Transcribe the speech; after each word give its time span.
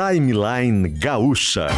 Timeline 0.00 0.88
Gaúcha. 0.88 1.68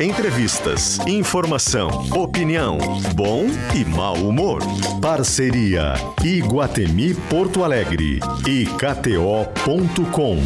Entrevistas, 0.00 0.98
informação, 1.06 1.88
opinião, 2.10 2.78
bom 3.14 3.44
e 3.76 3.84
mau 3.84 4.16
humor. 4.16 4.60
Parceria 5.00 5.94
Iguatemi 6.20 7.14
Porto 7.14 7.62
Alegre 7.62 8.18
e 8.44 8.66
KTO.com. 8.66 10.38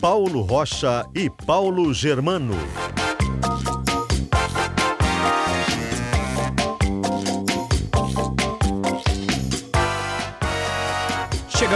Paulo 0.00 0.40
Rocha 0.40 1.04
e 1.14 1.28
Paulo 1.28 1.92
Germano. 1.92 2.56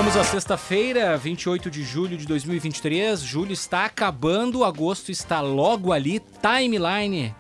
Chegamos 0.01 0.17
à 0.17 0.25
sexta-feira, 0.25 1.15
28 1.19 1.71
de 1.71 1.85
julho 1.85 2.17
de 2.17 2.27
2023. 2.27 3.21
Julho 3.21 3.53
está 3.53 3.85
acabando, 3.85 4.65
agosto 4.65 5.13
está 5.13 5.43
logo 5.43 5.93
ali. 5.93 6.23
Timeline 6.41 7.35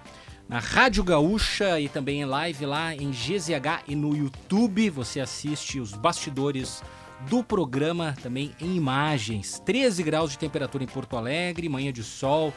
na 0.46 0.59
Rádio 0.59 1.02
Gaúcha 1.02 1.80
e 1.80 1.88
também 1.88 2.20
em 2.20 2.27
live 2.27 2.66
lá 2.66 2.95
em 2.95 3.12
GZH 3.12 3.84
e 3.88 3.96
no 3.96 4.14
YouTube. 4.14 4.91
Você 4.91 5.20
assiste 5.20 5.80
os 5.80 5.95
bastidores 5.95 6.83
do 7.30 7.42
programa 7.42 8.14
também 8.23 8.55
em 8.61 8.77
imagens. 8.77 9.58
13 9.64 10.02
graus 10.02 10.33
de 10.33 10.38
temperatura 10.38 10.84
em 10.84 10.86
Porto 10.86 11.16
Alegre, 11.16 11.66
manhã 11.66 11.91
de 11.91 12.05
sol, 12.05 12.52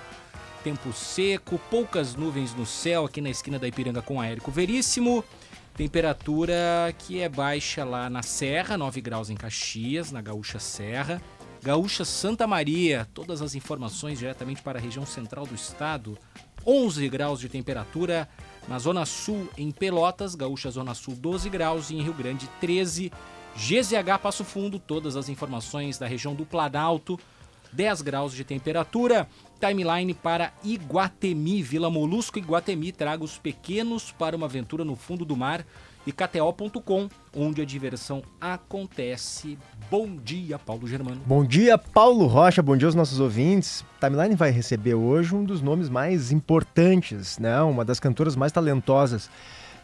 tempo 0.66 0.92
seco, 0.92 1.58
poucas 1.72 2.14
nuvens 2.14 2.54
no 2.54 2.66
céu 2.66 3.06
aqui 3.06 3.22
na 3.22 3.30
esquina 3.30 3.58
da 3.58 3.70
Ipiranga 3.70 4.02
com 4.02 4.22
Érico 4.22 4.52
Veríssimo. 4.52 5.24
Temperatura 5.76 6.94
que 7.00 7.20
é 7.20 7.28
baixa 7.28 7.84
lá 7.84 8.08
na 8.08 8.22
Serra, 8.22 8.78
9 8.78 9.02
graus 9.02 9.32
em 9.32 9.36
Caxias, 9.36 10.12
na 10.12 10.22
Gaúcha 10.22 10.60
Serra. 10.60 11.20
Gaúcha 11.64 12.06
Santa 12.06 12.46
Maria, 12.46 13.08
todas 13.12 13.42
as 13.42 13.56
informações 13.56 14.20
diretamente 14.20 14.62
para 14.62 14.78
a 14.78 14.82
região 14.82 15.06
central 15.06 15.48
do 15.48 15.56
estado. 15.56 16.16
11 16.66 17.10
graus 17.10 17.40
de 17.40 17.50
temperatura. 17.50 18.30
Na 18.68 18.78
Zona 18.78 19.04
Sul, 19.06 19.50
em 19.58 19.72
Pelotas, 19.72 20.36
Gaúcha 20.36 20.70
Zona 20.70 20.94
Sul, 20.94 21.16
12 21.16 21.50
graus. 21.50 21.90
E 21.90 21.96
em 21.96 22.04
Rio 22.04 22.14
Grande, 22.14 22.48
13. 22.62 23.12
GZH 23.56 24.20
Passo 24.22 24.44
Fundo, 24.44 24.78
todas 24.78 25.16
as 25.16 25.28
informações 25.28 25.98
da 25.98 26.06
região 26.06 26.36
do 26.36 26.46
Planalto. 26.46 27.20
10 27.74 28.02
graus 28.02 28.34
de 28.34 28.44
temperatura. 28.44 29.28
Timeline 29.60 30.14
para 30.14 30.54
Iguatemi, 30.64 31.62
Vila 31.62 31.90
Molusco 31.90 32.38
Iguatemi. 32.38 32.92
Traga 32.92 33.24
os 33.24 33.38
pequenos 33.38 34.12
para 34.12 34.36
uma 34.36 34.46
aventura 34.46 34.84
no 34.84 34.96
fundo 34.96 35.26
do 35.26 35.36
mar. 35.36 35.66
E 36.06 36.12
KTO.com, 36.12 37.08
onde 37.34 37.62
a 37.62 37.66
diversão 37.66 38.22
acontece. 38.40 39.58
Bom 39.90 40.18
dia, 40.18 40.60
Paulo 40.60 40.86
Germano. 40.86 41.22
Bom 41.26 41.46
dia, 41.46 41.78
Paulo 41.78 42.26
Rocha. 42.26 42.62
Bom 42.62 42.76
dia 42.76 42.90
aos 42.90 42.96
nossos 42.96 43.22
ouvintes. 43.22 43.86
Timeline 44.02 44.36
vai 44.36 44.52
receber 44.52 44.96
hoje 44.96 45.34
um 45.34 45.46
dos 45.46 45.62
nomes 45.62 45.88
mais 45.88 46.30
importantes, 46.30 47.40
né? 47.40 47.62
Uma 47.62 47.86
das 47.86 48.02
cantoras 48.02 48.36
mais 48.36 48.52
talentosas 48.52 49.30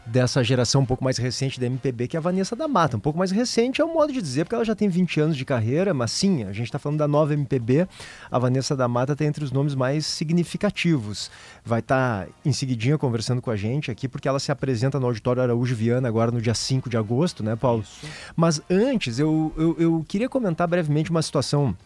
dessa 0.06 0.42
geração 0.42 0.80
um 0.80 0.86
pouco 0.86 1.04
mais 1.04 1.18
recente 1.18 1.60
da 1.60 1.66
MPB, 1.66 2.08
que 2.08 2.16
é 2.16 2.18
a 2.18 2.20
Vanessa 2.20 2.56
da 2.56 2.66
Mata. 2.66 2.96
Um 2.96 3.00
pouco 3.00 3.18
mais 3.18 3.30
recente 3.30 3.80
é 3.80 3.84
o 3.84 3.92
modo 3.92 4.12
de 4.12 4.20
dizer, 4.20 4.44
porque 4.44 4.54
ela 4.54 4.64
já 4.64 4.74
tem 4.74 4.88
20 4.88 5.20
anos 5.20 5.36
de 5.36 5.44
carreira, 5.44 5.94
mas 5.94 6.10
sim, 6.10 6.44
a 6.44 6.52
gente 6.52 6.66
está 6.66 6.78
falando 6.78 6.98
da 6.98 7.06
nova 7.08 7.32
MPB. 7.34 7.86
A 8.30 8.38
Vanessa 8.38 8.76
da 8.76 8.88
Mata 8.88 9.12
está 9.12 9.24
entre 9.24 9.44
os 9.44 9.52
nomes 9.52 9.74
mais 9.74 10.06
significativos. 10.06 11.30
Vai 11.64 11.80
estar 11.80 12.26
tá 12.26 12.32
em 12.44 12.52
seguidinha 12.52 12.98
conversando 12.98 13.40
com 13.40 13.50
a 13.50 13.56
gente 13.56 13.90
aqui, 13.90 14.08
porque 14.08 14.28
ela 14.28 14.40
se 14.40 14.50
apresenta 14.50 14.98
no 14.98 15.06
Auditório 15.06 15.42
Araújo 15.42 15.74
Viana 15.74 16.08
agora 16.08 16.30
no 16.30 16.40
dia 16.40 16.54
5 16.54 16.90
de 16.90 16.96
agosto, 16.96 17.42
né, 17.42 17.54
Paulo? 17.54 17.82
Isso. 17.82 18.06
Mas 18.34 18.60
antes, 18.68 19.18
eu, 19.18 19.52
eu, 19.56 19.76
eu 19.78 20.04
queria 20.08 20.28
comentar 20.28 20.66
brevemente 20.66 21.10
uma 21.10 21.22
situação 21.22 21.76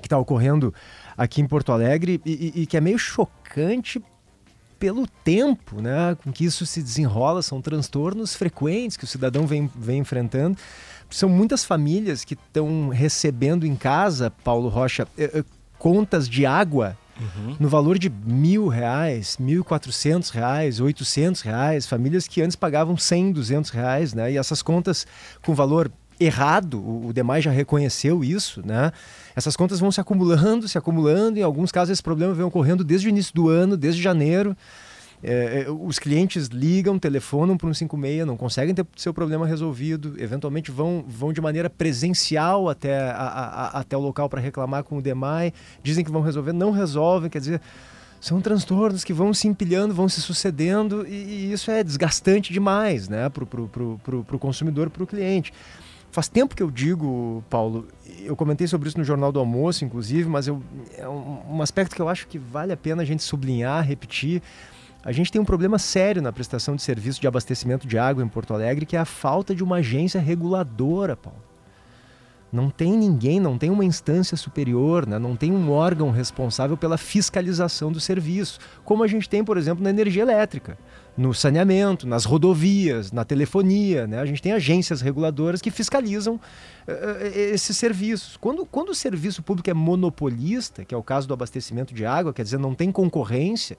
que 0.00 0.06
está 0.06 0.18
ocorrendo 0.18 0.72
aqui 1.16 1.40
em 1.40 1.46
Porto 1.46 1.72
Alegre 1.72 2.20
e, 2.24 2.52
e, 2.54 2.62
e 2.62 2.66
que 2.66 2.76
é 2.76 2.80
meio 2.80 2.98
chocante 2.98 4.00
pelo 4.78 5.06
tempo 5.24 5.80
né, 5.80 6.16
com 6.22 6.32
que 6.32 6.44
isso 6.44 6.64
se 6.64 6.82
desenrola, 6.82 7.42
são 7.42 7.60
transtornos 7.60 8.34
frequentes 8.34 8.96
que 8.96 9.04
o 9.04 9.06
cidadão 9.06 9.46
vem, 9.46 9.70
vem 9.74 9.98
enfrentando. 10.00 10.56
São 11.10 11.28
muitas 11.28 11.64
famílias 11.64 12.24
que 12.24 12.34
estão 12.34 12.88
recebendo 12.90 13.66
em 13.66 13.74
casa, 13.74 14.30
Paulo 14.44 14.68
Rocha, 14.68 15.08
eh, 15.16 15.30
eh, 15.34 15.44
contas 15.78 16.28
de 16.28 16.44
água 16.46 16.96
Uhum. 17.20 17.56
no 17.58 17.68
valor 17.68 17.98
de 17.98 18.08
mil 18.08 18.68
reais, 18.68 19.36
mil 19.38 19.64
quatrocentos 19.64 20.30
reais, 20.30 20.78
oitocentos 20.78 21.40
reais, 21.40 21.84
famílias 21.84 22.28
que 22.28 22.40
antes 22.40 22.54
pagavam 22.54 22.96
cem, 22.96 23.32
duzentos 23.32 23.72
reais, 23.72 24.14
né? 24.14 24.30
E 24.30 24.38
essas 24.38 24.62
contas 24.62 25.04
com 25.44 25.52
valor 25.52 25.90
errado, 26.20 26.78
o, 26.78 27.12
demais 27.12 27.44
já 27.44 27.50
reconheceu 27.50 28.24
isso, 28.24 28.66
né? 28.66 28.92
Essas 29.36 29.56
contas 29.56 29.78
vão 29.78 29.90
se 29.92 30.00
acumulando, 30.00 30.68
se 30.68 30.76
acumulando, 30.76 31.38
em 31.38 31.42
alguns 31.42 31.70
casos 31.70 31.92
esse 31.92 32.02
problema 32.02 32.34
vem 32.34 32.44
ocorrendo 32.44 32.82
desde 32.82 33.06
o 33.06 33.10
início 33.10 33.34
do 33.34 33.48
ano, 33.48 33.76
desde 33.76 34.02
janeiro. 34.02 34.56
É, 35.22 35.64
é 35.66 35.70
os 35.70 35.98
clientes 35.98 36.46
ligam, 36.46 36.98
telefonam 36.98 37.56
para 37.56 37.68
um 37.68 37.74
56, 37.74 38.26
não 38.26 38.36
conseguem 38.36 38.74
ter 38.74 38.86
seu 38.96 39.12
problema 39.12 39.46
resolvido, 39.46 40.14
eventualmente 40.18 40.70
vão, 40.70 41.04
vão 41.06 41.32
de 41.32 41.40
maneira 41.40 41.68
presencial 41.68 42.68
até, 42.68 43.10
a, 43.10 43.14
a, 43.14 43.80
até 43.80 43.96
o 43.96 44.00
local 44.00 44.28
para 44.28 44.40
reclamar 44.40 44.84
com 44.84 44.98
o 44.98 45.02
DEMAI, 45.02 45.52
dizem 45.82 46.04
que 46.04 46.10
vão 46.10 46.22
resolver, 46.22 46.52
não 46.52 46.70
resolvem, 46.70 47.28
quer 47.28 47.40
dizer, 47.40 47.60
são 48.20 48.40
transtornos 48.40 49.04
que 49.04 49.12
vão 49.12 49.32
se 49.32 49.46
empilhando, 49.46 49.94
vão 49.94 50.08
se 50.08 50.20
sucedendo 50.20 51.06
e, 51.06 51.12
e 51.12 51.52
isso 51.52 51.70
é 51.70 51.82
desgastante 51.84 52.52
demais 52.52 53.08
né, 53.08 53.28
para 53.28 53.44
o 53.44 54.38
consumidor, 54.38 54.90
para 54.90 55.02
o 55.02 55.06
cliente. 55.06 55.52
Faz 56.10 56.26
tempo 56.26 56.56
que 56.56 56.62
eu 56.62 56.70
digo, 56.70 57.44
Paulo, 57.50 57.86
eu 58.24 58.34
comentei 58.34 58.66
sobre 58.66 58.88
isso 58.88 58.98
no 58.98 59.04
Jornal 59.04 59.30
do 59.30 59.38
Almoço, 59.38 59.84
inclusive, 59.84 60.28
mas 60.28 60.48
eu, 60.48 60.62
é 60.96 61.08
um, 61.08 61.56
um 61.56 61.62
aspecto 61.62 61.94
que 61.94 62.00
eu 62.00 62.08
acho 62.08 62.26
que 62.26 62.38
vale 62.38 62.72
a 62.72 62.76
pena 62.76 63.02
a 63.02 63.04
gente 63.04 63.22
sublinhar, 63.22 63.84
repetir. 63.84 64.42
A 65.04 65.12
gente 65.12 65.30
tem 65.30 65.40
um 65.40 65.44
problema 65.44 65.78
sério 65.78 66.22
na 66.22 66.32
prestação 66.32 66.74
de 66.74 66.82
serviço 66.82 67.20
de 67.20 67.28
abastecimento 67.28 67.86
de 67.86 67.98
água 67.98 68.24
em 68.24 68.28
Porto 68.28 68.54
Alegre, 68.54 68.86
que 68.86 68.96
é 68.96 68.98
a 68.98 69.04
falta 69.04 69.54
de 69.54 69.62
uma 69.62 69.76
agência 69.76 70.20
reguladora, 70.20 71.14
Paulo. 71.14 71.38
Não 72.50 72.70
tem 72.70 72.96
ninguém, 72.96 73.38
não 73.38 73.58
tem 73.58 73.68
uma 73.68 73.84
instância 73.84 74.34
superior, 74.34 75.06
né? 75.06 75.18
não 75.18 75.36
tem 75.36 75.52
um 75.52 75.70
órgão 75.70 76.10
responsável 76.10 76.78
pela 76.78 76.96
fiscalização 76.96 77.92
do 77.92 78.00
serviço, 78.00 78.58
como 78.86 79.04
a 79.04 79.06
gente 79.06 79.28
tem, 79.28 79.44
por 79.44 79.58
exemplo, 79.58 79.84
na 79.84 79.90
energia 79.90 80.22
elétrica 80.22 80.78
no 81.18 81.34
saneamento, 81.34 82.06
nas 82.06 82.24
rodovias, 82.24 83.10
na 83.10 83.24
telefonia. 83.24 84.06
Né? 84.06 84.20
A 84.20 84.24
gente 84.24 84.40
tem 84.40 84.52
agências 84.52 85.00
reguladoras 85.00 85.60
que 85.60 85.70
fiscalizam 85.70 86.36
uh, 86.36 87.26
esses 87.34 87.76
serviços. 87.76 88.36
Quando, 88.36 88.64
quando 88.64 88.90
o 88.90 88.94
serviço 88.94 89.42
público 89.42 89.68
é 89.68 89.74
monopolista, 89.74 90.84
que 90.84 90.94
é 90.94 90.98
o 90.98 91.02
caso 91.02 91.26
do 91.26 91.34
abastecimento 91.34 91.92
de 91.92 92.06
água, 92.06 92.32
quer 92.32 92.44
dizer, 92.44 92.58
não 92.58 92.72
tem 92.72 92.92
concorrência, 92.92 93.76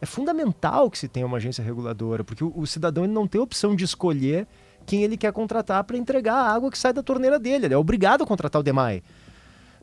é 0.00 0.06
fundamental 0.06 0.90
que 0.90 0.98
se 0.98 1.06
tenha 1.06 1.24
uma 1.24 1.36
agência 1.36 1.62
reguladora, 1.62 2.24
porque 2.24 2.42
o, 2.42 2.52
o 2.56 2.66
cidadão 2.66 3.04
ele 3.04 3.12
não 3.12 3.28
tem 3.28 3.40
opção 3.40 3.76
de 3.76 3.84
escolher 3.84 4.48
quem 4.84 5.04
ele 5.04 5.16
quer 5.16 5.32
contratar 5.32 5.84
para 5.84 5.96
entregar 5.96 6.34
a 6.34 6.52
água 6.52 6.68
que 6.68 6.76
sai 6.76 6.92
da 6.92 7.04
torneira 7.04 7.38
dele. 7.38 7.66
Ele 7.66 7.74
é 7.74 7.78
obrigado 7.78 8.24
a 8.24 8.26
contratar 8.26 8.58
o 8.58 8.64
DEMAI. 8.64 9.04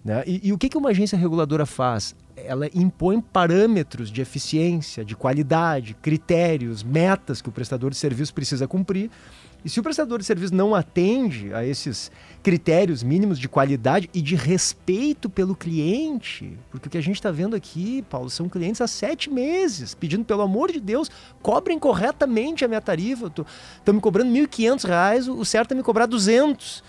Né? 0.03 0.23
E, 0.25 0.47
e, 0.49 0.53
o 0.53 0.57
que, 0.57 0.69
que 0.69 0.77
uma 0.77 0.89
agência 0.89 1.17
reguladora 1.17 1.65
faz? 1.65 2.15
Ela 2.35 2.67
impõe 2.73 3.19
parâmetros 3.19 4.09
de 4.09 4.21
eficiência, 4.21 5.03
de 5.03 5.15
qualidade, 5.15 5.93
critérios, 6.01 6.83
metas 6.83 7.41
que 7.41 7.49
o 7.49 7.51
prestador 7.51 7.91
de 7.91 7.97
serviço 7.97 8.33
precisa 8.33 8.67
cumprir. 8.67 9.09
E 9.63 9.69
se 9.69 9.77
o 9.77 9.83
prestador 9.83 10.19
de 10.19 10.25
serviço 10.25 10.55
não 10.55 10.73
atende 10.73 11.53
a 11.53 11.65
esses 11.65 12.09
critérios 12.41 13.03
mínimos 13.03 13.37
de 13.37 13.49
qualidade 13.49 14.09
e 14.13 14.21
de 14.21 14.33
respeito 14.33 15.29
pelo 15.29 15.53
cliente, 15.53 16.57
porque 16.71 16.87
o 16.87 16.91
que 16.91 16.97
a 16.97 17.01
gente 17.01 17.15
está 17.15 17.29
vendo 17.29 17.57
aqui, 17.57 18.01
Paulo, 18.09 18.29
são 18.29 18.47
clientes 18.47 18.79
há 18.79 18.87
sete 18.87 19.29
meses 19.29 19.93
pedindo, 19.93 20.23
pelo 20.23 20.43
amor 20.43 20.71
de 20.71 20.79
Deus, 20.79 21.11
cobrem 21.41 21.77
corretamente 21.77 22.63
a 22.63 22.69
minha 22.69 22.79
tarifa. 22.79 23.27
Estão 23.27 23.93
me 23.93 23.99
cobrando 23.99 24.31
R$ 24.31 24.47
1.500, 24.47 25.27
o 25.27 25.43
certo 25.43 25.73
é 25.73 25.75
me 25.75 25.83
cobrar 25.83 26.05
200. 26.05 26.81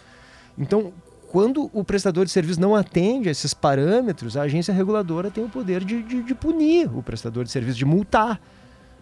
Então, 0.57 0.93
quando 1.31 1.71
o 1.73 1.85
prestador 1.85 2.25
de 2.25 2.33
serviço 2.33 2.61
não 2.61 2.75
atende 2.75 3.29
a 3.29 3.33
esses 3.33 3.55
parâmetros, 3.55 4.37
a 4.37 4.43
agência 4.43 4.75
reguladora 4.75 5.31
tem 5.31 5.45
o 5.45 5.49
poder 5.49 5.85
de, 5.85 6.03
de, 6.03 6.25
de 6.25 6.35
punir 6.35 6.91
o 6.93 7.05
prestador 7.05 7.45
de 7.45 7.53
serviço, 7.53 7.79
de 7.79 7.85
multar. 7.85 8.41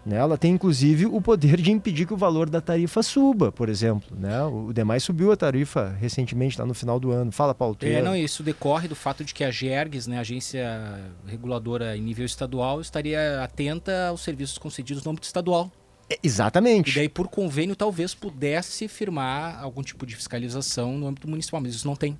Né? 0.04 0.16
Ela 0.16 0.36
tem 0.36 0.52
inclusive 0.52 1.06
o 1.06 1.22
poder 1.22 1.56
de 1.58 1.72
impedir 1.72 2.06
que 2.06 2.12
o 2.12 2.18
valor 2.18 2.50
da 2.50 2.60
tarifa 2.60 3.02
suba, 3.02 3.50
por 3.50 3.70
exemplo. 3.70 4.14
Né? 4.14 4.42
O 4.42 4.74
demais 4.74 5.02
subiu 5.02 5.32
a 5.32 5.36
tarifa 5.38 5.96
recentemente, 5.98 6.58
lá 6.58 6.66
no 6.66 6.74
final 6.74 7.00
do 7.00 7.10
ano. 7.10 7.32
Fala, 7.32 7.54
Paulo. 7.54 7.78
É, 7.80 8.02
não, 8.02 8.14
isso 8.14 8.42
decorre 8.42 8.88
do 8.88 8.94
fato 8.94 9.24
de 9.24 9.32
que 9.32 9.42
a 9.42 9.50
GERGS, 9.50 10.06
né, 10.06 10.18
a 10.18 10.20
agência 10.20 11.00
reguladora 11.26 11.96
em 11.96 12.02
nível 12.02 12.26
estadual, 12.26 12.78
estaria 12.82 13.42
atenta 13.42 14.08
aos 14.08 14.20
serviços 14.20 14.58
concedidos 14.58 15.02
no 15.02 15.12
âmbito 15.12 15.26
estadual. 15.26 15.72
É, 16.10 16.18
exatamente. 16.22 16.90
E 16.90 16.94
daí, 16.94 17.08
por 17.08 17.28
convênio, 17.28 17.76
talvez 17.76 18.14
pudesse 18.14 18.88
firmar 18.88 19.62
algum 19.62 19.82
tipo 19.82 20.06
de 20.06 20.16
fiscalização 20.16 20.96
no 20.96 21.06
âmbito 21.06 21.28
municipal, 21.28 21.60
mas 21.60 21.74
isso 21.74 21.86
não 21.86 21.96
tem. 21.96 22.18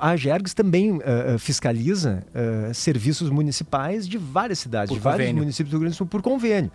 A 0.00 0.16
Gergs 0.16 0.54
também 0.54 0.96
uh, 0.96 1.38
fiscaliza 1.38 2.24
uh, 2.34 2.74
serviços 2.74 3.30
municipais 3.30 4.08
de 4.08 4.18
várias 4.18 4.58
cidades, 4.58 4.88
por 4.88 4.96
de 4.96 5.00
convênio. 5.00 5.18
vários 5.18 5.38
municípios 5.38 5.70
do 5.70 5.74
Rio 5.74 5.80
Grande 5.80 5.94
do 5.94 5.98
Sul 5.98 6.06
por 6.06 6.22
convênio. 6.22 6.72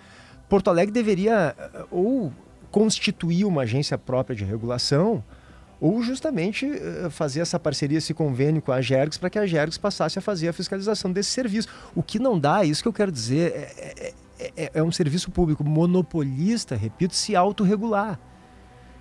Porto 0.48 0.70
Alegre 0.70 0.94
deveria 0.94 1.56
uh, 1.58 1.88
ou 1.90 2.34
constituir 2.72 3.44
uma 3.46 3.64
agência 3.64 3.98
própria 3.98 4.36
de 4.36 4.46
regulação 4.46 5.24
ou 5.80 6.02
justamente 6.02 6.70
fazer 7.12 7.42
essa 7.42 7.60
parceria, 7.60 7.98
esse 7.98 8.14
convênio 8.14 8.62
com 8.62 8.72
a 8.72 8.82
Gergs 8.82 9.18
para 9.18 9.30
que 9.30 9.38
a 9.38 9.46
Gergs 9.46 9.78
passasse 9.78 10.18
a 10.18 10.22
fazer 10.22 10.48
a 10.48 10.54
fiscalização 10.54 11.12
desse 11.12 11.30
serviço. 11.30 11.68
O 11.94 12.02
que 12.02 12.18
não 12.18 12.40
dá, 12.40 12.64
isso 12.64 12.82
que 12.82 12.88
eu 12.88 12.94
quero 12.94 13.12
dizer, 13.12 13.52
é, 13.52 13.94
é, 13.98 14.14
é, 14.40 14.72
é 14.76 14.84
um 14.84 14.92
serviço 14.92 15.32
público 15.32 15.64
monopolista, 15.64 16.76
repito, 16.76 17.16
se 17.16 17.36
autorregular. 17.36 18.20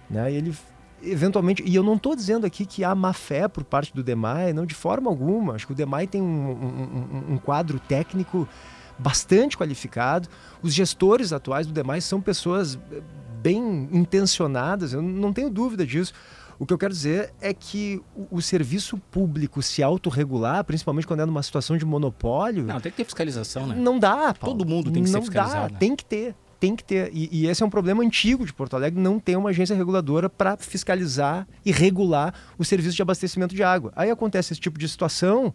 Né? 0.08 0.32
Ele 0.32 0.54
eventualmente, 1.02 1.62
e 1.66 1.74
eu 1.74 1.82
não 1.82 1.96
estou 1.96 2.16
dizendo 2.16 2.46
aqui 2.46 2.64
que 2.64 2.82
há 2.82 2.94
má 2.94 3.12
fé 3.12 3.46
por 3.46 3.64
parte 3.64 3.94
do 3.94 4.02
DEMAI, 4.02 4.52
não 4.52 4.64
de 4.64 4.74
forma 4.74 5.10
alguma. 5.10 5.54
Acho 5.54 5.66
que 5.66 5.72
o 5.72 5.76
DEMAI 5.76 6.06
tem 6.06 6.22
um, 6.22 6.50
um, 6.50 7.34
um 7.34 7.38
quadro 7.38 7.78
técnico 7.78 8.48
bastante 8.98 9.56
qualificado. 9.56 10.28
Os 10.62 10.72
gestores 10.72 11.32
atuais 11.32 11.66
do 11.66 11.72
DEMAI 11.72 12.00
são 12.00 12.20
pessoas 12.20 12.78
bem 13.42 13.88
intencionadas, 13.92 14.94
eu 14.94 15.02
não 15.02 15.32
tenho 15.32 15.50
dúvida 15.50 15.86
disso. 15.86 16.14
O 16.58 16.66
que 16.66 16.72
eu 16.72 16.78
quero 16.78 16.92
dizer 16.92 17.32
é 17.40 17.52
que 17.52 18.00
o, 18.14 18.36
o 18.36 18.42
serviço 18.42 18.98
público 19.10 19.62
se 19.62 19.82
autorregular, 19.82 20.64
principalmente 20.64 21.06
quando 21.06 21.20
é 21.20 21.26
numa 21.26 21.42
situação 21.42 21.76
de 21.76 21.84
monopólio. 21.84 22.64
Não, 22.64 22.80
tem 22.80 22.90
que 22.90 22.98
ter 22.98 23.04
fiscalização, 23.04 23.66
né? 23.66 23.74
Não 23.76 23.98
dá, 23.98 24.34
Paulo. 24.34 24.56
Todo 24.56 24.68
mundo 24.68 24.90
tem 24.90 25.02
que 25.02 25.10
não 25.10 25.20
ser 25.20 25.26
fiscalizado. 25.26 25.68
Dá, 25.68 25.72
né? 25.72 25.78
Tem 25.78 25.96
que 25.96 26.04
ter 26.04 26.34
tem 26.60 26.74
que 26.74 26.84
ter. 26.84 27.10
E, 27.12 27.28
e, 27.30 27.46
esse 27.46 27.62
é 27.62 27.66
um 27.66 27.68
problema 27.68 28.02
antigo 28.02 28.46
de 28.46 28.52
Porto 28.52 28.74
Alegre, 28.74 28.98
não 28.98 29.20
ter 29.20 29.36
uma 29.36 29.50
agência 29.50 29.76
reguladora 29.76 30.30
para 30.30 30.56
fiscalizar 30.56 31.46
e 31.62 31.70
regular 31.70 32.32
o 32.56 32.64
serviço 32.64 32.96
de 32.96 33.02
abastecimento 33.02 33.54
de 33.54 33.62
água. 33.62 33.92
Aí 33.94 34.10
acontece 34.10 34.54
esse 34.54 34.60
tipo 34.60 34.78
de 34.78 34.88
situação. 34.88 35.52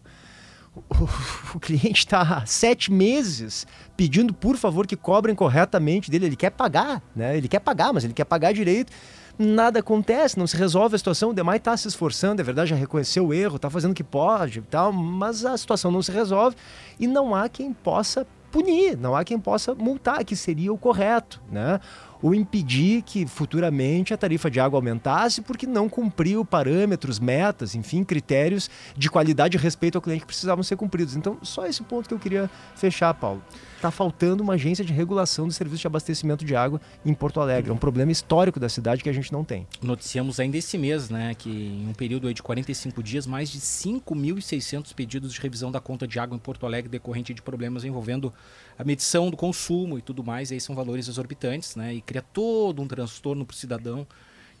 O, 0.72 1.08
o 1.56 1.58
cliente 1.58 2.04
está 2.04 2.46
sete 2.46 2.92
meses 2.92 3.66
pedindo, 3.96 4.32
por 4.32 4.56
favor, 4.56 4.86
que 4.86 4.94
cobrem 4.94 5.34
corretamente 5.34 6.12
dele. 6.12 6.26
Ele 6.26 6.36
quer 6.36 6.50
pagar, 6.50 7.02
né? 7.16 7.36
Ele 7.36 7.48
quer 7.48 7.58
pagar, 7.58 7.92
mas 7.92 8.04
ele 8.04 8.12
quer 8.12 8.24
pagar 8.24 8.52
direito 8.52 8.92
nada 9.40 9.80
acontece, 9.80 10.38
não 10.38 10.46
se 10.46 10.56
resolve 10.56 10.94
a 10.94 10.98
situação. 10.98 11.30
O 11.30 11.34
Demai 11.34 11.56
está 11.56 11.74
se 11.76 11.88
esforçando, 11.88 12.42
é 12.42 12.44
verdade, 12.44 12.70
já 12.70 12.76
reconheceu 12.76 13.28
o 13.28 13.34
erro, 13.34 13.56
está 13.56 13.70
fazendo 13.70 13.92
o 13.92 13.94
que 13.94 14.04
pode 14.04 14.58
e 14.58 14.62
tal, 14.62 14.92
mas 14.92 15.44
a 15.44 15.56
situação 15.56 15.90
não 15.90 16.02
se 16.02 16.12
resolve 16.12 16.56
e 16.98 17.06
não 17.06 17.34
há 17.34 17.48
quem 17.48 17.72
possa 17.72 18.26
punir, 18.52 18.98
não 18.98 19.16
há 19.16 19.24
quem 19.24 19.38
possa 19.38 19.74
multar, 19.74 20.24
que 20.24 20.36
seria 20.36 20.72
o 20.72 20.76
correto, 20.76 21.40
né? 21.50 21.80
Ou 22.20 22.34
impedir 22.34 23.00
que 23.00 23.26
futuramente 23.26 24.12
a 24.12 24.16
tarifa 24.16 24.50
de 24.50 24.60
água 24.60 24.76
aumentasse 24.76 25.40
porque 25.40 25.66
não 25.66 25.88
cumpriu 25.88 26.44
parâmetros, 26.44 27.18
metas, 27.18 27.74
enfim, 27.74 28.04
critérios 28.04 28.68
de 28.94 29.08
qualidade 29.08 29.56
e 29.56 29.60
respeito 29.60 29.96
ao 29.96 30.02
cliente 30.02 30.20
que 30.20 30.26
precisavam 30.26 30.62
ser 30.62 30.76
cumpridos. 30.76 31.16
Então, 31.16 31.38
só 31.40 31.64
esse 31.64 31.82
ponto 31.82 32.08
que 32.08 32.14
eu 32.14 32.18
queria 32.18 32.50
fechar, 32.74 33.14
Paulo 33.14 33.42
está 33.80 33.90
faltando 33.90 34.42
uma 34.42 34.54
agência 34.54 34.84
de 34.84 34.92
regulação 34.92 35.48
do 35.48 35.52
serviço 35.52 35.80
de 35.80 35.86
abastecimento 35.86 36.44
de 36.44 36.54
água 36.54 36.80
em 37.04 37.14
Porto 37.14 37.40
Alegre. 37.40 37.70
É 37.70 37.72
um 37.72 37.78
problema 37.78 38.12
histórico 38.12 38.60
da 38.60 38.68
cidade 38.68 39.02
que 39.02 39.08
a 39.08 39.12
gente 39.12 39.32
não 39.32 39.42
tem. 39.42 39.66
Noticiamos 39.82 40.38
ainda 40.38 40.58
esse 40.58 40.76
mês, 40.76 41.08
né, 41.08 41.34
que 41.34 41.50
em 41.50 41.88
um 41.88 41.94
período 41.94 42.32
de 42.32 42.42
45 42.42 43.02
dias, 43.02 43.26
mais 43.26 43.50
de 43.50 43.58
5.600 43.58 44.94
pedidos 44.94 45.32
de 45.32 45.40
revisão 45.40 45.72
da 45.72 45.80
conta 45.80 46.06
de 46.06 46.18
água 46.20 46.36
em 46.36 46.38
Porto 46.38 46.66
Alegre 46.66 46.90
decorrente 46.90 47.32
de 47.32 47.40
problemas 47.40 47.82
envolvendo 47.82 48.32
a 48.78 48.84
medição 48.84 49.30
do 49.30 49.36
consumo 49.36 49.98
e 49.98 50.02
tudo 50.02 50.22
mais. 50.22 50.50
E 50.50 50.54
aí 50.54 50.60
são 50.60 50.74
valores 50.74 51.08
exorbitantes, 51.08 51.74
né, 51.74 51.94
e 51.94 52.02
cria 52.02 52.22
todo 52.22 52.82
um 52.82 52.86
transtorno 52.86 53.46
para 53.46 53.54
o 53.54 53.56
cidadão 53.56 54.06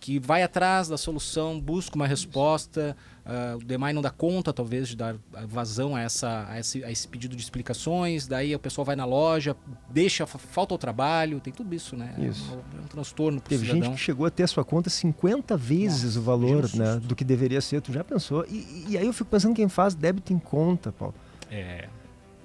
que 0.00 0.18
vai 0.18 0.42
atrás 0.42 0.88
da 0.88 0.96
solução, 0.96 1.60
busca 1.60 1.94
uma 1.94 2.06
resposta. 2.06 2.96
Uh, 3.24 3.56
o 3.56 3.64
DEMAI 3.64 3.92
não 3.92 4.02
dá 4.02 4.10
conta, 4.10 4.52
talvez, 4.52 4.88
de 4.88 4.96
dar 4.96 5.16
vazão 5.46 5.94
a, 5.94 6.00
essa, 6.00 6.46
a, 6.48 6.58
esse, 6.58 6.82
a 6.84 6.90
esse 6.90 7.06
pedido 7.06 7.36
de 7.36 7.42
explicações. 7.42 8.26
Daí 8.26 8.54
a 8.54 8.58
pessoa 8.58 8.84
vai 8.84 8.96
na 8.96 9.04
loja, 9.04 9.56
deixa, 9.90 10.26
falta 10.26 10.74
o 10.74 10.78
trabalho, 10.78 11.40
tem 11.40 11.52
tudo 11.52 11.74
isso, 11.74 11.96
né? 11.96 12.14
Isso. 12.18 12.50
É 12.50 12.54
um, 12.54 12.80
é 12.80 12.84
um 12.84 12.86
transtorno 12.86 13.40
Teve 13.40 13.66
cidadão. 13.66 13.82
gente 13.84 13.94
que 13.94 14.00
chegou 14.00 14.26
a 14.26 14.30
ter 14.30 14.44
a 14.44 14.48
sua 14.48 14.64
conta 14.64 14.90
50 14.90 15.56
vezes 15.56 16.16
Nossa, 16.16 16.18
o 16.18 16.22
valor 16.22 16.70
né, 16.74 17.00
do 17.02 17.14
que 17.14 17.24
deveria 17.24 17.60
ser. 17.60 17.80
Tu 17.80 17.92
já 17.92 18.02
pensou? 18.02 18.44
E, 18.48 18.86
e 18.88 18.98
aí 18.98 19.06
eu 19.06 19.12
fico 19.12 19.30
pensando 19.30 19.54
quem 19.54 19.68
faz 19.68 19.94
débito 19.94 20.32
em 20.32 20.38
conta, 20.38 20.90
Paulo. 20.92 21.14
É. 21.50 21.88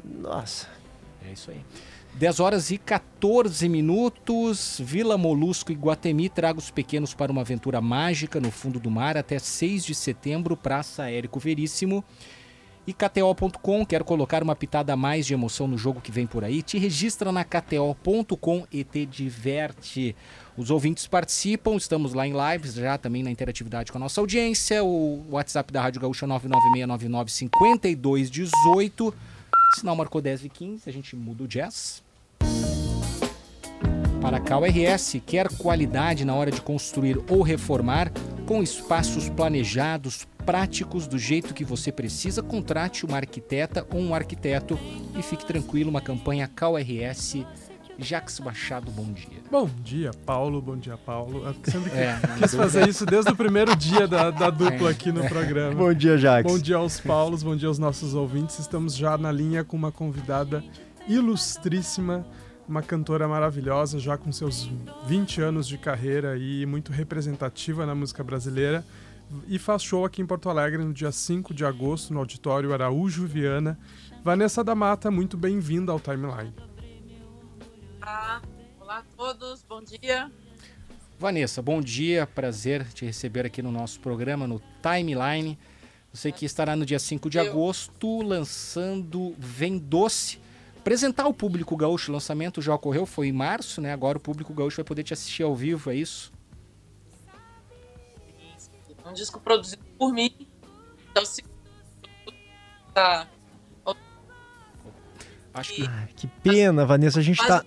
Nossa. 0.04 0.68
É 1.28 1.32
isso 1.32 1.50
aí. 1.52 1.62
10 2.18 2.40
horas 2.40 2.72
e 2.72 2.78
14 2.78 3.68
minutos. 3.68 4.80
Vila 4.82 5.18
Molusco 5.18 5.74
e 5.74 5.76
Guatemi 5.76 6.30
traga 6.30 6.58
os 6.58 6.72
pequenos 6.72 7.14
para 7.14 7.30
uma 7.30 7.42
aventura 7.42 7.82
mágica 7.82 8.40
no 8.40 8.52
fundo 8.52 8.80
do 8.80 8.90
mar 8.90 9.18
até 9.18 9.38
6 9.38 9.84
de 9.84 9.94
setembro, 9.94 10.56
Praça 10.56 11.12
Érico 11.12 11.42
Veríssimo. 11.42 12.02
E 12.88 12.94
KTO.com, 12.94 13.86
quer 13.86 14.02
colocar 14.04 14.42
uma 14.44 14.56
pitada 14.56 14.94
a 14.94 14.96
mais 14.96 15.26
de 15.26 15.34
emoção 15.34 15.68
no 15.68 15.78
jogo 15.78 16.00
que 16.00 16.10
vem 16.10 16.26
por 16.26 16.46
aí? 16.46 16.62
Te 16.62 16.78
registra 16.78 17.34
na 17.34 17.44
KTO.com 17.44 18.66
e 18.72 18.86
te 18.86 19.06
diverte. 19.06 20.16
Os 20.56 20.70
ouvintes 20.70 21.06
participam, 21.08 21.76
estamos 21.76 22.14
lá 22.14 22.26
em 22.26 22.32
lives, 22.32 22.76
já 22.76 22.98
também 22.98 23.24
na 23.24 23.32
interatividade 23.32 23.92
com 23.92 23.98
a 23.98 24.02
nossa 24.02 24.22
audiência. 24.22 24.82
O 24.86 25.22
WhatsApp 25.32 25.74
da 25.74 25.82
Rádio 25.82 26.00
Gaúcha 26.00 26.26
996995218. 26.28 29.14
Sinal 29.78 29.98
marcou 29.98 30.22
10 30.22 30.46
e 30.46 30.50
15, 30.50 30.90
a 30.90 30.94
gente 30.94 31.14
muda 31.18 31.44
o 31.44 31.48
jazz. 31.48 32.05
Para 34.22 34.38
a 34.38 34.40
KRS, 34.40 35.20
quer 35.20 35.48
qualidade 35.50 36.26
na 36.26 36.34
hora 36.34 36.50
de 36.50 36.62
construir 36.62 37.20
ou 37.30 37.42
reformar, 37.42 38.12
com 38.46 38.64
espaços 38.64 39.30
planejados, 39.30 40.28
práticos, 40.46 41.08
do 41.08 41.18
jeito 41.18 41.54
que 41.54 41.64
você 41.64 41.92
precisa, 41.92 42.42
contrate 42.42 43.06
uma 43.06 43.18
arquiteta 43.18 43.86
ou 43.94 44.00
um 44.00 44.16
arquiteto 44.16 44.80
e 45.18 45.22
fique 45.22 45.46
tranquilo, 45.46 45.90
uma 45.90 46.02
campanha 46.02 46.48
KRS 46.48 47.46
Jax 47.98 48.40
Machado, 48.40 48.92
bom 48.92 49.06
dia. 49.06 49.40
Bom 49.50 49.70
dia, 49.84 50.12
Paulo. 50.26 50.62
Bom 50.62 50.76
dia, 50.76 50.98
Paulo. 50.98 51.44
Sempre 51.64 51.92
que 51.92 51.98
é, 51.98 52.20
quis 52.40 52.54
fazer 52.54 52.88
isso 52.90 53.06
desde 53.06 53.32
o 53.32 53.36
primeiro 53.36 53.76
dia 53.76 54.08
da, 54.08 54.32
da 54.32 54.50
dupla 54.50 54.90
é. 54.90 54.92
aqui 54.92 55.12
no 55.12 55.24
programa. 55.28 55.76
Bom 55.76 55.94
dia, 55.94 56.18
Jax. 56.18 56.52
Bom 56.52 56.60
dia 56.60 56.76
aos 56.76 57.00
Paulos, 57.00 57.42
bom 57.42 57.56
dia 57.56 57.68
aos 57.68 57.80
nossos 57.80 58.14
ouvintes. 58.14 58.60
Estamos 58.60 58.96
já 58.96 59.18
na 59.18 59.32
linha 59.32 59.64
com 59.64 59.78
uma 59.78 59.92
convidada 59.92 60.64
ilustríssima 61.08 62.26
uma 62.68 62.82
cantora 62.82 63.28
maravilhosa, 63.28 64.00
já 64.00 64.18
com 64.18 64.32
seus 64.32 64.70
20 65.06 65.42
anos 65.42 65.68
de 65.68 65.78
carreira 65.78 66.38
e 66.38 66.66
muito 66.66 66.92
representativa 66.92 67.86
na 67.86 67.94
música 67.94 68.24
brasileira. 68.24 68.84
E 69.48 69.58
faz 69.58 69.84
show 69.84 70.06
aqui 70.06 70.22
em 70.22 70.26
Porto 70.26 70.50
Alegre 70.50 70.84
no 70.84 70.94
dia 70.94 71.12
5 71.12 71.54
de 71.54 71.66
agosto, 71.66 72.14
no 72.14 72.20
Auditório 72.20 72.74
Araújo 72.74 73.26
Viana. 73.26 73.78
Vanessa 74.24 74.64
da 74.64 74.76
Mata, 74.76 75.12
muito 75.12 75.38
bem-vinda 75.38 75.92
ao 75.92 76.00
Timeline. 76.00 76.54
Olá, 78.02 78.42
olá 78.80 78.98
a 79.00 79.04
todos, 79.16 79.64
bom 79.64 79.82
dia. 79.84 80.32
Vanessa, 81.18 81.62
bom 81.62 81.82
dia, 81.82 82.28
prazer 82.28 82.86
te 82.94 83.06
receber 83.06 83.46
aqui 83.46 83.62
no 83.62 83.72
nosso 83.72 84.00
programa, 84.00 84.48
no 84.48 84.62
Timeline. 84.82 85.58
Você 86.14 86.32
que 86.32 86.46
estará 86.46 86.76
no 86.76 86.86
dia 86.86 87.00
5 87.00 87.30
de 87.30 87.38
Eu. 87.38 87.50
agosto 87.50 88.22
lançando 88.22 89.36
Vem 89.38 89.78
Doce, 89.78 90.40
apresentar 90.86 91.24
ao 91.24 91.34
público 91.34 91.76
gaúcho. 91.76 92.12
O 92.12 92.14
lançamento 92.14 92.62
já 92.62 92.76
ocorreu, 92.76 93.08
foi 93.08 93.28
em 93.28 93.32
março, 93.32 93.82
né? 93.82 93.92
Agora 93.92 94.20
o 94.20 94.22
público 94.22 94.54
gaúcho 94.54 94.78
vai 94.78 94.86
poder 94.86 95.02
te 95.02 95.14
assistir 95.14 95.42
ao 95.42 95.56
vivo, 95.56 95.90
é 95.90 95.96
isso? 95.96 96.32
É 99.04 99.10
um 99.10 99.14
disco 99.14 99.40
produzido 99.40 99.84
por 99.98 100.14
mim. 100.14 100.48
Então, 101.10 101.26
se 101.26 101.44
tá 102.94 103.28
Acho 105.56 105.74
que... 105.74 105.84
Ah, 105.84 106.08
que 106.14 106.28
pena, 106.28 106.86
Vanessa. 106.86 107.20
A 107.20 107.24
gente 107.24 107.38
tá. 107.38 107.64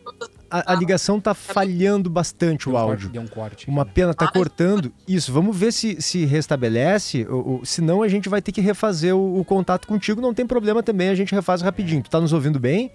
A, 0.50 0.72
a, 0.72 0.76
ligação 0.76 1.18
tá 1.18 1.32
falhando 1.32 2.10
bastante 2.10 2.68
o 2.68 2.76
áudio. 2.76 3.08
Deu 3.08 3.22
um 3.22 3.26
corte. 3.26 3.66
Uma 3.66 3.87
pena, 3.87 4.12
tá 4.12 4.30
cortando. 4.30 4.92
Isso, 5.06 5.32
vamos 5.32 5.56
ver 5.56 5.72
se 5.72 6.00
se 6.02 6.26
restabelece. 6.26 7.26
Ou, 7.28 7.48
ou, 7.48 7.64
senão 7.64 8.02
a 8.02 8.08
gente 8.08 8.28
vai 8.28 8.42
ter 8.42 8.52
que 8.52 8.60
refazer 8.60 9.16
o, 9.16 9.40
o, 9.40 9.44
contato 9.44 9.88
contigo. 9.88 10.20
Não 10.20 10.34
tem 10.34 10.46
problema 10.46 10.82
também, 10.82 11.08
a 11.08 11.14
gente 11.14 11.34
refaz 11.34 11.62
rapidinho. 11.62 12.02
Tu 12.02 12.10
tá 12.10 12.20
nos 12.20 12.34
ouvindo 12.34 12.60
bem? 12.60 12.92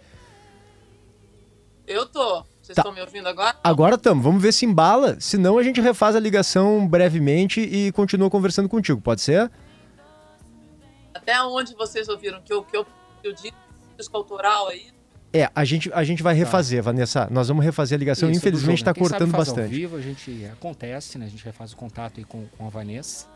Eu 1.88 2.06
tô. 2.06 2.44
Vocês 2.62 2.78
estão 2.78 2.92
tá. 2.92 2.92
me 2.94 3.02
ouvindo 3.02 3.28
agora? 3.28 3.58
Agora 3.63 3.96
estamos. 3.96 4.24
Vamos 4.24 4.42
ver 4.42 4.54
se 4.54 4.66
embala. 4.66 5.18
Senão 5.20 5.58
a 5.58 5.63
gente 5.63 5.82
refaz 5.82 6.16
a 6.16 6.20
ligação 6.20 6.88
brevemente 6.88 7.60
e 7.60 7.92
continua 7.92 8.30
conversando 8.30 8.70
contigo. 8.70 9.02
Pode 9.02 9.22
ser? 9.22 9.52
Até 11.13 11.42
onde 11.44 11.75
vocês 11.75 12.08
ouviram 12.08 12.42
que 12.42 12.54
eu, 12.54 12.63
que 12.63 12.75
eu, 12.75 12.86
eu 13.24 13.34
disse 13.34 13.54
disco 13.98 14.16
autoral 14.16 14.70
aí? 14.70 14.88
É, 15.34 15.50
a 15.54 15.66
gente, 15.66 15.92
a 15.94 16.04
gente 16.04 16.22
vai 16.22 16.34
tá. 16.34 16.40
refazer, 16.40 16.80
tá. 16.80 16.92
Vanessa. 16.92 17.28
Nós 17.30 17.48
vamos 17.48 17.66
refazer 17.66 17.98
a 17.98 18.00
ligação. 18.00 18.30
Isso, 18.30 18.40
Infelizmente 18.40 18.78
está 18.80 18.92
né? 18.92 19.00
cortando 19.00 19.32
sabe 19.32 19.38
bastante. 19.38 19.63
Ao 19.63 19.70
vivo, 19.70 19.98
a 19.98 20.02
gente 20.02 20.46
acontece, 20.46 21.18
né? 21.18 21.25
A 21.25 21.30
gente 21.30 21.44
refaz 21.44 21.74
o 21.74 21.75
contato 21.75 22.20
aí 22.20 22.24
com, 22.24 22.46
com 22.58 22.66
a 22.66 22.70
Vanessa. 22.70 23.28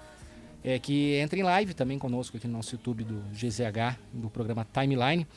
É 0.63 0.79
que 0.79 1.15
entra 1.15 1.37
em 1.37 1.43
live 1.43 1.73
também 1.73 1.99
conosco 1.99 2.37
aqui 2.37 2.47
no 2.47 2.53
nosso 2.53 2.75
YouTube 2.75 3.03
do 3.03 3.21
GZH, 3.31 3.97
do 4.13 4.29
programa 4.29 4.65
Timeline. 4.71 5.27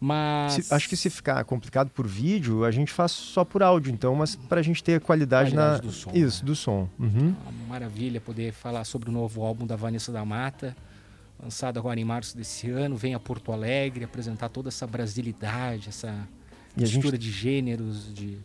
Mas. 0.00 0.64
Se, 0.64 0.74
acho 0.74 0.88
que 0.88 0.96
se 0.96 1.10
ficar 1.10 1.44
complicado 1.44 1.90
por 1.90 2.06
vídeo, 2.06 2.64
a 2.64 2.70
gente 2.70 2.90
faz 2.90 3.12
só 3.12 3.44
por 3.44 3.62
áudio, 3.62 3.92
então, 3.92 4.14
mas 4.14 4.34
para 4.34 4.60
a 4.60 4.62
gente 4.62 4.82
ter 4.82 4.98
qualidade, 4.98 5.50
qualidade 5.50 5.82
na. 5.82 5.86
Do 5.86 5.92
som, 5.92 6.10
Isso, 6.14 6.40
né? 6.40 6.46
do 6.46 6.56
som. 6.56 6.88
Uhum. 6.98 7.34
Uma 7.42 7.68
maravilha 7.68 8.18
poder 8.18 8.52
falar 8.52 8.84
sobre 8.84 9.10
o 9.10 9.12
novo 9.12 9.44
álbum 9.44 9.66
da 9.66 9.76
Vanessa 9.76 10.10
da 10.10 10.24
Mata, 10.24 10.74
lançado 11.40 11.78
agora 11.78 12.00
em 12.00 12.04
março 12.04 12.34
desse 12.34 12.70
ano. 12.70 12.96
Vem 12.96 13.14
a 13.14 13.20
Porto 13.20 13.52
Alegre 13.52 14.02
apresentar 14.02 14.48
toda 14.48 14.70
essa 14.70 14.86
brasilidade, 14.86 15.90
essa 15.90 16.14
mistura 16.74 17.16
gente... 17.16 17.18
de 17.18 17.30
gêneros, 17.30 18.14
de 18.14 18.38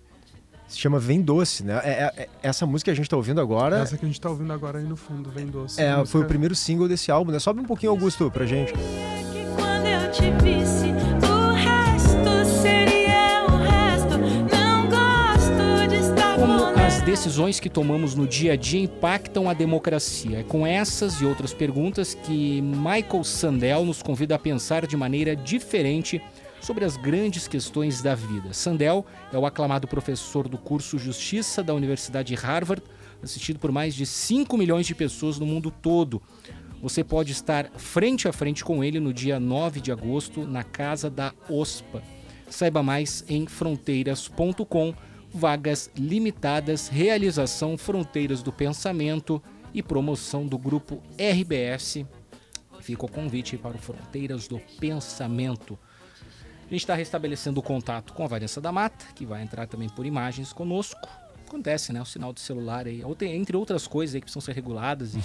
Se 0.67 0.77
chama 0.77 0.99
Vem 0.99 1.21
Doce, 1.21 1.63
né? 1.63 1.79
É, 1.85 1.89
é, 1.89 2.13
é, 2.17 2.29
essa 2.43 2.65
música 2.65 2.91
que 2.91 2.93
a 2.93 2.97
gente 2.97 3.09
tá 3.09 3.15
ouvindo 3.15 3.39
agora. 3.39 3.79
Essa 3.79 3.97
que 3.97 4.03
a 4.03 4.09
gente 4.09 4.19
tá 4.19 4.29
ouvindo 4.29 4.51
agora 4.51 4.79
aí 4.79 4.85
no 4.85 4.97
fundo, 4.97 5.29
Vem 5.29 5.47
Doce. 5.47 5.81
É, 5.81 5.91
música... 5.91 6.05
foi 6.07 6.21
o 6.21 6.25
primeiro 6.25 6.53
single 6.53 6.89
desse 6.89 7.09
álbum, 7.11 7.31
né? 7.31 7.39
Sobe 7.39 7.61
um 7.61 7.65
pouquinho, 7.65 7.93
Augusto, 7.93 8.29
pra 8.29 8.45
gente. 8.45 8.73
Decisões 17.05 17.59
que 17.59 17.69
tomamos 17.69 18.15
no 18.15 18.27
dia 18.27 18.53
a 18.53 18.55
dia 18.55 18.81
impactam 18.81 19.47
a 19.47 19.53
democracia? 19.53 20.39
É 20.39 20.43
com 20.43 20.65
essas 20.65 21.21
e 21.21 21.25
outras 21.25 21.53
perguntas 21.53 22.15
que 22.15 22.59
Michael 22.63 23.23
Sandel 23.23 23.85
nos 23.85 24.01
convida 24.01 24.33
a 24.33 24.39
pensar 24.39 24.87
de 24.87 24.97
maneira 24.97 25.35
diferente 25.35 26.19
sobre 26.59 26.83
as 26.83 26.97
grandes 26.97 27.47
questões 27.47 28.01
da 28.01 28.15
vida. 28.15 28.51
Sandel 28.53 29.05
é 29.31 29.37
o 29.37 29.45
aclamado 29.45 29.87
professor 29.87 30.47
do 30.47 30.57
curso 30.57 30.97
Justiça 30.97 31.61
da 31.61 31.75
Universidade 31.75 32.29
de 32.29 32.35
Harvard, 32.35 32.81
assistido 33.21 33.59
por 33.59 33.71
mais 33.71 33.93
de 33.93 34.03
5 34.03 34.57
milhões 34.57 34.87
de 34.87 34.95
pessoas 34.95 35.37
no 35.37 35.45
mundo 35.45 35.69
todo. 35.69 36.19
Você 36.81 37.03
pode 37.03 37.31
estar 37.31 37.69
frente 37.77 38.27
a 38.27 38.33
frente 38.33 38.65
com 38.65 38.83
ele 38.83 38.99
no 38.99 39.13
dia 39.13 39.39
9 39.39 39.79
de 39.79 39.91
agosto 39.91 40.43
na 40.47 40.63
Casa 40.63 41.07
da 41.07 41.33
OSPA. 41.47 42.01
Saiba 42.49 42.81
mais 42.81 43.23
em 43.29 43.45
fronteiras.com. 43.45 44.95
Vagas 45.35 45.91
limitadas, 45.97 46.87
realização 46.87 47.77
Fronteiras 47.77 48.41
do 48.41 48.53
Pensamento 48.53 49.43
e 49.73 49.83
promoção 49.83 50.47
do 50.47 50.57
grupo 50.57 51.03
RBS. 51.19 52.05
Fica 52.79 53.05
o 53.05 53.11
convite 53.11 53.57
para 53.57 53.75
o 53.75 53.77
Fronteiras 53.77 54.47
do 54.47 54.61
Pensamento. 54.79 55.77
A 56.59 56.69
gente 56.69 56.81
está 56.81 56.95
restabelecendo 56.95 57.59
o 57.59 57.63
contato 57.63 58.13
com 58.13 58.23
a 58.23 58.27
Vanessa 58.27 58.61
da 58.61 58.71
Mata, 58.71 59.07
que 59.13 59.25
vai 59.25 59.43
entrar 59.43 59.67
também 59.67 59.89
por 59.89 60.05
imagens 60.05 60.53
conosco. 60.53 61.05
Acontece, 61.45 61.91
né? 61.91 62.01
O 62.01 62.05
sinal 62.05 62.31
de 62.31 62.39
celular 62.39 62.87
aí, 62.87 63.03
entre 63.23 63.57
outras 63.57 63.85
coisas 63.85 64.15
aí 64.15 64.21
que 64.21 64.25
precisam 64.25 64.41
ser 64.41 64.53
reguladas 64.53 65.15
e 65.15 65.19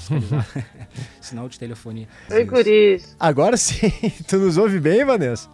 sinal 1.22 1.48
de 1.48 1.56
telefonia. 1.56 2.08
Oi, 2.28 2.44
Guris. 2.44 3.16
Agora 3.18 3.56
sim. 3.56 3.92
Tu 4.26 4.38
nos 4.38 4.56
ouve 4.58 4.80
bem, 4.80 5.04
Vanessa? 5.04 5.48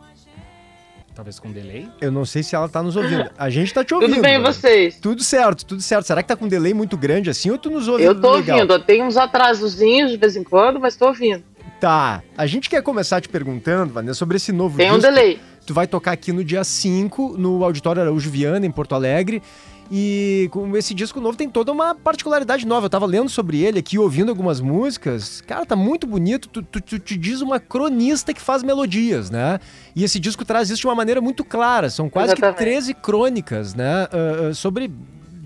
Talvez 1.17 1.41
com 1.41 1.51
delay? 1.51 1.89
Eu 1.99 2.13
não 2.13 2.27
sei 2.27 2.43
se 2.43 2.55
ela 2.55 2.69
tá 2.69 2.83
nos 2.83 2.95
ouvindo. 2.95 3.31
A 3.39 3.49
gente 3.49 3.73
tá 3.73 3.83
te 3.83 3.95
ouvindo. 3.95 4.11
Tudo 4.11 4.23
bem, 4.23 4.39
vocês? 4.39 4.99
Tudo 5.01 5.25
certo, 5.25 5.65
tudo 5.65 5.81
certo. 5.81 6.05
Será 6.05 6.23
que 6.23 6.29
tá 6.29 6.37
com 6.37 6.45
um 6.45 6.49
delay 6.49 6.75
muito 6.75 6.95
grande 6.95 7.31
assim 7.31 7.51
ou 7.51 7.57
tu 7.57 7.71
nos 7.71 7.89
ouve 7.89 8.05
Eu 8.05 8.15
tô 8.21 8.35
legal? 8.37 8.59
ouvindo. 8.59 8.79
Tem 8.81 9.03
uns 9.03 9.17
atrasozinhos 9.17 10.11
de 10.11 10.19
vez 10.19 10.37
em 10.37 10.45
quando, 10.45 10.79
mas 10.79 10.95
tô 10.95 11.07
ouvindo. 11.07 11.43
Tá. 11.81 12.23
A 12.37 12.47
gente 12.47 12.69
quer 12.69 12.83
começar 12.83 13.23
te 13.23 13.31
perguntando, 13.31 13.95
Vanessa, 13.95 14.19
sobre 14.19 14.37
esse 14.37 14.53
novo 14.53 14.77
Tem 14.77 14.89
disco. 14.93 14.99
um 14.99 15.01
delay. 15.01 15.41
Tu 15.67 15.73
vai 15.73 15.87
tocar 15.87 16.13
aqui 16.13 16.33
no 16.33 16.45
dia 16.45 16.63
5, 16.63 17.37
no 17.39 17.65
Auditório 17.65 18.03
Araújo 18.03 18.31
Viana, 18.31 18.67
em 18.67 18.71
Porto 18.71 18.95
Alegre. 18.95 19.43
E 19.91 20.49
com 20.51 20.77
esse 20.77 20.93
disco 20.95 21.21
novo 21.21 21.37
tem 21.37 21.49
toda 21.49 21.71
uma 21.71 21.95
particularidade 21.95 22.67
nova. 22.67 22.87
Eu 22.87 22.91
tava 22.91 23.07
lendo 23.07 23.29
sobre 23.29 23.63
ele 23.63 23.79
aqui, 23.79 23.99
ouvindo 23.99 24.31
algumas 24.31 24.61
músicas. 24.61 25.41
Cara, 25.41 25.65
tá 25.65 25.77
muito 25.77 26.07
bonito. 26.07 26.49
Tu, 26.49 26.63
tu, 26.63 26.81
tu, 26.81 26.99
te 26.99 27.17
diz 27.17 27.41
uma 27.41 27.61
cronista 27.61 28.35
que 28.35 28.41
faz 28.41 28.63
melodias, 28.63 29.31
né? 29.31 29.61
E 29.95 30.03
esse 30.03 30.19
disco 30.19 30.45
traz 30.45 30.71
isso 30.71 30.81
de 30.81 30.87
uma 30.87 30.95
maneira 30.95 31.21
muito 31.21 31.45
clara. 31.45 31.89
São 31.89 32.09
quase 32.09 32.33
Exatamente. 32.33 32.59
que 32.59 32.65
13 32.65 32.95
crônicas, 32.95 33.75
né? 33.75 34.07
Uh, 34.07 34.51
uh, 34.51 34.55
sobre 34.55 34.91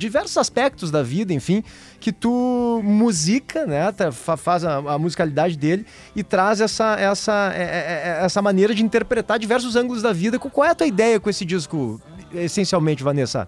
diversos 0.00 0.38
aspectos 0.38 0.90
da 0.90 1.02
vida, 1.02 1.34
enfim, 1.34 1.62
que 2.00 2.10
tu 2.10 2.80
musica, 2.82 3.66
né, 3.66 3.92
faz 4.38 4.64
a, 4.64 4.76
a 4.76 4.98
musicalidade 4.98 5.58
dele 5.58 5.84
e 6.16 6.24
traz 6.24 6.62
essa, 6.62 6.98
essa, 6.98 7.52
é, 7.54 7.60
é, 7.60 8.20
é, 8.22 8.24
essa 8.24 8.40
maneira 8.40 8.74
de 8.74 8.82
interpretar 8.82 9.38
diversos 9.38 9.76
ângulos 9.76 10.00
da 10.00 10.10
vida. 10.10 10.38
Qual 10.38 10.66
é 10.66 10.70
a 10.70 10.74
tua 10.74 10.86
ideia 10.86 11.20
com 11.20 11.28
esse 11.28 11.44
disco, 11.44 12.00
essencialmente, 12.32 13.02
Vanessa? 13.02 13.46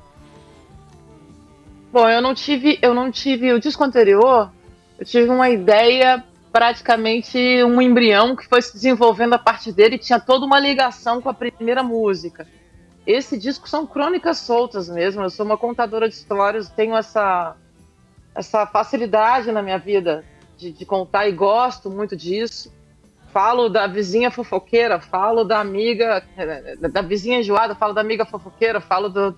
Bom, 1.93 2.09
eu 2.09 2.23
não 2.23 2.35
tive, 2.35 2.79
eu 2.83 2.95
não 2.95 3.11
tive 3.11 3.53
o 3.53 3.61
disco 3.61 3.85
anterior. 3.85 4.51
Eu 4.99 5.05
tive 5.05 5.29
uma 5.29 5.51
ideia 5.51 6.25
praticamente 6.51 7.39
um 7.65 7.81
embrião 7.81 8.35
que 8.35 8.47
foi 8.47 8.61
se 8.63 8.73
desenvolvendo 8.73 9.35
a 9.35 9.39
partir 9.39 9.73
dele 9.73 9.97
e 9.97 9.99
tinha 9.99 10.19
toda 10.19 10.45
uma 10.45 10.59
ligação 10.59 11.21
com 11.21 11.29
a 11.29 11.35
primeira 11.35 11.83
música 11.83 12.47
esse 13.07 13.37
disco 13.39 13.69
são 13.69 13.87
crônicas 13.87 14.39
soltas 14.39 14.89
mesmo. 14.89 15.23
Eu 15.23 15.31
sou 15.31 15.45
uma 15.45 15.59
contadora 15.59 16.09
de 16.09 16.15
histórias, 16.15 16.69
tenho 16.71 16.97
essa, 16.97 17.57
essa 18.35 18.67
facilidade 18.67 19.51
na 19.51 19.63
minha 19.63 19.79
vida 19.79 20.25
de, 20.57 20.73
de 20.73 20.87
contar 20.87 21.29
e 21.29 21.33
gosto 21.33 21.91
muito 21.91 22.17
disso. 22.17 22.73
Falo 23.33 23.69
da 23.69 23.87
vizinha 23.87 24.31
fofoqueira, 24.31 25.01
falo 25.01 25.43
da 25.43 25.59
amiga, 25.59 26.23
da 26.93 27.01
vizinha 27.01 27.41
enjoada, 27.41 27.75
falo 27.75 27.95
da 27.95 28.01
amiga 28.01 28.27
fofoqueira, 28.27 28.81
falo 28.81 29.09
do, 29.09 29.37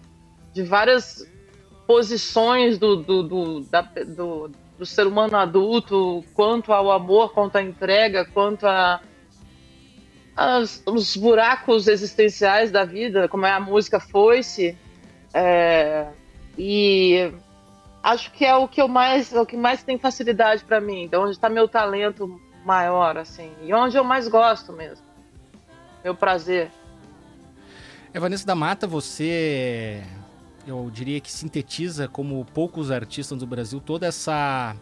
de 0.52 0.62
várias 0.62 1.24
posições 1.86 2.78
do, 2.78 2.96
do, 2.96 3.22
do, 3.22 3.60
da, 3.62 3.82
do, 3.82 4.50
do 4.78 4.86
ser 4.86 5.06
humano 5.06 5.36
adulto, 5.36 6.24
quanto 6.34 6.72
ao 6.72 6.90
amor, 6.90 7.32
quanto 7.32 7.56
à 7.56 7.62
entrega, 7.62 8.24
quanto 8.24 8.66
a 8.66 9.00
as, 10.36 10.82
os 10.86 11.16
buracos 11.16 11.86
existenciais 11.86 12.70
da 12.70 12.84
vida, 12.84 13.28
como 13.28 13.46
é 13.46 13.52
a 13.52 13.60
música 13.60 14.00
Foi-se. 14.00 14.76
É, 15.32 16.06
e 16.58 17.32
acho 18.02 18.30
que 18.32 18.44
é 18.44 18.54
o 18.54 18.68
que 18.68 18.80
eu 18.80 18.88
mais, 18.88 19.32
o 19.32 19.46
que 19.46 19.56
mais 19.56 19.82
tem 19.82 19.98
facilidade 19.98 20.64
para 20.64 20.80
mim, 20.80 21.04
então 21.04 21.22
onde 21.22 21.32
está 21.32 21.48
meu 21.48 21.66
talento 21.66 22.40
maior, 22.64 23.16
assim, 23.16 23.52
e 23.62 23.74
onde 23.74 23.96
eu 23.96 24.04
mais 24.04 24.28
gosto 24.28 24.72
mesmo, 24.72 25.04
meu 26.04 26.14
prazer. 26.14 26.70
É, 28.12 28.20
Vanessa 28.20 28.46
da 28.46 28.54
Mata, 28.54 28.86
você, 28.86 30.04
eu 30.66 30.90
diria 30.92 31.20
que 31.20 31.30
sintetiza 31.30 32.08
como 32.08 32.44
poucos 32.52 32.90
artistas 32.90 33.38
do 33.38 33.46
Brasil 33.46 33.80
toda 33.80 34.06
essa 34.06 34.76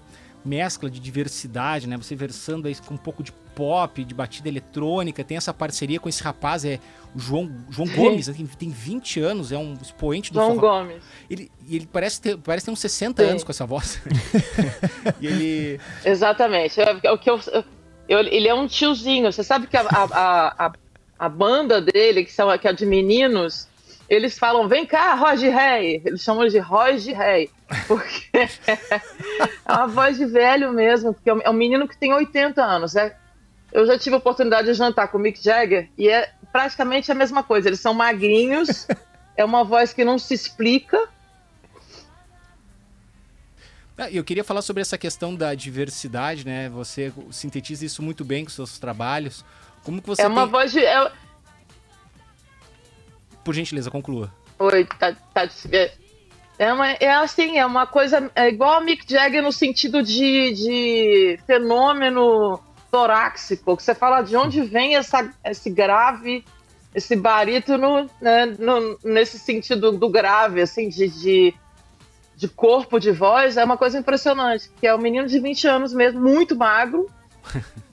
mescla 0.44 0.90
de 0.90 0.98
diversidade, 0.98 1.86
né? 1.86 1.96
Você 1.96 2.14
versando 2.14 2.68
aí 2.68 2.74
com 2.76 2.94
um 2.94 2.98
pouco 2.98 3.22
de 3.22 3.32
pop, 3.54 4.02
de 4.02 4.14
batida 4.14 4.48
eletrônica, 4.48 5.22
tem 5.22 5.36
essa 5.36 5.52
parceria 5.52 6.00
com 6.00 6.08
esse 6.08 6.22
rapaz, 6.22 6.64
é 6.64 6.78
o 7.14 7.18
João, 7.18 7.50
João 7.70 7.88
Gomes, 7.88 8.28
né? 8.28 8.34
tem, 8.34 8.46
tem 8.46 8.70
20 8.70 9.20
anos, 9.20 9.52
é 9.52 9.58
um 9.58 9.74
expoente 9.80 10.32
do 10.32 10.40
João 10.40 10.54
forró. 10.54 10.78
Gomes. 10.82 11.02
Ele, 11.28 11.50
ele 11.68 11.86
parece 11.86 12.20
ter, 12.20 12.38
parece 12.38 12.66
ter 12.66 12.72
uns 12.72 12.80
60 12.80 13.22
Sim. 13.22 13.30
anos 13.30 13.44
com 13.44 13.50
essa 13.50 13.66
voz. 13.66 14.00
ele... 15.20 15.78
Exatamente. 16.04 16.80
É, 16.80 17.12
o 17.12 17.18
que 17.18 17.28
eu, 17.28 17.38
eu, 18.08 18.20
ele 18.20 18.48
é 18.48 18.54
um 18.54 18.66
tiozinho. 18.66 19.30
Você 19.30 19.44
sabe 19.44 19.66
que 19.66 19.76
a, 19.76 19.82
a, 19.82 20.66
a, 20.66 20.72
a 21.18 21.28
banda 21.28 21.80
dele, 21.80 22.24
que, 22.24 22.32
são, 22.32 22.56
que 22.56 22.66
é 22.66 22.72
de 22.72 22.86
meninos, 22.86 23.68
eles 24.14 24.38
falam, 24.38 24.68
vem 24.68 24.84
cá, 24.84 25.14
Roger 25.14 25.56
Rey. 25.56 26.02
Eles 26.04 26.20
chamam 26.20 26.46
de 26.46 26.58
Roger 26.58 27.16
Rey. 27.16 27.50
Porque 27.88 28.28
é 28.36 29.72
uma 29.72 29.86
voz 29.86 30.18
de 30.18 30.26
velho 30.26 30.70
mesmo, 30.70 31.14
porque 31.14 31.30
é 31.30 31.48
um 31.48 31.54
menino 31.54 31.88
que 31.88 31.96
tem 31.96 32.12
80 32.12 32.62
anos. 32.62 32.94
É, 32.94 33.16
eu 33.72 33.86
já 33.86 33.98
tive 33.98 34.14
a 34.14 34.18
oportunidade 34.18 34.66
de 34.66 34.74
jantar 34.74 35.08
com 35.08 35.16
o 35.16 35.20
Mick 35.20 35.42
Jagger 35.42 35.88
e 35.96 36.10
é 36.10 36.30
praticamente 36.52 37.10
a 37.10 37.14
mesma 37.14 37.42
coisa. 37.42 37.70
Eles 37.70 37.80
são 37.80 37.94
magrinhos, 37.94 38.86
é 39.34 39.42
uma 39.42 39.64
voz 39.64 39.94
que 39.94 40.04
não 40.04 40.18
se 40.18 40.34
explica. 40.34 41.08
Ah, 43.96 44.10
eu 44.10 44.22
queria 44.22 44.44
falar 44.44 44.60
sobre 44.60 44.82
essa 44.82 44.98
questão 44.98 45.34
da 45.34 45.54
diversidade, 45.54 46.44
né? 46.44 46.68
Você 46.68 47.10
sintetiza 47.30 47.86
isso 47.86 48.02
muito 48.02 48.26
bem 48.26 48.44
com 48.44 48.50
seus 48.50 48.78
trabalhos. 48.78 49.42
Como 49.82 50.02
que 50.02 50.06
você 50.06 50.20
É 50.20 50.26
uma 50.26 50.42
tem... 50.42 50.50
voz 50.50 50.72
de... 50.72 50.84
É... 50.84 51.12
Por 53.44 53.54
gentileza, 53.54 53.90
conclua. 53.90 54.32
Oi, 54.58 54.84
tá, 54.98 55.14
tá, 55.34 55.48
é, 56.58 56.72
uma, 56.72 56.90
é 56.90 57.10
assim, 57.10 57.58
é 57.58 57.66
uma 57.66 57.86
coisa 57.86 58.30
é 58.36 58.48
igual 58.48 58.74
a 58.74 58.80
Mick 58.80 59.04
Jagger 59.10 59.42
no 59.42 59.50
sentido 59.50 60.02
de, 60.02 60.52
de 60.52 61.38
fenômeno 61.46 62.60
torácico, 62.90 63.76
que 63.76 63.82
você 63.82 63.94
fala 63.94 64.22
de 64.22 64.36
onde 64.36 64.60
vem 64.62 64.94
essa, 64.96 65.28
esse 65.44 65.70
grave, 65.70 66.44
esse 66.94 67.16
barítono, 67.16 68.08
né, 68.20 68.46
no, 68.58 68.98
nesse 69.02 69.38
sentido 69.38 69.92
do 69.92 70.08
grave, 70.10 70.60
assim, 70.60 70.88
de, 70.88 71.08
de, 71.08 71.54
de, 72.36 72.48
corpo, 72.48 73.00
de 73.00 73.10
voz, 73.10 73.56
é 73.56 73.64
uma 73.64 73.78
coisa 73.78 73.98
impressionante, 73.98 74.70
que 74.78 74.86
é 74.86 74.94
um 74.94 74.98
menino 74.98 75.26
de 75.26 75.40
20 75.40 75.66
anos 75.66 75.94
mesmo, 75.94 76.20
muito 76.20 76.54
magro. 76.54 77.10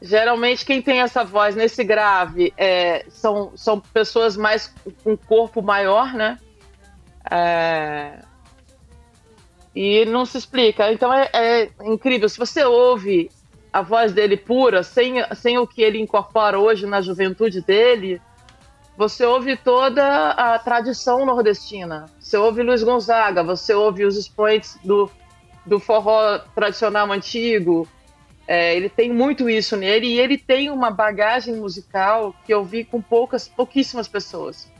Geralmente 0.00 0.64
quem 0.64 0.80
tem 0.80 1.00
essa 1.00 1.24
voz 1.24 1.56
nesse 1.56 1.82
grave 1.82 2.52
é, 2.56 3.04
são, 3.08 3.52
são 3.56 3.80
pessoas 3.80 4.36
mais 4.36 4.72
com 5.02 5.16
corpo 5.16 5.60
maior, 5.60 6.14
né? 6.14 6.38
É... 7.30 8.20
E 9.74 10.04
não 10.06 10.24
se 10.24 10.38
explica. 10.38 10.92
Então 10.92 11.12
é, 11.12 11.28
é, 11.32 11.70
incrível. 11.84 12.28
Se 12.28 12.38
você 12.38 12.64
ouve 12.64 13.30
a 13.72 13.82
voz 13.82 14.12
dele 14.12 14.36
pura, 14.36 14.82
sem, 14.82 15.16
sem 15.34 15.58
o 15.58 15.66
que 15.66 15.82
ele 15.82 16.00
incorpora 16.00 16.58
hoje 16.58 16.86
na 16.86 17.00
juventude 17.00 17.60
dele, 17.60 18.20
você 18.96 19.24
ouve 19.24 19.56
toda 19.56 20.30
a 20.30 20.58
tradição 20.58 21.24
nordestina. 21.24 22.06
Você 22.18 22.36
ouve 22.36 22.62
Luiz 22.62 22.82
Gonzaga, 22.82 23.44
você 23.44 23.72
ouve 23.74 24.04
os 24.04 24.16
expoentes 24.16 24.76
do, 24.82 25.10
do 25.64 25.78
forró 25.78 26.38
tradicional 26.54 27.10
antigo. 27.12 27.86
É, 28.48 28.74
ele 28.74 28.88
tem 28.88 29.12
muito 29.12 29.46
isso 29.50 29.76
nele 29.76 30.06
e 30.06 30.18
ele 30.18 30.38
tem 30.38 30.70
uma 30.70 30.90
bagagem 30.90 31.54
musical 31.56 32.34
que 32.46 32.54
eu 32.54 32.64
vi 32.64 32.82
com 32.82 32.98
poucas, 32.98 33.46
pouquíssimas 33.46 34.08
pessoas. 34.08 34.72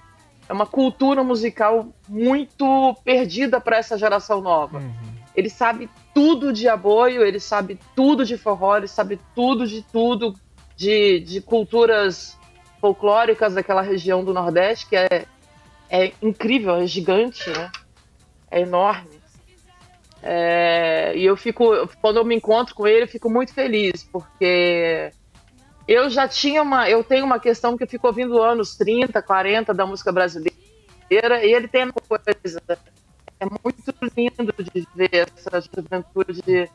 é 0.48 0.52
uma 0.54 0.64
cultura 0.64 1.22
musical 1.22 1.86
muito 2.08 2.96
perdida 3.04 3.60
para 3.60 3.76
essa 3.76 3.98
geração 3.98 4.40
nova. 4.40 4.78
Uhum. 4.78 5.18
Ele 5.36 5.50
sabe 5.50 5.90
tudo 6.14 6.50
de 6.50 6.66
aboio, 6.66 7.22
ele 7.22 7.38
sabe 7.38 7.78
tudo 7.94 8.24
de 8.24 8.38
forró, 8.38 8.78
ele 8.78 8.88
sabe 8.88 9.20
tudo 9.34 9.66
de 9.66 9.82
tudo 9.82 10.34
de, 10.74 11.20
de 11.20 11.42
culturas 11.42 12.38
folclóricas 12.80 13.52
daquela 13.52 13.82
região 13.82 14.24
do 14.24 14.32
Nordeste, 14.32 14.86
que 14.86 14.96
é, 14.96 15.26
é 15.90 16.12
incrível, 16.22 16.76
é 16.76 16.86
gigante, 16.86 17.50
né? 17.50 17.70
É 18.50 18.60
enorme. 18.62 19.17
É, 20.22 21.12
e 21.16 21.24
eu 21.24 21.36
fico, 21.36 21.88
quando 22.00 22.16
eu 22.16 22.24
me 22.24 22.34
encontro 22.34 22.74
com 22.74 22.86
ele, 22.86 23.04
eu 23.04 23.08
fico 23.08 23.30
muito 23.30 23.52
feliz, 23.54 24.02
porque 24.02 25.12
eu 25.86 26.10
já 26.10 26.26
tinha 26.26 26.62
uma, 26.62 26.88
eu 26.88 27.04
tenho 27.04 27.24
uma 27.24 27.38
questão 27.38 27.76
que 27.76 27.84
eu 27.84 27.88
fico 27.88 28.06
ouvindo 28.06 28.42
anos 28.42 28.76
30, 28.76 29.22
40 29.22 29.72
da 29.72 29.86
música 29.86 30.10
brasileira, 30.10 30.54
e 31.10 31.54
ele 31.54 31.68
tem 31.68 31.84
uma 31.84 31.92
coisa, 31.92 32.24
é 33.40 33.46
muito 33.46 33.94
lindo 34.16 34.54
de 34.58 34.86
ver 34.94 35.28
essa 35.36 35.60
juventude 35.60 36.70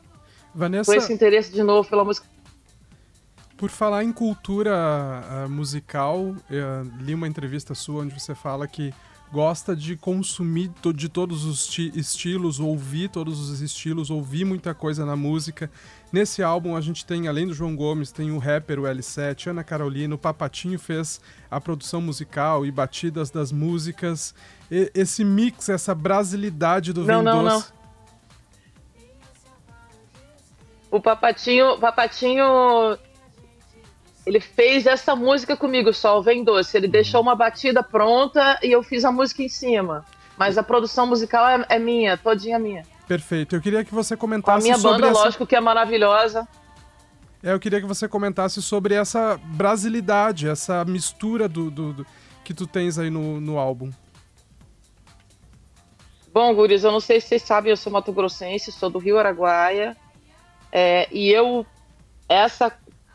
Vanessa, 0.54 0.90
com 0.90 0.96
esse 0.96 1.12
interesse 1.12 1.52
de 1.52 1.62
novo 1.62 1.88
pela 1.88 2.04
música. 2.04 2.26
Por 3.56 3.70
falar 3.70 4.02
em 4.02 4.12
cultura 4.12 4.74
uh, 4.74 5.48
musical, 5.48 6.34
li 7.00 7.14
uma 7.14 7.28
entrevista 7.28 7.74
sua 7.74 8.02
onde 8.02 8.18
você 8.18 8.34
fala 8.34 8.66
que 8.66 8.92
gosta 9.34 9.74
de 9.74 9.96
consumir 9.96 10.70
de 10.94 11.08
todos 11.08 11.44
os 11.44 11.76
estilos, 11.96 12.60
ouvir 12.60 13.08
todos 13.08 13.40
os 13.40 13.60
estilos, 13.60 14.08
ouvir 14.08 14.44
muita 14.44 14.72
coisa 14.72 15.04
na 15.04 15.16
música. 15.16 15.68
Nesse 16.12 16.40
álbum 16.40 16.76
a 16.76 16.80
gente 16.80 17.04
tem, 17.04 17.26
além 17.26 17.48
do 17.48 17.52
João 17.52 17.74
Gomes, 17.74 18.12
tem 18.12 18.30
o 18.30 18.38
rapper, 18.38 18.78
o 18.78 18.84
L7, 18.84 19.48
Ana 19.48 19.64
Carolina, 19.64 20.14
o 20.14 20.18
Papatinho 20.18 20.78
fez 20.78 21.20
a 21.50 21.60
produção 21.60 22.00
musical 22.00 22.64
e 22.64 22.70
batidas 22.70 23.28
das 23.28 23.50
músicas. 23.50 24.32
E 24.70 24.92
esse 24.94 25.24
mix, 25.24 25.68
essa 25.68 25.96
brasilidade 25.96 26.92
do 26.92 27.00
não, 27.00 27.06
Vem 27.06 27.22
não, 27.24 27.42
Doce... 27.42 27.72
Não. 27.72 27.84
O 30.92 31.00
Papatinho, 31.00 31.76
Papatinho 31.80 32.44
ele 34.26 34.40
fez 34.40 34.86
essa 34.86 35.14
música 35.14 35.56
comigo, 35.56 35.92
Sol 35.92 36.22
Vem 36.22 36.42
Doce. 36.42 36.76
Ele 36.76 36.88
deixou 36.88 37.20
uma 37.20 37.34
batida 37.34 37.82
pronta 37.82 38.58
e 38.62 38.72
eu 38.72 38.82
fiz 38.82 39.04
a 39.04 39.12
música 39.12 39.42
em 39.42 39.48
cima. 39.48 40.04
Mas 40.36 40.56
a 40.56 40.62
produção 40.62 41.06
musical 41.06 41.46
é, 41.46 41.64
é 41.68 41.78
minha, 41.78 42.16
todinha 42.16 42.58
minha. 42.58 42.84
Perfeito. 43.06 43.54
Eu 43.54 43.60
queria 43.60 43.84
que 43.84 43.94
você 43.94 44.16
comentasse 44.16 44.66
sobre. 44.66 44.74
A 44.74 44.80
minha 44.80 44.92
banda, 44.92 45.06
essa... 45.08 45.24
lógico, 45.24 45.46
que 45.46 45.54
é 45.54 45.60
maravilhosa. 45.60 46.48
É, 47.42 47.52
eu 47.52 47.60
queria 47.60 47.80
que 47.80 47.86
você 47.86 48.08
comentasse 48.08 48.62
sobre 48.62 48.94
essa 48.94 49.38
brasilidade, 49.44 50.48
essa 50.48 50.82
mistura 50.86 51.46
do, 51.46 51.70
do, 51.70 51.92
do 51.92 52.06
que 52.42 52.54
tu 52.54 52.66
tens 52.66 52.98
aí 52.98 53.10
no, 53.10 53.38
no 53.38 53.58
álbum. 53.58 53.90
Bom, 56.32 56.52
Guris, 56.54 56.82
eu 56.82 56.90
não 56.90 57.00
sei 57.00 57.20
se 57.20 57.28
vocês 57.28 57.42
sabem, 57.42 57.70
eu 57.70 57.76
sou 57.76 57.92
mato-grossense, 57.92 58.72
sou 58.72 58.88
do 58.88 58.98
Rio 58.98 59.18
Araguaia. 59.18 59.94
É, 60.72 61.06
e 61.12 61.30
eu, 61.30 61.64
essa 62.28 62.72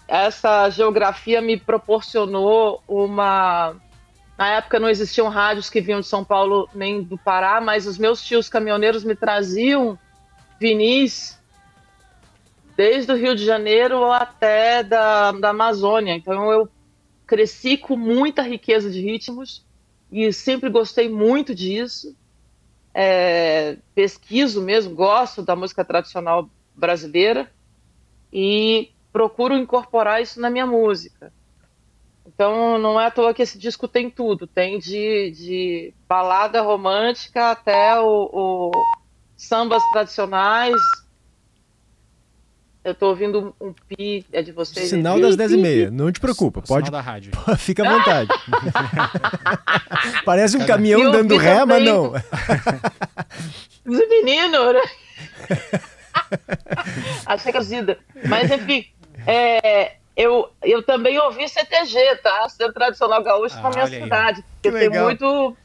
essa 0.09 0.67
geografia 0.71 1.39
me 1.39 1.55
proporcionou 1.55 2.81
uma. 2.87 3.75
Na 4.35 4.55
época 4.55 4.79
não 4.79 4.89
existiam 4.89 5.29
rádios 5.29 5.69
que 5.69 5.79
vinham 5.79 5.99
de 5.99 6.07
São 6.07 6.23
Paulo 6.25 6.67
nem 6.73 7.03
do 7.03 7.15
Pará, 7.15 7.61
mas 7.61 7.85
os 7.85 7.99
meus 7.99 8.23
tios 8.23 8.49
caminhoneiros 8.49 9.03
me 9.03 9.15
traziam 9.15 9.99
vinis 10.59 11.39
desde 12.75 13.11
o 13.11 13.15
Rio 13.15 13.35
de 13.35 13.45
Janeiro 13.45 14.11
até 14.11 14.81
da, 14.81 15.31
da 15.31 15.49
Amazônia. 15.49 16.15
Então 16.15 16.51
eu 16.51 16.67
cresci 17.27 17.77
com 17.77 17.95
muita 17.95 18.41
riqueza 18.41 18.89
de 18.89 19.01
ritmos 19.01 19.63
e 20.11 20.33
sempre 20.33 20.71
gostei 20.71 21.07
muito 21.07 21.53
disso. 21.53 22.15
É, 22.91 23.77
pesquiso 23.93 24.63
mesmo, 24.63 24.95
gosto 24.95 25.43
da 25.43 25.55
música 25.55 25.85
tradicional 25.85 26.49
brasileira 26.75 27.51
e 28.33 28.89
procuro 29.11 29.57
incorporar 29.57 30.21
isso 30.21 30.39
na 30.39 30.49
minha 30.49 30.65
música. 30.65 31.31
Então 32.39 32.77
não 32.77 32.99
é 32.99 33.07
à 33.07 33.11
toa 33.11 33.33
que 33.33 33.41
esse 33.41 33.57
disco 33.57 33.87
tem 33.87 34.09
tudo, 34.09 34.47
tem 34.47 34.79
de, 34.79 35.31
de 35.31 35.93
balada 36.07 36.61
romântica 36.61 37.51
até 37.51 37.99
o, 37.99 38.29
o 38.31 38.71
sambas 39.35 39.83
tradicionais. 39.91 40.79
Eu 42.81 42.95
tô 42.95 43.09
ouvindo 43.09 43.53
um 43.59 43.73
pi, 43.73 44.25
é 44.31 44.41
de 44.41 44.53
vocês? 44.53 44.89
Sinal 44.89 45.15
pi, 45.15 45.21
das 45.21 45.35
10 45.35 45.51
e 45.51 45.57
meia, 45.57 45.91
não 45.91 46.11
te 46.11 46.19
preocupa, 46.19 46.61
pode. 46.61 46.85
Sinal 46.85 47.01
da 47.01 47.05
rádio. 47.05 47.31
Fica 47.57 47.85
à 47.85 47.97
vontade. 47.97 48.29
Parece 50.23 50.55
um 50.55 50.65
caminhão 50.65 51.11
dando 51.11 51.35
ré, 51.35 51.65
mas 51.65 51.83
não. 51.83 52.13
Menino, 53.83 54.71
né? 54.71 54.81
Achei 57.25 57.51
que 57.51 57.57
Mas 58.27 58.51
enfim, 58.51 58.85
é, 59.29 59.95
eu, 60.15 60.49
eu 60.63 60.83
também 60.83 61.19
ouvi 61.19 61.47
CTG, 61.47 62.17
tá? 62.17 62.49
Centro 62.49 62.73
Tradicional 62.73 63.23
Gaúcho 63.23 63.57
ah, 63.57 63.61
na 63.61 63.69
minha 63.69 63.87
cidade. 63.87 64.43
Porque 64.53 64.71
tem 64.71 64.89
muito. 64.89 65.55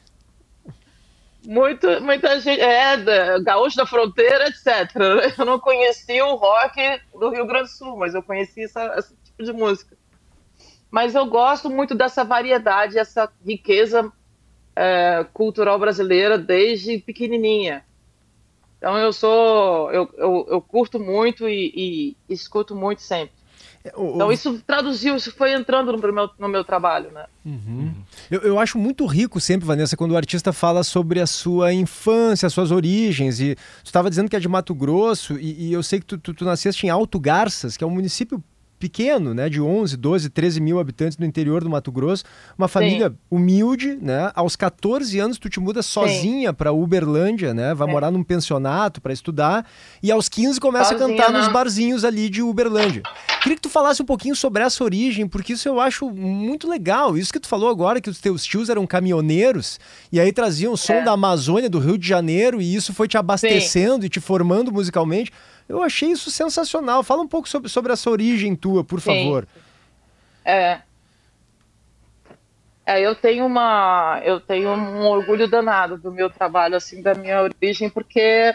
Muito, 1.45 2.01
muita 2.01 2.39
gente. 2.39 2.59
É, 2.59 2.97
da, 2.97 3.39
Gaúcho 3.39 3.77
da 3.77 3.85
Fronteira, 3.85 4.47
etc. 4.47 4.95
Eu 5.37 5.45
não 5.45 5.59
conhecia 5.59 6.25
o 6.25 6.35
rock 6.35 6.79
do 7.19 7.29
Rio 7.29 7.45
Grande 7.45 7.69
do 7.69 7.75
Sul, 7.75 7.97
mas 7.97 8.15
eu 8.15 8.23
conheci 8.23 8.63
essa, 8.63 8.95
esse 8.97 9.15
tipo 9.23 9.43
de 9.43 9.51
música. 9.51 9.95
Mas 10.89 11.13
eu 11.13 11.25
gosto 11.25 11.69
muito 11.69 11.93
dessa 11.93 12.23
variedade, 12.23 12.97
essa 12.97 13.31
riqueza 13.45 14.11
é, 14.75 15.25
cultural 15.33 15.77
brasileira 15.77 16.37
desde 16.37 16.97
pequenininha. 16.99 17.83
Então 18.77 18.97
eu 18.97 19.11
sou, 19.11 19.91
eu, 19.91 20.09
eu, 20.17 20.47
eu 20.49 20.61
curto 20.61 20.99
muito 20.99 21.49
e, 21.49 22.15
e, 22.29 22.33
escuto 22.33 22.75
muito 22.75 23.01
sempre. 23.01 23.34
É, 23.85 23.89
então 23.89 24.31
isso 24.31 24.59
traduziu, 24.65 25.15
isso 25.15 25.31
foi 25.31 25.53
entrando 25.53 25.91
no 25.91 26.11
meu, 26.11 26.29
no 26.39 26.49
meu 26.49 26.63
trabalho, 26.63 27.11
né? 27.11 27.25
Uhum. 27.45 27.93
Eu, 28.31 28.41
eu 28.41 28.59
acho 28.59 28.79
muito 28.79 29.05
rico 29.05 29.39
sempre, 29.39 29.67
Vanessa, 29.67 29.95
quando 29.95 30.13
o 30.13 30.17
artista 30.17 30.51
fala 30.51 30.83
sobre 30.83 31.19
a 31.19 31.27
sua 31.27 31.71
infância, 31.71 32.47
as 32.47 32.53
suas 32.53 32.71
origens. 32.71 33.39
E 33.39 33.53
tu 33.53 33.85
estava 33.85 34.09
dizendo 34.09 34.27
que 34.27 34.35
é 34.35 34.39
de 34.39 34.47
Mato 34.47 34.73
Grosso 34.73 35.37
e, 35.37 35.67
e 35.67 35.73
eu 35.73 35.83
sei 35.83 35.99
que 35.99 36.05
tu, 36.07 36.17
tu, 36.17 36.33
tu 36.33 36.43
nasceste 36.43 36.87
em 36.87 36.89
Alto 36.89 37.19
Garças, 37.19 37.77
que 37.77 37.83
é 37.83 37.87
um 37.87 37.91
município 37.91 38.43
pequeno, 38.79 39.33
né, 39.33 39.49
de 39.49 39.61
11, 39.61 39.97
12, 39.97 40.29
13 40.29 40.61
mil 40.61 40.79
habitantes 40.79 41.17
no 41.17 41.25
interior 41.25 41.63
do 41.63 41.69
Mato 41.69 41.91
Grosso, 41.91 42.23
uma 42.57 42.67
família 42.67 43.09
Sim. 43.09 43.15
humilde, 43.31 43.97
né? 44.01 44.31
Aos 44.35 44.55
14 44.55 45.19
anos 45.19 45.37
tu 45.37 45.49
te 45.49 45.59
muda 45.59 45.81
sozinha 45.81 46.53
para 46.53 46.71
Uberlândia, 46.71 47.53
né? 47.53 47.73
Vai 47.73 47.87
é. 47.87 47.91
morar 47.91 48.11
num 48.11 48.23
pensionato 48.23 49.01
para 49.01 49.13
estudar 49.13 49.65
e 50.03 50.11
aos 50.11 50.27
15 50.27 50.59
começa 50.59 50.97
sozinha, 50.97 51.07
a 51.07 51.09
cantar 51.09 51.31
não. 51.31 51.39
nos 51.39 51.51
barzinhos 51.51 52.03
ali 52.03 52.29
de 52.29 52.41
Uberlândia. 52.41 53.03
Queria 53.41 53.55
que 53.55 53.61
tu 53.61 53.69
falasse 53.69 54.01
um 54.01 54.05
pouquinho 54.05 54.35
sobre 54.35 54.63
essa 54.63 54.83
origem, 54.83 55.27
porque 55.27 55.53
isso 55.53 55.67
eu 55.67 55.79
acho 55.79 56.09
muito 56.09 56.67
legal. 56.67 57.17
Isso 57.17 57.31
que 57.31 57.39
tu 57.39 57.47
falou 57.47 57.69
agora 57.69 58.01
que 58.01 58.09
os 58.09 58.19
teus 58.19 58.43
tios 58.43 58.69
eram 58.69 58.85
caminhoneiros 58.85 59.79
e 60.11 60.19
aí 60.19 60.31
traziam 60.31 60.73
o 60.73 60.77
som 60.77 60.93
é. 60.93 61.03
da 61.03 61.11
Amazônia, 61.11 61.69
do 61.69 61.79
Rio 61.79 61.97
de 61.97 62.07
Janeiro 62.07 62.61
e 62.61 62.75
isso 62.75 62.93
foi 62.93 63.07
te 63.07 63.17
abastecendo 63.17 64.01
Sim. 64.01 64.07
e 64.07 64.09
te 64.09 64.19
formando 64.19 64.71
musicalmente. 64.71 65.31
Eu 65.67 65.81
achei 65.81 66.11
isso 66.11 66.29
sensacional. 66.29 67.03
Fala 67.03 67.21
um 67.21 67.27
pouco 67.27 67.49
sobre, 67.49 67.69
sobre 67.69 67.91
essa 67.91 68.09
origem 68.09 68.55
tua, 68.55 68.83
por 68.83 69.01
Sim. 69.01 69.23
favor. 69.23 69.47
É. 70.43 70.79
É, 72.85 73.01
eu 73.01 73.15
tenho 73.15 73.47
uma, 73.47 74.21
eu 74.23 74.39
tenho 74.39 74.69
um 74.69 75.07
orgulho 75.07 75.47
danado 75.47 75.97
do 75.97 76.11
meu 76.11 76.29
trabalho, 76.29 76.75
assim, 76.75 77.01
da 77.01 77.15
minha 77.15 77.41
origem, 77.41 77.89
porque 77.89 78.53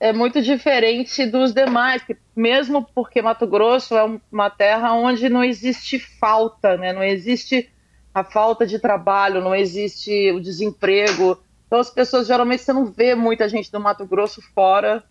é 0.00 0.12
muito 0.12 0.42
diferente 0.42 1.24
dos 1.24 1.54
demais, 1.54 2.02
mesmo 2.34 2.84
porque 2.92 3.22
Mato 3.22 3.46
Grosso 3.46 3.96
é 3.96 4.18
uma 4.32 4.50
terra 4.50 4.94
onde 4.94 5.28
não 5.28 5.44
existe 5.44 6.00
falta, 6.00 6.76
né? 6.76 6.92
Não 6.92 7.04
existe 7.04 7.70
a 8.12 8.24
falta 8.24 8.66
de 8.66 8.80
trabalho, 8.80 9.40
não 9.40 9.54
existe 9.54 10.32
o 10.32 10.40
desemprego. 10.40 11.40
Então 11.68 11.78
as 11.78 11.88
pessoas 11.88 12.26
geralmente 12.26 12.62
você 12.62 12.72
não 12.72 12.86
vê 12.86 13.14
muita 13.14 13.48
gente 13.48 13.70
do 13.70 13.78
Mato 13.78 14.04
Grosso 14.04 14.42
fora 14.52 15.04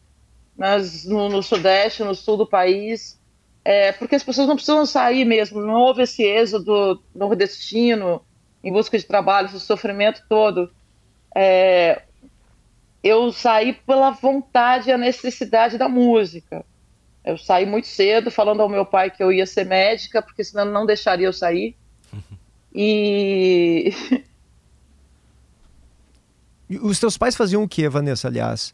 mas 0.58 1.06
no, 1.06 1.30
no, 1.30 1.42
sudeste, 1.42 2.04
no 2.04 2.14
sul 2.14 2.38
do 2.38 2.48
país, 2.48 3.20
é, 3.64 3.92
porque 3.92 4.16
as 4.16 4.24
pessoas 4.24 4.48
não 4.48 4.56
precisam 4.56 4.86
sair 4.86 5.26
mesmo, 5.26 5.62
não 5.62 5.76
houve 5.76 6.04
esse 6.04 6.24
êxodo 6.24 7.02
nordestino 7.14 8.22
em 8.64 8.72
busca 8.72 8.98
de 8.98 9.06
trabalho, 9.06 9.48
esse 9.48 9.60
sofrimento 9.60 10.24
todo. 10.28 10.72
É, 11.36 12.04
eu 13.04 13.32
saí 13.32 13.74
pela 13.74 14.12
vontade 14.12 14.90
e 14.90 14.94
a 14.94 14.98
necessidade 14.98 15.78
da 15.78 15.90
música. 15.90 16.64
Eu 17.24 17.38
saí 17.38 17.66
muito 17.66 17.88
cedo, 17.88 18.32
falando 18.32 18.62
ao 18.62 18.70
meu 18.70 18.86
pai 18.86 19.12
que 19.12 19.24
eu 19.24 19.32
ia 19.32 19.46
ser 19.46 19.66
médica, 19.66 20.22
porque 20.22 20.44
senão 20.44 20.66
não 20.66 20.86
deixaria 20.86 21.28
eu 21.28 21.34
sair. 21.34 21.76
E. 22.74 23.94
Os 26.82 27.02
teus 27.02 27.18
pais 27.18 27.36
faziam 27.36 27.64
o 27.64 27.68
que, 27.68 27.90
Vanessa, 27.90 28.30
aliás? 28.30 28.74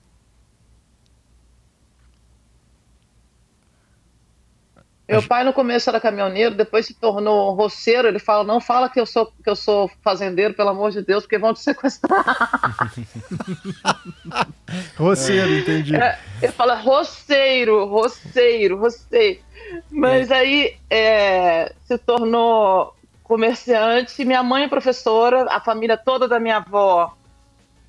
Meu 5.07 5.23
pai 5.23 5.45
no 5.45 5.53
começo 5.53 5.89
era 5.89 6.01
caminhoneiro, 6.01 6.53
depois 6.53 6.85
se 6.85 6.93
tornou 6.93 7.53
roceiro. 7.53 8.09
Ele 8.09 8.19
fala: 8.19 8.43
não 8.43 8.59
fala 8.59 8.89
que 8.89 8.99
eu 8.99 9.05
sou 9.05 9.25
que 9.25 9.49
eu 9.49 9.55
sou 9.55 9.89
fazendeiro, 10.01 10.53
pelo 10.53 10.69
amor 10.69 10.91
de 10.91 11.01
Deus, 11.01 11.23
porque 11.23 11.37
vão 11.37 11.53
te 11.53 11.61
sequestrar. 11.61 12.25
roceiro, 14.97 15.59
entendi. 15.59 15.95
É, 15.95 16.19
ele 16.41 16.51
fala 16.51 16.75
roceiro, 16.75 17.85
roceiro, 17.85 18.77
roceiro. 18.77 19.39
Mas 19.89 20.29
é. 20.29 20.35
aí 20.35 20.75
é, 20.89 21.73
se 21.85 21.97
tornou 21.97 22.93
comerciante. 23.23 24.25
Minha 24.25 24.43
mãe 24.43 24.65
é 24.65 24.67
professora, 24.67 25.45
a 25.49 25.61
família 25.61 25.95
toda 25.95 26.27
da 26.27 26.39
minha 26.39 26.57
avó 26.57 27.15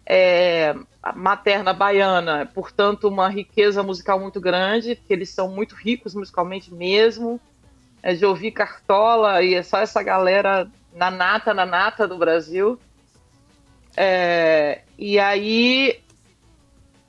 é 0.07 0.73
materna 1.17 1.73
baiana, 1.73 2.47
portanto, 2.47 3.09
uma 3.09 3.29
riqueza 3.29 3.83
musical 3.83 4.19
muito 4.19 4.41
grande, 4.41 4.95
porque 4.95 5.13
eles 5.13 5.31
são 5.31 5.49
muito 5.49 5.75
ricos 5.75 6.15
musicalmente 6.15 6.73
mesmo. 6.73 7.41
É 8.03 8.15
de 8.15 8.25
ouvir 8.25 8.53
Cartola 8.53 9.43
e 9.43 9.55
é 9.55 9.63
só 9.63 9.79
essa 9.79 10.03
galera 10.03 10.71
na 10.95 11.11
nata, 11.11 11.53
na 11.53 11.67
nata 11.67 12.07
do 12.07 12.17
Brasil. 12.17 12.79
É, 13.97 14.83
e 14.97 15.19
aí 15.19 16.01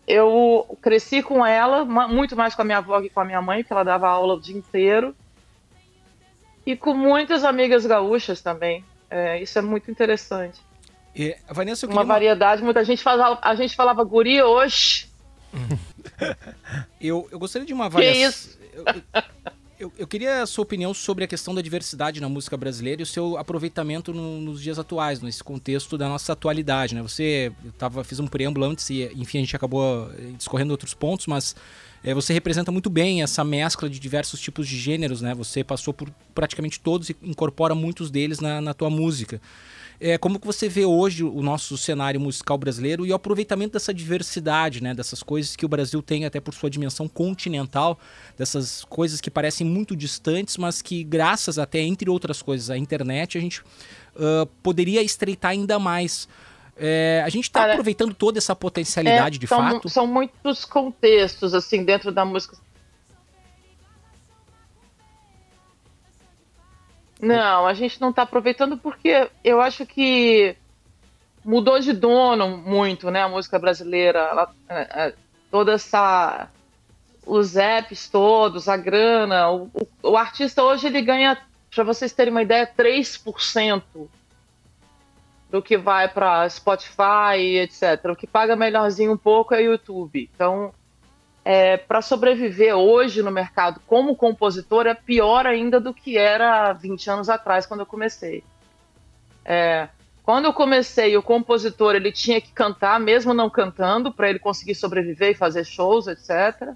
eu 0.07 0.77
cresci 0.81 1.21
com 1.21 1.45
ela, 1.45 1.85
muito 1.85 2.35
mais 2.35 2.55
com 2.55 2.63
a 2.63 2.65
minha 2.65 2.79
avó 2.79 2.99
que 2.99 3.09
com 3.09 3.19
a 3.19 3.25
minha 3.25 3.41
mãe, 3.41 3.63
que 3.63 3.71
ela 3.71 3.83
dava 3.83 4.09
aula 4.09 4.33
o 4.33 4.41
dia 4.41 4.57
inteiro. 4.57 5.15
E 6.65 6.75
com 6.75 6.93
muitas 6.93 7.43
amigas 7.43 7.85
gaúchas 7.85 8.41
também. 8.41 8.83
É, 9.09 9.41
isso 9.41 9.57
é 9.57 9.62
muito 9.62 9.89
interessante. 9.89 10.59
E, 11.19 11.36
Vanessa, 11.49 11.86
uma 11.86 12.05
variedade, 12.05 12.63
muita 12.63 12.82
gente 12.86 13.03
falava, 13.03 13.38
a 13.41 13.53
gente 13.53 13.75
falava 13.75 14.01
guri 14.05 14.41
hoje. 14.41 15.10
eu, 17.01 17.27
eu 17.29 17.38
gostaria 17.38 17.67
de 17.67 17.73
uma 17.73 17.88
avaliação. 17.88 18.21
Que 18.21 18.25
isso? 18.25 18.60
Eu, 18.71 18.86
eu, 19.77 19.93
eu, 19.97 20.08
queria 20.08 20.43
a 20.43 20.47
sua 20.47 20.63
opinião 20.63 20.93
sobre 20.93 21.25
a 21.25 21.27
questão 21.27 21.53
da 21.53 21.62
diversidade 21.62 22.21
na 22.21 22.29
música 22.29 22.55
brasileira 22.55 23.01
e 23.01 23.03
o 23.03 23.05
seu 23.05 23.38
aproveitamento 23.38 24.13
no, 24.13 24.39
nos 24.39 24.62
dias 24.62 24.79
atuais, 24.79 25.19
nesse 25.19 25.43
contexto 25.43 25.97
da 25.97 26.08
nossa 26.08 26.32
atualidade, 26.32 26.95
né? 26.95 27.01
Você 27.01 27.51
tava, 27.77 28.01
fiz 28.05 28.21
um 28.21 28.27
preâmbulo 28.27 28.65
antes 28.65 28.89
e, 28.89 29.12
enfim, 29.13 29.39
a 29.39 29.41
gente 29.41 29.55
acabou 29.58 30.10
eh, 30.12 30.32
discorrendo 30.38 30.71
outros 30.71 30.93
pontos, 30.93 31.27
mas 31.27 31.53
é, 32.01 32.13
você 32.13 32.32
representa 32.32 32.71
muito 32.71 32.89
bem 32.89 33.21
essa 33.23 33.43
mescla 33.43 33.89
de 33.89 33.99
diversos 33.99 34.39
tipos 34.39 34.65
de 34.65 34.77
gêneros, 34.77 35.21
né? 35.21 35.36
Você 35.36 35.65
passou 35.65 35.93
por 35.93 36.10
praticamente 36.34 36.79
todos 36.79 37.10
e 37.10 37.15
incorpora 37.21 37.75
muitos 37.75 38.10
deles 38.10 38.39
na, 38.39 38.62
na 38.62 38.73
tua 38.73 38.89
música. 38.89 39.41
É, 40.01 40.17
como 40.17 40.39
que 40.39 40.47
você 40.47 40.69
vê 40.69 40.85
hoje 40.85 41.25
o 41.25 41.41
nosso 41.41 41.77
cenário 41.77 42.21
musical 42.21 42.57
brasileiro 42.57 43.05
e 43.05 43.12
o 43.12 43.15
aproveitamento 43.15 43.73
dessa 43.73 43.93
diversidade, 43.93 44.81
né? 44.81 44.93
Dessas 44.93 45.21
coisas 45.21 45.57
que 45.57 45.65
o 45.65 45.69
Brasil 45.69 46.01
tem 46.01 46.25
até 46.25 46.39
por 46.39 46.53
sua 46.53 46.69
dimensão 46.69 47.07
continental, 47.07 47.99
dessas 48.38 48.85
coisas 48.85 49.19
que 49.19 49.29
parecem 49.29 49.67
muito 49.67 49.97
distantes, 49.97 50.55
mas 50.55 50.81
que 50.81 51.03
graças 51.03 51.59
até, 51.59 51.79
entre 51.79 52.09
outras 52.09 52.41
coisas, 52.41 52.69
à 52.69 52.77
internet, 52.77 53.38
a 53.38 53.41
gente 53.41 53.59
uh, 53.59 54.45
poderia 54.63 55.03
estreitar 55.03 55.51
ainda 55.51 55.77
mais. 55.77 56.29
É, 56.77 57.21
a 57.25 57.29
gente 57.29 57.43
está 57.43 57.69
aproveitando 57.69 58.13
toda 58.13 58.38
essa 58.38 58.55
potencialidade 58.55 59.35
é, 59.35 59.39
de 59.39 59.47
são, 59.47 59.57
fato? 59.57 59.89
São 59.89 60.07
muitos 60.07 60.63
contextos, 60.63 61.53
assim, 61.53 61.83
dentro 61.83 62.09
da 62.09 62.23
música 62.23 62.55
Não, 67.19 67.67
a 67.67 67.73
gente 67.73 67.99
não 67.99 68.12
está 68.12 68.21
aproveitando 68.21 68.77
porque 68.77 69.29
eu 69.43 69.60
acho 69.60 69.86
que 69.86 70.55
mudou 71.43 71.79
de 71.79 71.91
dono 71.91 72.58
muito, 72.58 73.12
né? 73.12 73.23
A 73.23 73.29
música 73.29 73.60
brasileira, 73.60 74.19
ela, 74.19 74.53
é, 74.69 75.08
é, 75.08 75.13
toda 75.51 75.73
essa 75.73 76.49
os 77.25 77.55
apps 77.55 78.10
todos, 78.10 78.67
a 78.67 78.75
grana, 78.75 79.51
o, 79.51 79.69
o, 79.73 80.12
o 80.12 80.17
artista 80.17 80.63
hoje 80.63 80.88
ele 80.88 81.01
ganha, 81.01 81.38
para 81.73 81.84
vocês 81.84 82.12
terem 82.12 82.32
uma 82.32 82.41
ideia, 82.41 82.65
3% 82.65 83.84
do 85.51 85.62
que 85.62 85.77
vai 85.77 86.08
para 86.08 86.47
Spotify, 86.49 87.60
etc. 87.62 88.05
O 88.12 88.15
que 88.15 88.25
paga 88.25 88.55
melhorzinho 88.55 89.12
um 89.12 89.17
pouco 89.17 89.53
é 89.53 89.58
o 89.58 89.73
YouTube. 89.73 90.29
Então, 90.34 90.73
é, 91.43 91.78
para 91.78 92.02
sobreviver 92.02 92.75
hoje 92.75 93.21
no 93.21 93.32
mercado 93.32 93.82
como 93.88 94.15
compositor 94.15 94.86
é 94.88 94.93
pior 94.93 95.45
ainda 95.45 95.80
do 95.80 95.93
que 95.93 96.17
era 96.17 96.73
20 96.73 97.10
anos 97.10 97.30
atrás, 97.30 97.65
quando 97.65 97.82
eu 97.82 97.86
comecei. 97.86 98.43
É, 99.45 99.88
quando 100.23 100.45
eu 100.45 100.54
comecei, 100.54 101.17
o 101.17 101.23
compositor 101.23 101.95
ele 101.95 102.12
tinha 102.12 102.39
que 102.39 102.52
cantar, 102.52 102.99
mesmo 102.99 103.34
não 103.34 103.49
cantando, 103.49 104.12
para 104.12 104.30
ele 104.30 104.38
conseguir 104.38 104.75
sobreviver 104.75 105.32
e 105.32 105.36
fazer 105.36 105.65
shows, 105.65 106.08
etc. 106.08 106.73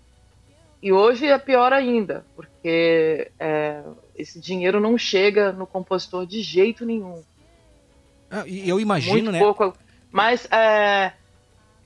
E 0.82 0.92
hoje 0.92 1.28
é 1.28 1.38
pior 1.38 1.72
ainda, 1.72 2.26
porque 2.36 3.32
é, 3.40 3.84
esse 4.16 4.40
dinheiro 4.40 4.80
não 4.80 4.98
chega 4.98 5.52
no 5.52 5.68
compositor 5.68 6.26
de 6.26 6.42
jeito 6.42 6.84
nenhum. 6.86 7.22
Ah, 8.30 8.44
eu 8.48 8.80
imagino, 8.80 9.14
Muito 9.14 9.32
né? 9.32 9.40
Pouco, 9.40 9.78
mas 10.12 10.48
é, 10.52 11.14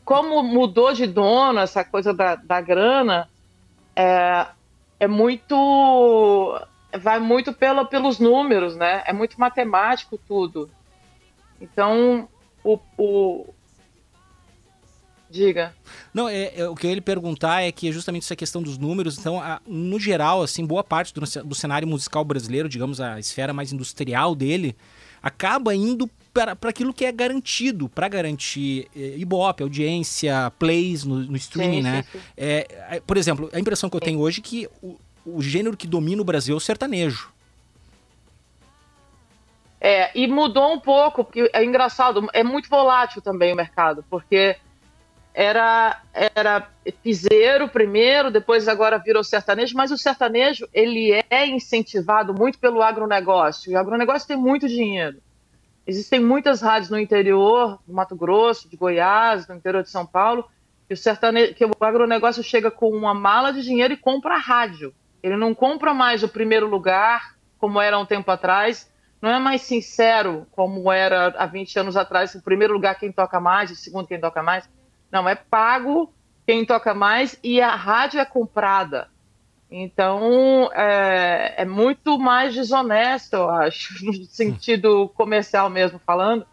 como 0.08 0.42
mudou 0.42 0.94
de 0.94 1.06
dono 1.06 1.60
essa 1.60 1.84
coisa 1.84 2.14
da, 2.14 2.36
da 2.36 2.62
grana, 2.62 3.28
é, 3.94 4.48
é 5.02 5.06
muito. 5.06 6.62
vai 6.98 7.20
muito 7.20 7.52
pela, 7.52 7.84
pelos 7.84 8.18
números, 8.18 8.78
né? 8.78 9.04
É 9.06 9.12
muito 9.12 9.38
matemático 9.38 10.18
tudo. 10.26 10.70
Então, 11.60 12.30
o. 12.64 12.80
o... 12.98 13.54
Diga. 15.30 15.76
Não, 16.14 16.30
é, 16.30 16.54
é, 16.56 16.70
o 16.70 16.74
que 16.74 16.88
eu 16.88 16.92
ia 16.92 16.96
lhe 16.96 17.02
perguntar 17.02 17.64
é 17.64 17.72
que 17.74 17.90
é 17.90 17.92
justamente 17.92 18.24
essa 18.24 18.36
questão 18.36 18.64
dos 18.64 18.78
números. 18.78 19.20
Então, 19.20 19.42
a, 19.42 19.60
no 19.68 20.00
geral, 20.00 20.42
assim, 20.42 20.66
boa 20.66 20.86
parte 20.86 21.14
do, 21.14 21.20
do 21.44 21.54
cenário 21.54 21.86
musical 21.86 22.24
brasileiro, 22.24 22.70
digamos, 22.70 23.02
a 23.02 23.20
esfera 23.20 23.52
mais 23.52 23.74
industrial 23.74 24.34
dele, 24.34 24.74
acaba 25.22 25.76
indo 25.76 26.10
para 26.56 26.70
aquilo 26.70 26.94
que 26.94 27.06
é 27.06 27.12
garantido, 27.12 27.90
para 27.90 28.08
garantir 28.08 28.88
eh, 28.96 29.16
Ibope, 29.18 29.64
audiência, 29.64 30.52
plays 30.58 31.04
no, 31.04 31.16
no 31.18 31.38
streaming, 31.38 31.78
sim, 31.78 31.84
né? 31.84 32.04
Sim, 32.04 32.20
sim. 32.20 32.26
É, 32.36 32.68
é, 32.92 33.00
por 33.00 33.18
exemplo, 33.18 33.50
a 33.54 33.60
impressão 33.60 33.90
que 33.90 33.96
eu 33.96 34.02
tenho 34.02 34.20
hoje 34.20 34.40
é 34.40 34.44
que 34.44 34.70
o, 34.82 34.98
o 35.26 35.42
gênero 35.42 35.76
que 35.76 35.88
domina 35.88 36.22
o 36.22 36.26
Brasil 36.26 36.54
é 36.56 36.58
o 36.58 36.62
sertanejo. 36.62 37.32
É, 39.80 40.10
e 40.18 40.28
mudou 40.28 40.74
um 40.74 40.80
pouco, 40.80 41.24
porque 41.24 41.50
é 41.54 41.64
engraçado, 41.64 42.28
é 42.34 42.44
muito 42.44 42.68
volátil 42.68 43.22
também 43.22 43.54
o 43.54 43.56
mercado, 43.56 44.04
porque 44.10 44.56
era 45.34 46.02
era 46.14 46.68
piseiro 47.04 47.70
primeiro, 47.70 48.32
depois 48.32 48.68
agora 48.68 48.98
virou 48.98 49.24
sertanejo, 49.24 49.78
mas 49.78 49.92
o 49.92 49.98
sertanejo 49.98 50.68
ele 50.74 51.12
é 51.30 51.46
incentivado 51.46 52.34
muito 52.34 52.58
pelo 52.58 52.82
agronegócio, 52.82 53.72
e 53.72 53.76
o 53.76 53.78
agronegócio 53.78 54.28
tem 54.28 54.36
muito 54.36 54.68
dinheiro. 54.68 55.18
Existem 55.88 56.20
muitas 56.20 56.62
rádios 56.62 56.90
no 56.90 57.00
interior, 57.00 57.80
do 57.88 57.94
Mato 57.94 58.14
Grosso, 58.14 58.70
de 58.70 58.76
Goiás, 58.76 59.48
no 59.48 59.56
interior 59.56 59.82
de 59.82 59.90
São 59.90 60.06
Paulo, 60.06 60.46
que 60.86 60.94
o, 60.94 61.56
que 61.56 61.66
o 61.66 61.72
agronegócio 61.80 62.44
chega 62.44 62.70
com 62.70 62.90
uma 62.90 63.14
mala 63.14 63.54
de 63.54 63.62
dinheiro 63.62 63.94
e 63.94 63.98
compra 63.98 64.36
a 64.36 64.38
rádio. 64.38 64.94
Ele 65.24 65.38
não 65.38 65.56
compra 65.56 65.94
mais 65.94 66.24
o 66.24 66.28
primeiro 66.28 66.68
lugar, 66.68 67.38
como 67.58 67.80
era 67.80 67.98
um 67.98 68.06
tempo 68.06 68.30
atrás. 68.30 68.92
Não 69.22 69.30
é 69.30 69.40
mais 69.40 69.62
sincero, 69.62 70.46
como 70.52 70.92
era 70.92 71.34
há 71.38 71.46
20 71.46 71.80
anos 71.80 71.96
atrás, 71.96 72.36
o 72.36 72.42
primeiro 72.42 72.74
lugar 72.74 73.00
quem 73.00 73.12
toca 73.12 73.40
mais, 73.40 73.72
o 73.72 73.76
segundo 73.76 74.08
quem 74.08 74.20
toca 74.20 74.44
mais. 74.44 74.70
Não, 75.10 75.28
é 75.28 75.36
pago 75.36 76.14
quem 76.46 76.66
toca 76.66 76.94
mais 76.94 77.40
e 77.42 77.62
a 77.62 77.74
rádio 77.74 78.20
é 78.20 78.26
comprada. 78.26 79.10
Então, 79.70 80.72
é, 80.74 81.56
é, 81.58 81.66
muito 81.66 82.18
mais 82.18 82.54
desonesto, 82.54 83.36
eu 83.36 83.50
acho, 83.50 83.94
no 84.06 84.14
sentido 84.26 85.10
comercial 85.10 85.70
mesmo 85.70 86.00
falando, 86.00 86.46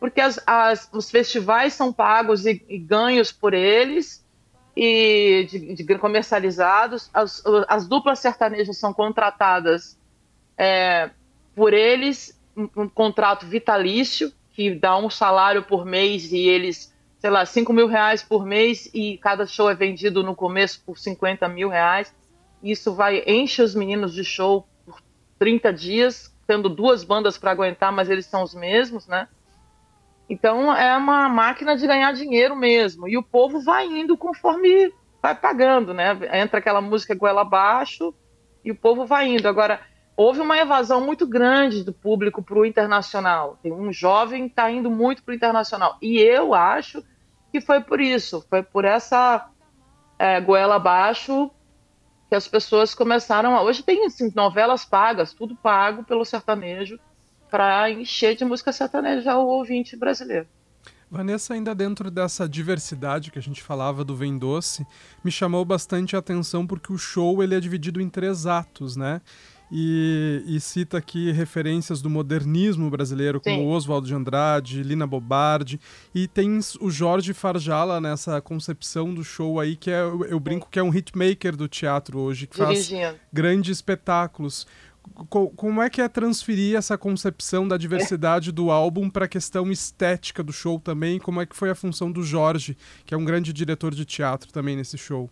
porque 0.00 0.20
as, 0.20 0.40
as, 0.44 0.90
os 0.92 1.08
festivais 1.08 1.72
são 1.72 1.92
pagos 1.92 2.44
e, 2.44 2.64
e, 2.68 2.78
ganhos 2.78 3.30
por 3.30 3.54
eles, 3.54 4.26
e 4.76 5.46
de, 5.48 5.84
de 5.84 5.98
comercializados, 5.98 7.08
as, 7.14 7.42
as, 7.68 7.86
duplas 7.86 8.18
sertanejas 8.18 8.76
são 8.76 8.92
contratadas 8.92 9.96
é, 10.58 11.10
por 11.54 11.72
eles, 11.72 12.40
um, 12.56 12.68
um, 12.76 12.88
contrato 12.88 13.46
vitalício, 13.46 14.32
que 14.50 14.74
dá 14.74 14.96
um 14.96 15.08
salário 15.08 15.62
por 15.62 15.84
mês 15.84 16.32
e 16.32 16.38
eles, 16.38 16.92
sei 17.20 17.30
lá, 17.30 17.46
5 17.46 17.72
mil 17.72 17.86
reais 17.86 18.22
por 18.22 18.44
mês, 18.44 18.90
e 18.92 19.16
cada 19.18 19.46
show 19.46 19.70
é 19.70 19.74
vendido 19.74 20.24
no 20.24 20.34
começo 20.34 20.82
por 20.84 20.98
50 20.98 21.46
mil 21.48 21.68
reais 21.68 22.12
isso 22.62 22.94
vai 22.94 23.22
enche 23.26 23.62
os 23.62 23.74
meninos 23.74 24.14
de 24.14 24.24
show 24.24 24.66
por 24.84 25.02
30 25.38 25.72
dias, 25.72 26.34
tendo 26.46 26.68
duas 26.68 27.02
bandas 27.02 27.36
para 27.36 27.50
aguentar, 27.50 27.92
mas 27.92 28.08
eles 28.08 28.26
são 28.26 28.42
os 28.42 28.54
mesmos, 28.54 29.06
né? 29.06 29.28
Então 30.28 30.74
é 30.74 30.96
uma 30.96 31.28
máquina 31.28 31.76
de 31.76 31.86
ganhar 31.86 32.12
dinheiro 32.12 32.56
mesmo. 32.56 33.08
E 33.08 33.18
o 33.18 33.22
povo 33.22 33.60
vai 33.60 33.86
indo 33.86 34.16
conforme 34.16 34.92
vai 35.20 35.34
pagando, 35.34 35.92
né? 35.92 36.18
Entra 36.32 36.58
aquela 36.58 36.80
música 36.80 37.14
goela 37.14 37.42
abaixo 37.42 38.14
e 38.64 38.70
o 38.70 38.76
povo 38.76 39.04
vai 39.04 39.28
indo. 39.28 39.46
Agora, 39.46 39.80
houve 40.16 40.40
uma 40.40 40.58
evasão 40.58 41.00
muito 41.00 41.26
grande 41.26 41.84
do 41.84 41.92
público 41.92 42.42
para 42.42 42.58
o 42.58 42.66
internacional. 42.66 43.58
Tem 43.62 43.72
um 43.72 43.92
jovem 43.92 44.46
está 44.46 44.70
indo 44.70 44.90
muito 44.90 45.22
para 45.22 45.32
o 45.32 45.34
internacional. 45.34 45.96
E 46.00 46.18
eu 46.18 46.54
acho 46.54 47.04
que 47.50 47.60
foi 47.60 47.80
por 47.80 48.00
isso, 48.00 48.44
foi 48.48 48.62
por 48.62 48.84
essa 48.84 49.48
é, 50.18 50.40
goela 50.40 50.76
abaixo 50.76 51.50
que 52.32 52.36
as 52.36 52.48
pessoas 52.48 52.94
começaram. 52.94 53.54
A... 53.54 53.62
Hoje 53.62 53.82
tem 53.82 54.06
assim, 54.06 54.32
novelas 54.34 54.86
pagas, 54.86 55.34
tudo 55.34 55.54
pago 55.54 56.02
pelo 56.02 56.24
sertanejo, 56.24 56.98
para 57.50 57.90
encher 57.90 58.34
de 58.34 58.42
música 58.42 58.72
sertaneja 58.72 59.36
o 59.36 59.46
ouvinte 59.46 59.94
brasileiro. 59.98 60.46
Vanessa, 61.10 61.52
ainda 61.52 61.74
dentro 61.74 62.10
dessa 62.10 62.48
diversidade 62.48 63.30
que 63.30 63.38
a 63.38 63.42
gente 63.42 63.62
falava 63.62 64.02
do 64.02 64.16
Vem 64.16 64.38
Doce, 64.38 64.86
me 65.22 65.30
chamou 65.30 65.62
bastante 65.62 66.16
a 66.16 66.20
atenção 66.20 66.66
porque 66.66 66.90
o 66.90 66.96
show 66.96 67.42
ele 67.42 67.54
é 67.54 67.60
dividido 67.60 68.00
em 68.00 68.08
três 68.08 68.46
atos, 68.46 68.96
né? 68.96 69.20
E, 69.74 70.42
e 70.46 70.60
cita 70.60 70.98
aqui 70.98 71.32
referências 71.32 72.02
do 72.02 72.10
modernismo 72.10 72.90
brasileiro, 72.90 73.40
como 73.40 73.56
Sim. 73.56 73.66
Oswaldo 73.66 74.06
de 74.06 74.14
Andrade, 74.14 74.82
Lina 74.82 75.06
Bobardi, 75.06 75.80
e 76.14 76.28
tem 76.28 76.60
o 76.78 76.90
Jorge 76.90 77.32
Farjala 77.32 77.98
nessa 77.98 78.38
concepção 78.42 79.14
do 79.14 79.24
show 79.24 79.58
aí, 79.58 79.74
que 79.74 79.90
é, 79.90 80.02
eu 80.02 80.38
brinco 80.38 80.68
que 80.70 80.78
é 80.78 80.82
um 80.82 80.94
hitmaker 80.94 81.56
do 81.56 81.68
teatro 81.68 82.18
hoje, 82.18 82.46
que 82.46 82.62
Dirigindo. 82.62 83.00
faz 83.00 83.16
grandes 83.32 83.78
espetáculos 83.78 84.66
como 85.30 85.82
é 85.82 85.90
que 85.90 86.00
é 86.00 86.08
transferir 86.08 86.76
essa 86.76 86.96
concepção 86.96 87.66
da 87.66 87.76
diversidade 87.76 88.50
é. 88.50 88.52
do 88.52 88.70
álbum 88.70 89.10
para 89.10 89.24
a 89.24 89.28
questão 89.28 89.70
estética 89.70 90.42
do 90.42 90.52
show 90.52 90.78
também? 90.78 91.18
Como 91.18 91.40
é 91.40 91.46
que 91.46 91.56
foi 91.56 91.70
a 91.70 91.74
função 91.74 92.10
do 92.10 92.22
Jorge, 92.22 92.76
que 93.04 93.14
é 93.14 93.16
um 93.16 93.24
grande 93.24 93.52
diretor 93.52 93.94
de 93.94 94.04
teatro 94.04 94.52
também 94.52 94.76
nesse 94.76 94.96
show? 94.96 95.28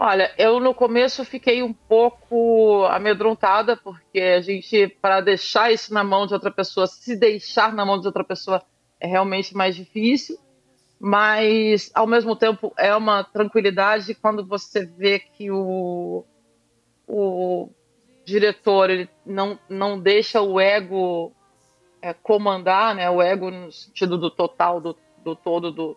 Olha, 0.00 0.32
eu 0.38 0.60
no 0.60 0.72
começo 0.72 1.24
fiquei 1.24 1.60
um 1.60 1.72
pouco 1.72 2.84
amedrontada, 2.86 3.76
porque 3.76 4.20
a 4.20 4.40
gente, 4.40 4.86
para 4.86 5.20
deixar 5.20 5.72
isso 5.72 5.92
na 5.92 6.04
mão 6.04 6.24
de 6.24 6.34
outra 6.34 6.52
pessoa, 6.52 6.86
se 6.86 7.16
deixar 7.16 7.72
na 7.72 7.84
mão 7.84 7.98
de 7.98 8.06
outra 8.06 8.22
pessoa, 8.22 8.62
é 9.00 9.08
realmente 9.08 9.56
mais 9.56 9.74
difícil 9.74 10.38
mas 11.00 11.90
ao 11.94 12.06
mesmo 12.06 12.34
tempo 12.34 12.72
é 12.76 12.94
uma 12.94 13.22
tranquilidade 13.22 14.14
quando 14.14 14.44
você 14.44 14.84
vê 14.84 15.20
que 15.20 15.50
o, 15.50 16.24
o 17.06 17.70
diretor 18.24 18.90
ele 18.90 19.08
não, 19.24 19.58
não 19.68 19.98
deixa 19.98 20.42
o 20.42 20.58
ego 20.58 21.32
é, 22.02 22.12
comandar, 22.12 22.94
né? 22.94 23.08
O 23.08 23.22
ego 23.22 23.50
no 23.50 23.70
sentido 23.70 24.18
do 24.18 24.30
total, 24.30 24.80
do, 24.80 24.96
do 25.22 25.36
todo, 25.36 25.70
do, 25.70 25.96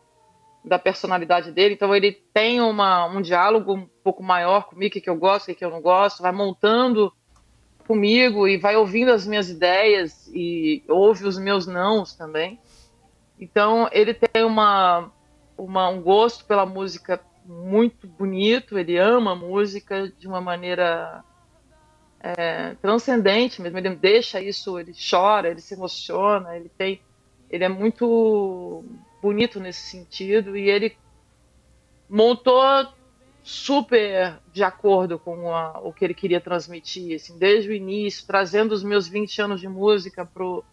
da 0.63 0.77
personalidade 0.77 1.51
dele. 1.51 1.73
Então 1.73 1.95
ele 1.95 2.11
tem 2.11 2.61
uma, 2.61 3.05
um 3.07 3.21
diálogo 3.21 3.89
pouco 4.03 4.23
maior 4.23 4.65
comigo, 4.65 4.97
o 4.97 5.01
que 5.01 5.09
eu 5.09 5.15
gosto, 5.15 5.51
o 5.51 5.55
que 5.55 5.63
eu 5.63 5.69
não 5.69 5.81
gosto, 5.81 6.21
vai 6.21 6.31
montando 6.31 7.13
comigo 7.87 8.47
e 8.47 8.57
vai 8.57 8.75
ouvindo 8.75 9.11
as 9.11 9.27
minhas 9.27 9.49
ideias 9.49 10.29
e 10.33 10.83
ouve 10.87 11.25
os 11.25 11.37
meus 11.37 11.67
nãos 11.67 12.13
também. 12.13 12.59
Então 13.39 13.89
ele 13.91 14.13
tem 14.13 14.43
uma, 14.43 15.11
uma, 15.57 15.89
um 15.89 16.01
gosto 16.01 16.45
pela 16.45 16.65
música 16.65 17.19
muito 17.45 18.07
bonito, 18.07 18.77
ele 18.77 18.97
ama 18.97 19.31
a 19.31 19.35
música 19.35 20.11
de 20.17 20.27
uma 20.27 20.39
maneira 20.39 21.23
é, 22.19 22.75
transcendente 22.75 23.61
mesmo, 23.61 23.77
ele 23.77 23.95
deixa 23.95 24.39
isso, 24.39 24.79
ele 24.79 24.93
chora, 24.93 25.49
ele 25.49 25.59
se 25.59 25.73
emociona, 25.73 26.55
ele 26.55 26.69
tem, 26.69 27.01
ele 27.49 27.63
é 27.63 27.69
muito 27.69 28.85
bonito 29.21 29.59
nesse 29.59 29.89
sentido 29.89 30.55
e 30.55 30.69
ele 30.69 30.95
montou 32.07 32.61
super 33.43 34.39
de 34.53 34.63
acordo 34.63 35.17
com 35.17 35.53
a, 35.53 35.79
o 35.79 35.91
que 35.91 36.05
ele 36.05 36.13
queria 36.13 36.39
transmitir, 36.39 37.15
assim, 37.15 37.37
desde 37.37 37.69
o 37.69 37.73
início, 37.73 38.25
trazendo 38.27 38.71
os 38.71 38.83
meus 38.83 39.07
20 39.07 39.41
anos 39.41 39.61
de 39.61 39.67
música 39.67 40.25
pro, 40.25 40.63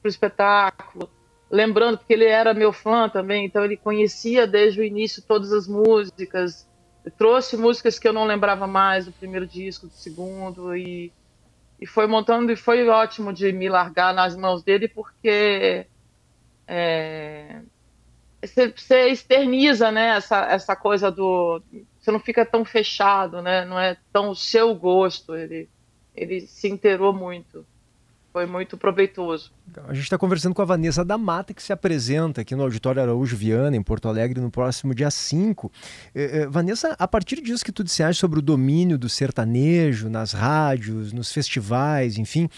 pro 0.00 0.08
espetáculo, 0.08 1.08
lembrando 1.50 1.98
porque 1.98 2.12
ele 2.12 2.24
era 2.24 2.54
meu 2.54 2.72
fã 2.72 3.08
também, 3.08 3.46
então 3.46 3.64
ele 3.64 3.76
conhecia 3.76 4.46
desde 4.46 4.80
o 4.80 4.84
início 4.84 5.22
todas 5.22 5.52
as 5.52 5.66
músicas, 5.66 6.68
trouxe 7.16 7.56
músicas 7.56 7.98
que 7.98 8.06
eu 8.06 8.12
não 8.12 8.24
lembrava 8.24 8.66
mais 8.66 9.06
do 9.06 9.12
primeiro 9.12 9.46
disco, 9.46 9.86
do 9.86 9.92
segundo 9.92 10.76
e, 10.76 11.12
e 11.80 11.86
foi 11.86 12.06
montando 12.06 12.52
e 12.52 12.56
foi 12.56 12.88
ótimo 12.88 13.32
de 13.32 13.52
me 13.52 13.68
largar 13.68 14.12
nas 14.12 14.36
mãos 14.36 14.62
dele 14.62 14.88
porque 14.88 15.86
é, 16.66 17.62
você 18.42 19.08
externiza, 19.08 19.90
né, 19.90 20.16
essa, 20.16 20.44
essa 20.46 20.76
coisa 20.76 21.10
do 21.10 21.60
você 22.00 22.10
não 22.10 22.20
fica 22.20 22.46
tão 22.46 22.64
fechado, 22.64 23.42
né, 23.42 23.64
não 23.64 23.78
é 23.78 23.96
tão 24.12 24.30
o 24.30 24.36
seu 24.36 24.74
gosto, 24.74 25.34
ele 25.34 25.68
ele 26.14 26.40
se 26.42 26.68
inteirou 26.68 27.12
muito. 27.12 27.64
Foi 28.32 28.46
muito 28.46 28.76
proveitoso. 28.76 29.50
A 29.88 29.92
gente 29.92 30.04
está 30.04 30.16
conversando 30.16 30.54
com 30.54 30.62
a 30.62 30.64
Vanessa 30.64 31.04
da 31.04 31.18
Mata, 31.18 31.52
que 31.52 31.60
se 31.60 31.72
apresenta 31.72 32.42
aqui 32.42 32.54
no 32.54 32.62
Auditório 32.62 33.02
Araújo 33.02 33.36
Viana, 33.36 33.76
em 33.76 33.82
Porto 33.82 34.06
Alegre, 34.06 34.40
no 34.40 34.50
próximo 34.52 34.94
dia 34.94 35.10
5. 35.10 35.72
Eh, 36.14 36.42
eh, 36.42 36.46
Vanessa, 36.46 36.94
a 36.96 37.08
partir 37.08 37.40
disso 37.40 37.64
que 37.64 37.72
tu 37.72 37.82
disseste 37.82 38.20
sobre 38.20 38.38
o 38.38 38.42
domínio 38.42 38.96
do 38.96 39.08
sertanejo 39.08 40.08
nas 40.08 40.32
rádios, 40.32 41.12
nos 41.12 41.32
festivais, 41.32 42.18
enfim, 42.18 42.48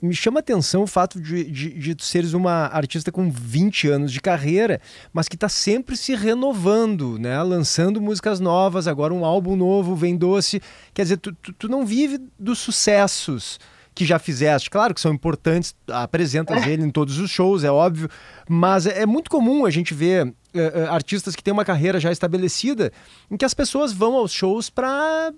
me 0.00 0.14
chama 0.14 0.40
atenção 0.40 0.82
o 0.82 0.86
fato 0.86 1.20
de, 1.20 1.44
de, 1.44 1.70
de 1.70 1.94
tu 1.94 2.04
seres 2.04 2.32
uma 2.32 2.66
artista 2.68 3.12
com 3.12 3.30
20 3.30 3.88
anos 3.88 4.12
de 4.12 4.20
carreira, 4.20 4.80
mas 5.12 5.28
que 5.28 5.36
está 5.36 5.48
sempre 5.48 5.96
se 5.96 6.14
renovando, 6.14 7.18
né? 7.18 7.42
lançando 7.42 8.00
músicas 8.00 8.40
novas, 8.40 8.88
agora 8.88 9.12
um 9.12 9.24
álbum 9.24 9.56
novo, 9.56 9.94
vem 9.94 10.16
doce. 10.16 10.60
Quer 10.94 11.02
dizer, 11.02 11.18
tu, 11.18 11.32
tu, 11.34 11.52
tu 11.52 11.68
não 11.68 11.84
vive 11.84 12.18
dos 12.38 12.58
sucessos 12.58 13.58
que 13.94 14.04
já 14.04 14.18
fizeste. 14.18 14.68
Claro 14.68 14.92
que 14.92 15.00
são 15.00 15.12
importantes, 15.12 15.74
apresentas 15.88 16.66
ele 16.66 16.82
em 16.82 16.90
todos 16.90 17.18
os 17.18 17.30
shows, 17.30 17.62
é 17.62 17.70
óbvio, 17.70 18.08
mas 18.48 18.86
é, 18.86 19.02
é 19.02 19.06
muito 19.06 19.30
comum 19.30 19.64
a 19.64 19.70
gente 19.70 19.94
ver 19.94 20.26
uh, 20.26 20.90
artistas 20.90 21.36
que 21.36 21.44
têm 21.44 21.52
uma 21.52 21.64
carreira 21.64 22.00
já 22.00 22.10
estabelecida, 22.10 22.92
em 23.30 23.36
que 23.36 23.44
as 23.44 23.54
pessoas 23.54 23.92
vão 23.92 24.14
aos 24.14 24.32
shows 24.32 24.68
para 24.68 25.32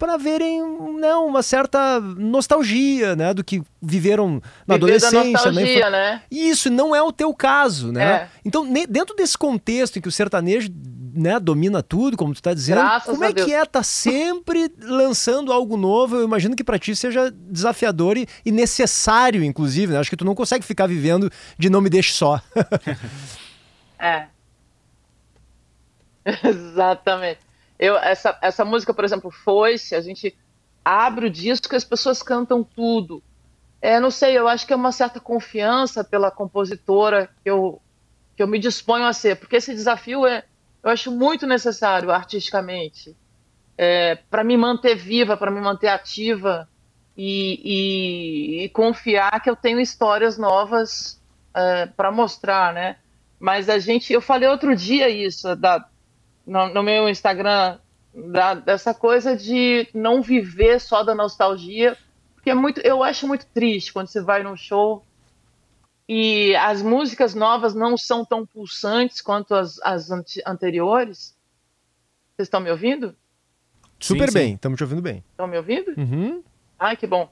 para 0.00 0.16
verem 0.16 0.62
não, 0.98 1.26
uma 1.26 1.42
certa 1.42 2.00
nostalgia, 2.00 3.14
né, 3.14 3.34
do 3.34 3.44
que 3.44 3.62
viveram 3.82 4.42
na 4.66 4.76
Viver 4.76 4.96
adolescência, 4.96 5.52
né? 5.52 5.90
né? 5.90 6.22
Isso 6.30 6.70
não 6.70 6.96
é 6.96 7.02
o 7.02 7.12
teu 7.12 7.34
caso, 7.34 7.92
né? 7.92 8.02
É. 8.02 8.28
Então, 8.42 8.66
dentro 8.88 9.14
desse 9.14 9.36
contexto 9.36 9.98
em 9.98 10.00
que 10.00 10.08
o 10.08 10.12
sertanejo 10.12 10.70
né, 11.14 11.38
domina 11.38 11.82
tudo, 11.82 12.16
como 12.16 12.32
tu 12.32 12.36
está 12.36 12.54
dizendo, 12.54 12.80
Graças 12.80 13.10
como 13.10 13.22
é 13.24 13.30
Deus. 13.30 13.46
que 13.46 13.52
é 13.52 13.62
tá 13.66 13.82
sempre 13.82 14.72
lançando 14.80 15.52
algo 15.52 15.76
novo? 15.76 16.16
Eu 16.16 16.24
imagino 16.24 16.56
que 16.56 16.64
para 16.64 16.78
ti 16.78 16.96
seja 16.96 17.30
desafiador 17.30 18.16
e, 18.16 18.26
e 18.42 18.50
necessário, 18.50 19.44
inclusive, 19.44 19.92
né? 19.92 19.98
Acho 19.98 20.08
que 20.08 20.16
tu 20.16 20.24
não 20.24 20.34
consegue 20.34 20.64
ficar 20.64 20.86
vivendo 20.86 21.30
de 21.58 21.68
não 21.68 21.82
me 21.82 21.90
deixe 21.90 22.14
só. 22.14 22.40
é. 24.00 24.28
Exatamente. 26.42 27.49
Eu, 27.80 27.96
essa, 27.96 28.38
essa 28.42 28.62
música, 28.62 28.92
por 28.92 29.04
exemplo, 29.06 29.30
Foi-se, 29.30 29.94
a 29.94 30.02
gente 30.02 30.36
abre 30.84 31.26
o 31.26 31.30
disco 31.30 31.74
as 31.74 31.84
pessoas 31.84 32.22
cantam 32.22 32.62
tudo. 32.62 33.22
É, 33.80 33.98
não 33.98 34.10
sei, 34.10 34.36
eu 34.36 34.46
acho 34.46 34.66
que 34.66 34.72
é 34.74 34.76
uma 34.76 34.92
certa 34.92 35.18
confiança 35.18 36.04
pela 36.04 36.30
compositora 36.30 37.30
que 37.42 37.48
eu, 37.48 37.80
que 38.36 38.42
eu 38.42 38.46
me 38.46 38.58
disponho 38.58 39.06
a 39.06 39.14
ser, 39.14 39.36
porque 39.36 39.56
esse 39.56 39.74
desafio 39.74 40.26
é, 40.26 40.44
eu 40.82 40.90
acho 40.90 41.10
muito 41.10 41.46
necessário 41.46 42.10
artisticamente 42.10 43.16
é, 43.78 44.14
para 44.14 44.44
me 44.44 44.58
manter 44.58 44.94
viva, 44.94 45.38
para 45.38 45.50
me 45.50 45.58
manter 45.58 45.88
ativa 45.88 46.68
e, 47.16 48.60
e, 48.60 48.64
e, 48.64 48.68
confiar 48.68 49.40
que 49.40 49.48
eu 49.48 49.56
tenho 49.56 49.80
histórias 49.80 50.36
novas 50.36 51.18
é, 51.54 51.86
para 51.86 52.12
mostrar, 52.12 52.74
né? 52.74 52.96
Mas 53.38 53.70
a 53.70 53.78
gente, 53.78 54.12
eu 54.12 54.20
falei 54.20 54.46
outro 54.46 54.76
dia 54.76 55.08
isso 55.08 55.56
da, 55.56 55.88
no, 56.50 56.68
no 56.74 56.82
meu 56.82 57.08
Instagram 57.08 57.78
da, 58.12 58.54
dessa 58.54 58.92
coisa 58.92 59.36
de 59.36 59.88
não 59.94 60.20
viver 60.20 60.80
só 60.80 61.04
da 61.04 61.14
nostalgia, 61.14 61.96
porque 62.34 62.50
é 62.50 62.54
muito, 62.54 62.80
eu 62.80 63.04
acho 63.04 63.28
muito 63.28 63.46
triste 63.46 63.92
quando 63.92 64.08
você 64.08 64.20
vai 64.20 64.42
num 64.42 64.56
show 64.56 65.06
e 66.08 66.56
as 66.56 66.82
músicas 66.82 67.36
novas 67.36 67.72
não 67.72 67.96
são 67.96 68.24
tão 68.24 68.44
pulsantes 68.44 69.20
quanto 69.20 69.54
as, 69.54 69.80
as 69.80 70.10
anteriores. 70.44 71.36
Vocês 72.34 72.46
estão 72.46 72.60
me 72.60 72.70
ouvindo? 72.70 73.14
Super 74.00 74.28
sim, 74.28 74.34
bem, 74.34 74.54
estamos 74.54 74.76
te 74.76 74.82
ouvindo 74.82 75.02
bem. 75.02 75.22
Estão 75.30 75.46
me 75.46 75.56
ouvindo? 75.56 75.94
Uhum. 75.96 76.42
Ai, 76.76 76.96
que 76.96 77.06
bom. 77.06 77.30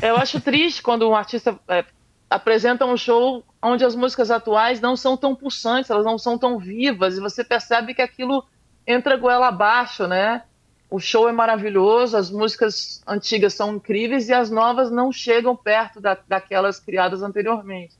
Eu 0.00 0.14
acho 0.14 0.40
triste 0.40 0.80
quando 0.80 1.08
um 1.08 1.16
artista 1.16 1.58
é, 1.66 1.84
apresenta 2.28 2.86
um 2.86 2.96
show 2.96 3.42
onde 3.60 3.84
as 3.84 3.96
músicas 3.96 4.30
atuais 4.30 4.80
não 4.80 4.94
são 4.94 5.16
tão 5.16 5.34
pulsantes, 5.34 5.90
elas 5.90 6.04
não 6.04 6.18
são 6.18 6.38
tão 6.38 6.56
vivas, 6.56 7.16
e 7.16 7.20
você 7.20 7.42
percebe 7.42 7.94
que 7.94 8.02
aquilo 8.02 8.46
entra 8.90 9.16
goela 9.16 9.48
abaixo, 9.48 10.06
né? 10.06 10.42
O 10.90 10.98
show 10.98 11.28
é 11.28 11.32
maravilhoso, 11.32 12.16
as 12.16 12.30
músicas 12.30 13.00
antigas 13.06 13.54
são 13.54 13.76
incríveis 13.76 14.28
e 14.28 14.32
as 14.32 14.50
novas 14.50 14.90
não 14.90 15.12
chegam 15.12 15.54
perto 15.54 16.00
da, 16.00 16.18
daquelas 16.26 16.80
criadas 16.80 17.22
anteriormente. 17.22 17.94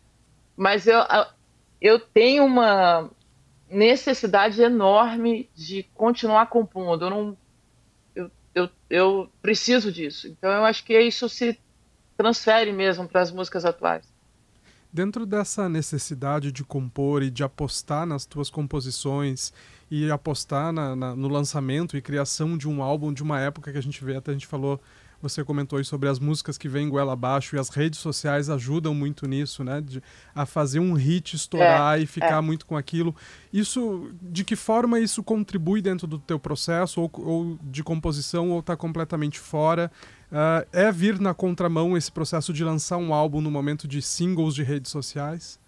Mas 0.57 0.87
eu, 0.87 0.98
eu 1.81 2.00
tenho 2.00 2.44
uma 2.44 3.09
necessidade 3.70 4.61
enorme 4.61 5.48
de 5.55 5.85
continuar 5.94 6.46
compondo. 6.46 7.05
Eu, 7.05 7.11
não, 7.11 7.37
eu, 8.14 8.31
eu, 8.55 8.70
eu 8.90 9.31
preciso 9.40 9.92
disso. 9.92 10.26
Então 10.26 10.50
eu 10.50 10.64
acho 10.64 10.85
que 10.85 10.98
isso 11.00 11.29
se 11.29 11.57
transfere 12.16 12.72
mesmo 12.72 13.09
para 13.09 13.20
as 13.20 13.31
músicas 13.31 13.64
atuais. 13.64 14.05
Dentro 14.92 15.24
dessa 15.24 15.68
necessidade 15.68 16.50
de 16.50 16.64
compor 16.64 17.22
e 17.22 17.31
de 17.31 17.44
apostar 17.44 18.05
nas 18.05 18.26
tuas 18.26 18.50
composições 18.50 19.53
e 19.90 20.11
apostar 20.11 20.72
na, 20.72 20.94
na, 20.94 21.16
no 21.16 21.29
lançamento 21.29 21.96
e 21.96 22.03
criação 22.03 22.57
de 22.57 22.68
um 22.68 22.83
álbum 22.83 23.12
de 23.12 23.22
uma 23.22 23.40
época 23.40 23.72
que 23.72 23.79
a 23.79 23.83
gente 23.83 24.05
vê, 24.05 24.16
até 24.16 24.31
a 24.31 24.35
gente 24.35 24.46
falou 24.46 24.81
você 25.22 25.44
comentou 25.44 25.79
aí 25.79 25.85
sobre 25.85 26.09
as 26.09 26.18
músicas 26.18 26.57
que 26.57 26.68
vêm 26.68 26.88
goela 26.88 27.12
abaixo 27.12 27.55
e 27.55 27.59
as 27.59 27.68
redes 27.68 27.98
sociais 27.98 28.48
ajudam 28.48 28.94
muito 28.94 29.26
nisso, 29.26 29.62
né? 29.62 29.81
De, 29.81 30.03
a 30.35 30.46
fazer 30.46 30.81
um 30.81 30.94
hit 30.94 31.37
estourar 31.37 31.98
é, 31.98 32.03
e 32.03 32.07
ficar 32.07 32.38
é. 32.38 32.40
muito 32.40 32.64
com 32.64 32.76
aquilo. 32.76 33.14
Isso, 33.53 34.11
de 34.22 34.44
que 34.44 34.57
forma 34.57 34.98
isso 34.98 35.22
contribui 35.22 35.83
dentro 35.83 36.07
do 36.07 36.18
teu 36.18 36.38
processo 36.38 37.03
ou, 37.03 37.11
ou 37.14 37.59
de 37.62 37.83
composição 37.83 38.50
ou 38.50 38.61
está 38.61 38.76
completamente 38.76 39.38
fora? 39.38 39.92
Uh, 40.31 40.66
é 40.72 40.90
vir 40.90 41.20
na 41.20 41.35
contramão 41.35 41.96
esse 41.96 42.11
processo 42.11 42.53
de 42.53 42.64
lançar 42.64 42.96
um 42.96 43.12
álbum 43.12 43.40
no 43.40 43.50
momento 43.50 43.87
de 43.87 44.00
singles 44.00 44.55
de 44.55 44.62
redes 44.62 44.90
sociais? 44.90 45.59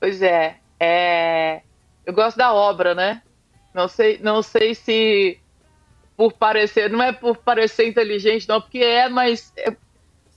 Pois 0.00 0.22
é, 0.22 0.58
é... 0.78 1.62
eu 2.06 2.12
gosto 2.12 2.36
da 2.36 2.52
obra, 2.52 2.94
né? 2.94 3.22
Não 3.74 3.88
sei, 3.88 4.18
não 4.18 4.42
sei 4.42 4.74
se 4.74 5.40
por 6.16 6.32
parecer, 6.32 6.90
não 6.90 7.00
é 7.00 7.12
por 7.12 7.36
parecer 7.36 7.86
inteligente, 7.86 8.48
não, 8.48 8.60
porque 8.60 8.78
é, 8.78 9.08
mas 9.08 9.52
é, 9.56 9.76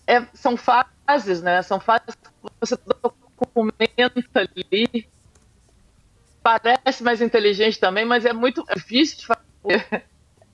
é, 0.06 0.28
são 0.34 0.56
fases, 0.56 1.42
né? 1.42 1.62
São 1.64 1.80
fases 1.80 2.16
que 2.16 2.52
você 2.60 2.78
documenta 2.86 4.22
ali. 4.36 5.08
Parece 6.44 7.04
mais 7.04 7.22
inteligente 7.22 7.80
também, 7.80 8.06
mas 8.06 8.26
é 8.26 8.34
muito 8.34 8.64
difícil 8.76 9.20
de 9.20 9.26
fazer. 9.26 10.04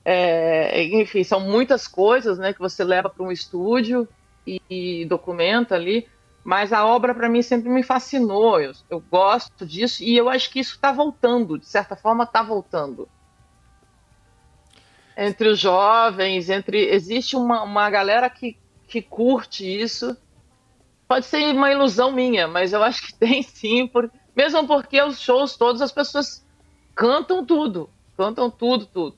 É, 0.09 0.85
enfim, 0.85 1.21
são 1.21 1.41
muitas 1.41 1.85
coisas 1.85 2.37
né, 2.37 2.53
que 2.53 2.59
você 2.59 2.81
leva 2.81 3.09
para 3.09 3.25
um 3.25 3.29
estúdio 3.29 4.07
e, 4.45 4.61
e 4.69 5.05
documenta 5.05 5.75
ali. 5.75 6.07
Mas 6.47 6.71
a 6.71 6.85
obra 6.85 7.13
para 7.13 7.27
mim 7.27 7.41
sempre 7.41 7.67
me 7.67 7.83
fascinou. 7.83 8.57
Eu, 8.57 8.71
eu, 8.89 9.01
gosto 9.01 9.65
disso 9.65 10.01
e 10.01 10.15
eu 10.15 10.29
acho 10.29 10.49
que 10.49 10.61
isso 10.61 10.75
está 10.75 10.93
voltando, 10.93 11.59
de 11.59 11.67
certa 11.67 11.93
forma 11.93 12.23
está 12.23 12.41
voltando. 12.41 13.09
Entre 15.17 15.49
os 15.49 15.59
jovens, 15.59 16.49
entre 16.49 16.85
existe 16.85 17.35
uma, 17.35 17.63
uma 17.63 17.89
galera 17.89 18.29
que, 18.29 18.57
que 18.87 19.01
curte 19.01 19.65
isso. 19.65 20.15
Pode 21.05 21.25
ser 21.25 21.53
uma 21.53 21.69
ilusão 21.69 22.13
minha, 22.13 22.47
mas 22.47 22.71
eu 22.71 22.81
acho 22.81 23.07
que 23.07 23.13
tem 23.19 23.43
sim, 23.43 23.85
por, 23.85 24.09
mesmo 24.33 24.65
porque 24.65 25.01
os 25.01 25.19
shows 25.19 25.57
todos 25.57 25.81
as 25.81 25.91
pessoas 25.91 26.47
cantam 26.95 27.45
tudo, 27.45 27.89
cantam 28.15 28.49
tudo, 28.49 28.85
tudo. 28.85 29.17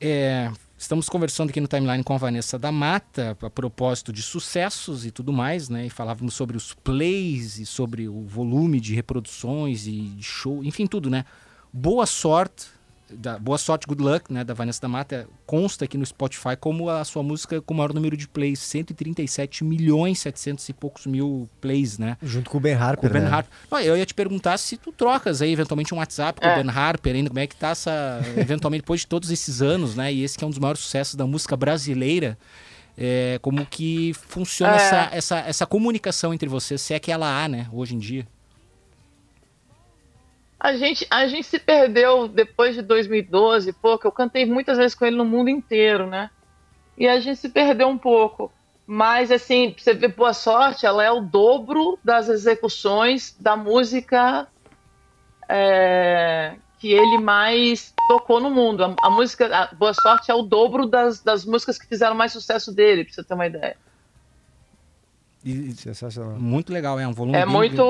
É, 0.00 0.50
Estamos 0.78 1.08
conversando 1.08 1.50
aqui 1.50 1.60
no 1.60 1.66
timeline 1.66 2.04
com 2.04 2.14
a 2.14 2.18
Vanessa 2.18 2.56
da 2.56 2.70
Mata 2.70 3.36
a 3.42 3.50
propósito 3.50 4.12
de 4.12 4.22
sucessos 4.22 5.04
e 5.04 5.10
tudo 5.10 5.32
mais, 5.32 5.68
né? 5.68 5.86
E 5.86 5.90
falávamos 5.90 6.34
sobre 6.34 6.56
os 6.56 6.72
plays 6.72 7.58
e 7.58 7.66
sobre 7.66 8.08
o 8.08 8.22
volume 8.22 8.78
de 8.78 8.94
reproduções 8.94 9.88
e 9.88 10.02
de 10.02 10.22
show, 10.22 10.62
enfim, 10.62 10.86
tudo, 10.86 11.10
né? 11.10 11.24
Boa 11.72 12.06
sorte 12.06 12.77
da 13.10 13.38
Boa 13.38 13.58
Sorte, 13.58 13.86
Good 13.86 14.02
Luck, 14.02 14.32
né, 14.32 14.44
da 14.44 14.54
Vanessa 14.54 14.80
da 14.80 14.88
Mata, 14.88 15.28
consta 15.46 15.84
aqui 15.84 15.96
no 15.96 16.04
Spotify 16.04 16.56
como 16.58 16.88
a 16.88 17.04
sua 17.04 17.22
música 17.22 17.60
com 17.60 17.74
o 17.74 17.76
maior 17.76 17.92
número 17.92 18.16
de 18.16 18.28
plays, 18.28 18.58
137 18.60 19.64
milhões 19.64 20.18
700 20.20 20.68
e 20.68 20.72
poucos 20.72 21.06
mil 21.06 21.48
plays, 21.60 21.98
né? 21.98 22.16
Junto 22.22 22.50
com 22.50 22.58
o 22.58 22.60
Ben 22.60 22.74
Harper, 22.74 23.00
com 23.00 23.06
o 23.06 23.10
Ben 23.10 23.22
né? 23.22 23.34
Harper. 23.34 23.52
Não, 23.70 23.80
eu 23.80 23.96
ia 23.96 24.06
te 24.06 24.14
perguntar 24.14 24.58
se 24.58 24.76
tu 24.76 24.92
trocas 24.92 25.42
aí 25.42 25.52
eventualmente 25.52 25.94
um 25.94 25.98
WhatsApp 25.98 26.40
com 26.40 26.46
é. 26.46 26.60
o 26.60 26.62
Ben 26.62 26.70
Harper, 26.70 27.14
ainda 27.14 27.30
como 27.30 27.40
é 27.40 27.46
que 27.46 27.56
tá 27.56 27.70
essa, 27.70 28.20
eventualmente 28.36 28.82
depois 28.82 29.00
de 29.00 29.06
todos 29.06 29.30
esses 29.30 29.62
anos, 29.62 29.94
né? 29.94 30.12
E 30.12 30.22
esse 30.22 30.36
que 30.36 30.44
é 30.44 30.46
um 30.46 30.50
dos 30.50 30.58
maiores 30.58 30.80
sucessos 30.80 31.14
da 31.14 31.26
música 31.26 31.56
brasileira. 31.56 32.38
É, 33.00 33.38
como 33.40 33.64
que 33.64 34.12
funciona 34.12 34.72
é. 34.72 34.76
essa, 34.76 35.08
essa, 35.12 35.38
essa 35.38 35.66
comunicação 35.66 36.34
entre 36.34 36.48
vocês, 36.48 36.80
se 36.80 36.92
é 36.92 36.98
que 36.98 37.12
ela 37.12 37.44
há, 37.44 37.46
né, 37.46 37.68
hoje 37.72 37.94
em 37.94 37.98
dia? 37.98 38.26
A 40.60 40.74
gente, 40.74 41.06
a 41.08 41.26
gente 41.28 41.46
se 41.46 41.58
perdeu 41.58 42.26
depois 42.26 42.74
de 42.74 42.82
2012, 42.82 43.72
pouco. 43.74 44.06
Eu 44.06 44.12
cantei 44.12 44.44
muitas 44.44 44.76
vezes 44.76 44.94
com 44.94 45.06
ele 45.06 45.16
no 45.16 45.24
mundo 45.24 45.48
inteiro, 45.48 46.06
né? 46.06 46.30
E 46.96 47.06
a 47.06 47.20
gente 47.20 47.38
se 47.38 47.48
perdeu 47.48 47.88
um 47.88 47.98
pouco. 47.98 48.50
Mas, 48.84 49.30
assim, 49.30 49.74
você 49.76 49.94
vê 49.94 50.08
Boa 50.08 50.32
Sorte, 50.32 50.84
ela 50.84 51.04
é 51.04 51.10
o 51.10 51.20
dobro 51.20 51.98
das 52.02 52.28
execuções 52.28 53.36
da 53.38 53.56
música 53.56 54.48
é, 55.48 56.56
que 56.78 56.92
ele 56.92 57.18
mais 57.18 57.94
tocou 58.08 58.40
no 58.40 58.50
mundo. 58.50 58.82
A, 58.84 58.96
a, 59.02 59.10
música 59.10 59.54
a 59.54 59.74
Boa 59.74 59.94
Sorte 59.94 60.30
é 60.30 60.34
o 60.34 60.42
dobro 60.42 60.86
das, 60.86 61.22
das 61.22 61.44
músicas 61.44 61.78
que 61.78 61.86
fizeram 61.86 62.14
mais 62.14 62.32
sucesso 62.32 62.74
dele, 62.74 63.04
pra 63.04 63.14
você 63.14 63.22
ter 63.22 63.34
uma 63.34 63.46
ideia. 63.46 63.76
E, 65.44 65.72
Sensacional. 65.72 66.38
Muito 66.38 66.72
legal, 66.72 66.98
é 66.98 67.06
um 67.06 67.12
volume. 67.12 67.38
É 67.38 67.46
muito. 67.46 67.82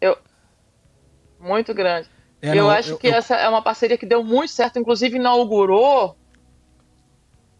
Eu, 0.00 0.16
muito 1.42 1.74
grande. 1.74 2.08
É, 2.40 2.50
eu 2.50 2.64
não, 2.64 2.70
acho 2.70 2.92
eu, 2.92 2.98
que 2.98 3.08
eu... 3.08 3.14
essa 3.14 3.36
é 3.36 3.48
uma 3.48 3.62
parceria 3.62 3.98
que 3.98 4.06
deu 4.06 4.22
muito 4.22 4.50
certo, 4.50 4.78
inclusive 4.78 5.16
inaugurou 5.16 6.16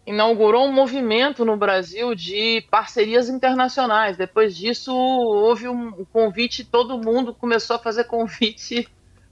inaugurou 0.04 0.66
um 0.66 0.72
movimento 0.72 1.44
no 1.44 1.56
Brasil 1.56 2.12
de 2.12 2.66
parcerias 2.68 3.28
internacionais. 3.28 4.16
Depois 4.16 4.56
disso, 4.56 4.92
houve 4.92 5.68
um 5.68 6.04
convite, 6.06 6.64
todo 6.64 6.98
mundo 6.98 7.32
começou 7.32 7.76
a 7.76 7.78
fazer 7.78 8.04
convite 8.04 8.88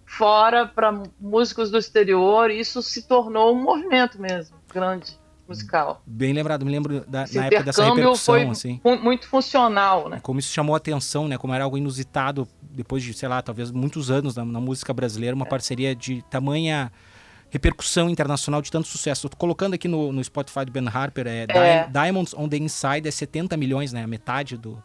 fora 0.06 0.66
para 0.66 1.02
músicos 1.18 1.72
do 1.72 1.78
exterior, 1.78 2.50
e 2.50 2.60
isso 2.60 2.82
se 2.82 3.06
tornou 3.06 3.52
um 3.52 3.60
movimento 3.60 4.20
mesmo, 4.20 4.56
grande 4.72 5.19
musical. 5.50 6.02
Bem 6.06 6.32
lembrado, 6.32 6.64
me 6.64 6.70
lembro 6.70 7.04
da, 7.06 7.26
na 7.32 7.46
época 7.46 7.64
dessa 7.64 7.84
repercussão, 7.84 8.34
foi 8.34 8.48
assim. 8.48 8.80
Muito 9.02 9.28
funcional, 9.28 10.08
né? 10.08 10.20
Como 10.22 10.38
isso 10.38 10.52
chamou 10.52 10.74
a 10.74 10.78
atenção, 10.78 11.28
né? 11.28 11.36
Como 11.36 11.52
era 11.52 11.64
algo 11.64 11.76
inusitado 11.76 12.48
depois 12.62 13.02
de, 13.02 13.12
sei 13.12 13.28
lá, 13.28 13.42
talvez 13.42 13.70
muitos 13.70 14.10
anos 14.10 14.36
na, 14.36 14.44
na 14.44 14.60
música 14.60 14.94
brasileira, 14.94 15.34
uma 15.34 15.44
é. 15.44 15.48
parceria 15.48 15.94
de 15.94 16.22
tamanha 16.30 16.90
repercussão 17.50 18.08
internacional 18.08 18.62
de 18.62 18.70
tanto 18.70 18.86
sucesso. 18.86 19.26
Estou 19.26 19.38
colocando 19.38 19.74
aqui 19.74 19.88
no, 19.88 20.12
no 20.12 20.22
Spotify 20.22 20.64
do 20.64 20.70
Ben 20.70 20.86
Harper, 20.88 21.26
é, 21.26 21.46
é. 21.48 21.88
Diamonds 21.88 22.32
on 22.34 22.48
the 22.48 22.56
Inside 22.56 23.06
é 23.06 23.10
70 23.10 23.56
milhões, 23.56 23.92
né? 23.92 24.04
A 24.04 24.06
metade 24.06 24.56
do, 24.56 24.82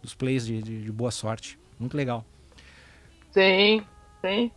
dos 0.00 0.14
plays 0.14 0.46
de, 0.46 0.62
de, 0.62 0.82
de 0.82 0.92
boa 0.92 1.10
sorte. 1.10 1.58
Muito 1.78 1.96
legal. 1.96 2.24
Sim, 3.32 3.82
sim. 4.24 4.50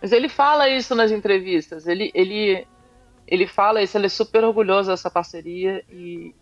Mas 0.00 0.12
ele 0.12 0.28
fala 0.28 0.68
isso 0.68 0.94
nas 0.94 1.10
entrevistas. 1.10 1.86
Ele, 1.86 2.10
ele, 2.14 2.66
ele 3.26 3.46
fala 3.46 3.82
isso, 3.82 3.96
ele 3.96 4.06
é 4.06 4.10
super 4.10 4.44
orgulhoso 4.44 4.90
dessa 4.90 5.10
parceria. 5.10 5.84
E 5.90 6.34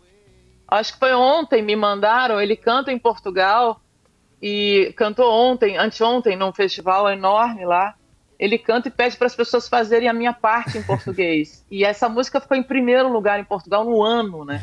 acho 0.68 0.94
que 0.94 0.98
foi 0.98 1.14
ontem, 1.14 1.62
me 1.62 1.76
mandaram, 1.76 2.40
ele 2.40 2.56
canta 2.56 2.92
em 2.92 2.98
Portugal 2.98 3.80
e 4.40 4.92
cantou 4.96 5.30
ontem, 5.30 5.76
anteontem, 5.76 6.36
num 6.36 6.52
festival 6.52 7.08
enorme 7.08 7.64
lá. 7.64 7.94
Ele 8.38 8.58
canta 8.58 8.88
e 8.88 8.90
pede 8.90 9.16
para 9.16 9.28
as 9.28 9.36
pessoas 9.36 9.68
fazerem 9.68 10.08
a 10.08 10.12
minha 10.12 10.32
parte 10.32 10.76
em 10.76 10.82
português. 10.82 11.64
e 11.70 11.84
essa 11.84 12.08
música 12.08 12.40
ficou 12.40 12.56
em 12.56 12.62
primeiro 12.62 13.12
lugar 13.12 13.38
em 13.38 13.44
Portugal 13.44 13.84
no 13.84 14.02
ano, 14.02 14.44
né? 14.44 14.60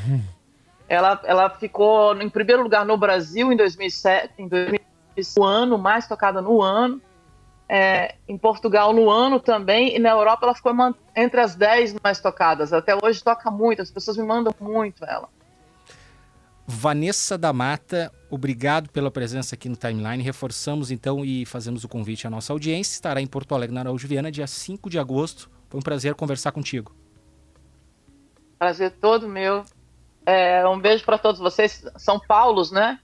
Ela, 0.90 1.22
ela 1.24 1.50
ficou 1.50 2.20
em 2.22 2.30
primeiro 2.30 2.64
lugar 2.64 2.84
no 2.84 2.98
Brasil 2.98 3.54
em 3.54 3.56
2007, 3.56 4.34
em 4.40 4.48
2007, 4.48 4.86
o 5.38 5.44
ano 5.44 5.78
mais 5.78 6.08
tocada 6.08 6.42
no 6.42 6.62
ano 6.62 7.02
é, 7.70 8.16
em 8.28 8.36
Portugal 8.36 8.92
no 8.92 9.12
ano 9.12 9.40
também, 9.40 9.96
e 9.96 10.00
na 10.00 10.10
Europa 10.10 10.48
ela 10.48 10.56
ficou 10.56 10.74
entre 11.16 11.40
as 11.40 11.56
10 11.56 11.98
mais 12.04 12.20
tocadas. 12.20 12.74
Até 12.74 12.96
hoje 12.96 13.24
toca 13.24 13.52
muito, 13.52 13.82
as 13.82 13.92
pessoas 13.92 14.18
me 14.18 14.24
mandam 14.24 14.54
muito 14.60 15.06
ela. 15.06 15.30
Vanessa 16.66 17.38
da 17.38 17.52
Mata, 17.52 18.12
obrigado 18.30 18.90
pela 18.90 19.10
presença 19.10 19.56
aqui 19.56 19.70
no 19.70 19.76
Timeline. 19.76 20.22
Reforçamos 20.24 20.92
então 20.92 21.26
e 21.26 21.46
fazemos 21.46 21.84
o 21.84 21.88
convite 21.88 22.28
à 22.28 22.30
nossa 22.30 22.54
audiência. 22.54 22.94
Estará 22.94 23.22
em 23.22 23.28
Porto 23.28 23.56
Alegre, 23.56 23.74
na 23.74 23.82
Araújo 23.82 24.08
Viana, 24.08 24.32
dia 24.32 24.46
5 24.46 24.88
de 24.90 25.00
agosto. 25.00 25.50
Foi 25.68 25.80
um 25.80 25.84
prazer 25.84 26.14
conversar 26.14 26.52
contigo. 26.52 26.96
Prazer 28.60 28.92
todo 29.02 29.28
meu. 29.28 29.64
É, 30.26 30.68
um 30.68 30.80
beijo 30.80 31.04
para 31.04 31.18
todos 31.18 31.40
vocês. 31.40 31.84
São 31.98 32.20
Paulos, 32.20 32.72
né? 32.72 33.00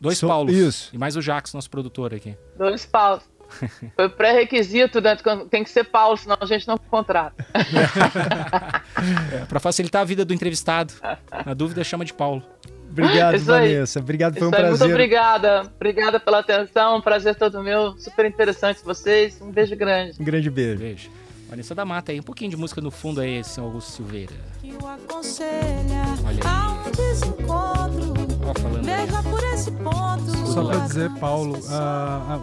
Dois 0.00 0.16
so, 0.16 0.26
Paulos. 0.26 0.54
Isso. 0.54 0.90
E 0.94 0.98
mais 0.98 1.14
o 1.14 1.20
Jax, 1.20 1.52
nosso 1.52 1.68
produtor 1.68 2.14
aqui. 2.14 2.34
Dois 2.56 2.86
Paulos. 2.86 3.22
Foi 3.94 4.08
pré-requisito, 4.08 5.00
né? 5.00 5.16
tem 5.50 5.64
que 5.64 5.70
ser 5.70 5.84
Paulo, 5.84 6.16
senão 6.16 6.36
a 6.40 6.46
gente 6.46 6.66
não 6.66 6.76
contrata. 6.78 7.44
é, 9.32 9.44
para 9.44 9.60
facilitar 9.60 10.02
a 10.02 10.04
vida 10.04 10.24
do 10.24 10.34
entrevistado. 10.34 10.94
Na 11.44 11.54
dúvida, 11.54 11.84
chama 11.84 12.04
de 12.04 12.12
Paulo. 12.12 12.42
Obrigado, 12.90 13.38
Vanessa. 13.38 14.00
Obrigado, 14.00 14.38
foi 14.38 14.48
um 14.48 14.50
prazer. 14.50 14.70
Muito 14.70 14.84
obrigada. 14.84 15.62
Obrigada 15.76 16.20
pela 16.20 16.40
atenção. 16.40 16.98
Um 16.98 17.00
prazer 17.00 17.34
todo 17.34 17.62
meu. 17.62 17.96
Super 17.98 18.26
interessante 18.26 18.80
vocês. 18.84 19.40
Um 19.40 19.50
beijo 19.50 19.74
grande. 19.74 20.20
Um 20.20 20.24
grande 20.24 20.50
beijo. 20.50 20.78
beijo. 20.78 21.10
Vanessa 21.48 21.74
da 21.74 21.84
Mata 21.84 22.12
aí, 22.12 22.20
um 22.20 22.22
pouquinho 22.22 22.50
de 22.50 22.56
música 22.56 22.80
no 22.80 22.90
fundo 22.90 23.20
aí, 23.20 23.44
senhor 23.44 23.66
Augusto 23.66 23.92
Silveira. 23.92 24.32
Olha 26.24 26.40
aí. 28.16 28.21
Ó, 28.44 28.60
falando 28.60 28.88
aí. 28.88 29.06
Veja 29.06 29.22
por 29.22 29.44
esse 29.44 29.70
ponto. 29.70 30.46
Só 30.52 30.64
para 30.66 30.78
dizer, 30.86 31.10
Paulo, 31.18 31.58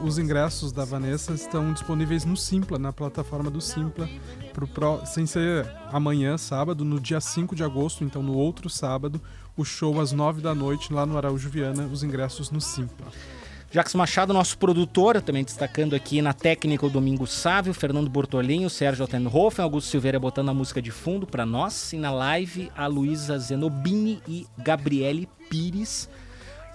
os 0.04 0.18
ingressos 0.18 0.72
da 0.72 0.84
Vanessa 0.86 1.34
estão 1.34 1.72
disponíveis 1.74 2.26
no 2.26 2.36
Simpla, 2.38 2.80
na 2.80 2.92
plataforma 2.94 3.52
do 3.52 3.62
Simpla, 3.62 4.10
pro 4.54 4.68
pró- 4.68 5.06
sem 5.06 5.26
ser 5.26 5.70
amanhã, 5.92 6.38
sábado, 6.38 6.84
no 6.86 7.00
dia 7.00 7.22
5 7.22 7.56
de 7.56 7.64
agosto, 7.64 8.04
então 8.04 8.24
no 8.24 8.34
outro 8.36 8.70
sábado, 8.70 9.22
o 9.56 9.64
show 9.66 10.00
às 10.00 10.12
9 10.12 10.42
da 10.42 10.56
noite 10.56 10.92
lá 10.94 11.06
no 11.06 11.18
Araújo 11.18 11.50
Viana, 11.50 11.84
os 11.92 12.02
ingressos 12.02 12.50
no 12.50 12.62
Simpla. 12.62 13.08
Jacques 13.72 13.94
Machado, 13.94 14.34
nosso 14.34 14.58
produtor, 14.58 15.22
também 15.22 15.44
destacando 15.44 15.96
aqui 15.96 16.24
na 16.24 16.34
técnica 16.34 16.88
o 16.88 16.90
Domingo 16.90 17.28
Sávio, 17.28 17.72
Fernando 17.72 18.10
Bortolinho, 18.10 18.68
Sérgio 18.68 19.04
Altenhofen, 19.04 19.62
Augusto 19.62 19.92
Silveira 19.92 20.20
botando 20.20 20.50
a 20.50 20.54
música 20.56 20.82
de 20.82 20.90
fundo 20.90 21.28
para 21.28 21.46
nós. 21.46 21.94
E 21.94 21.98
na 21.98 22.10
live, 22.10 22.72
a 22.76 22.88
Luísa 22.88 23.38
Zenobini 23.38 24.24
e 24.28 24.48
Gabriele 24.58 25.30
Pires. 25.52 26.10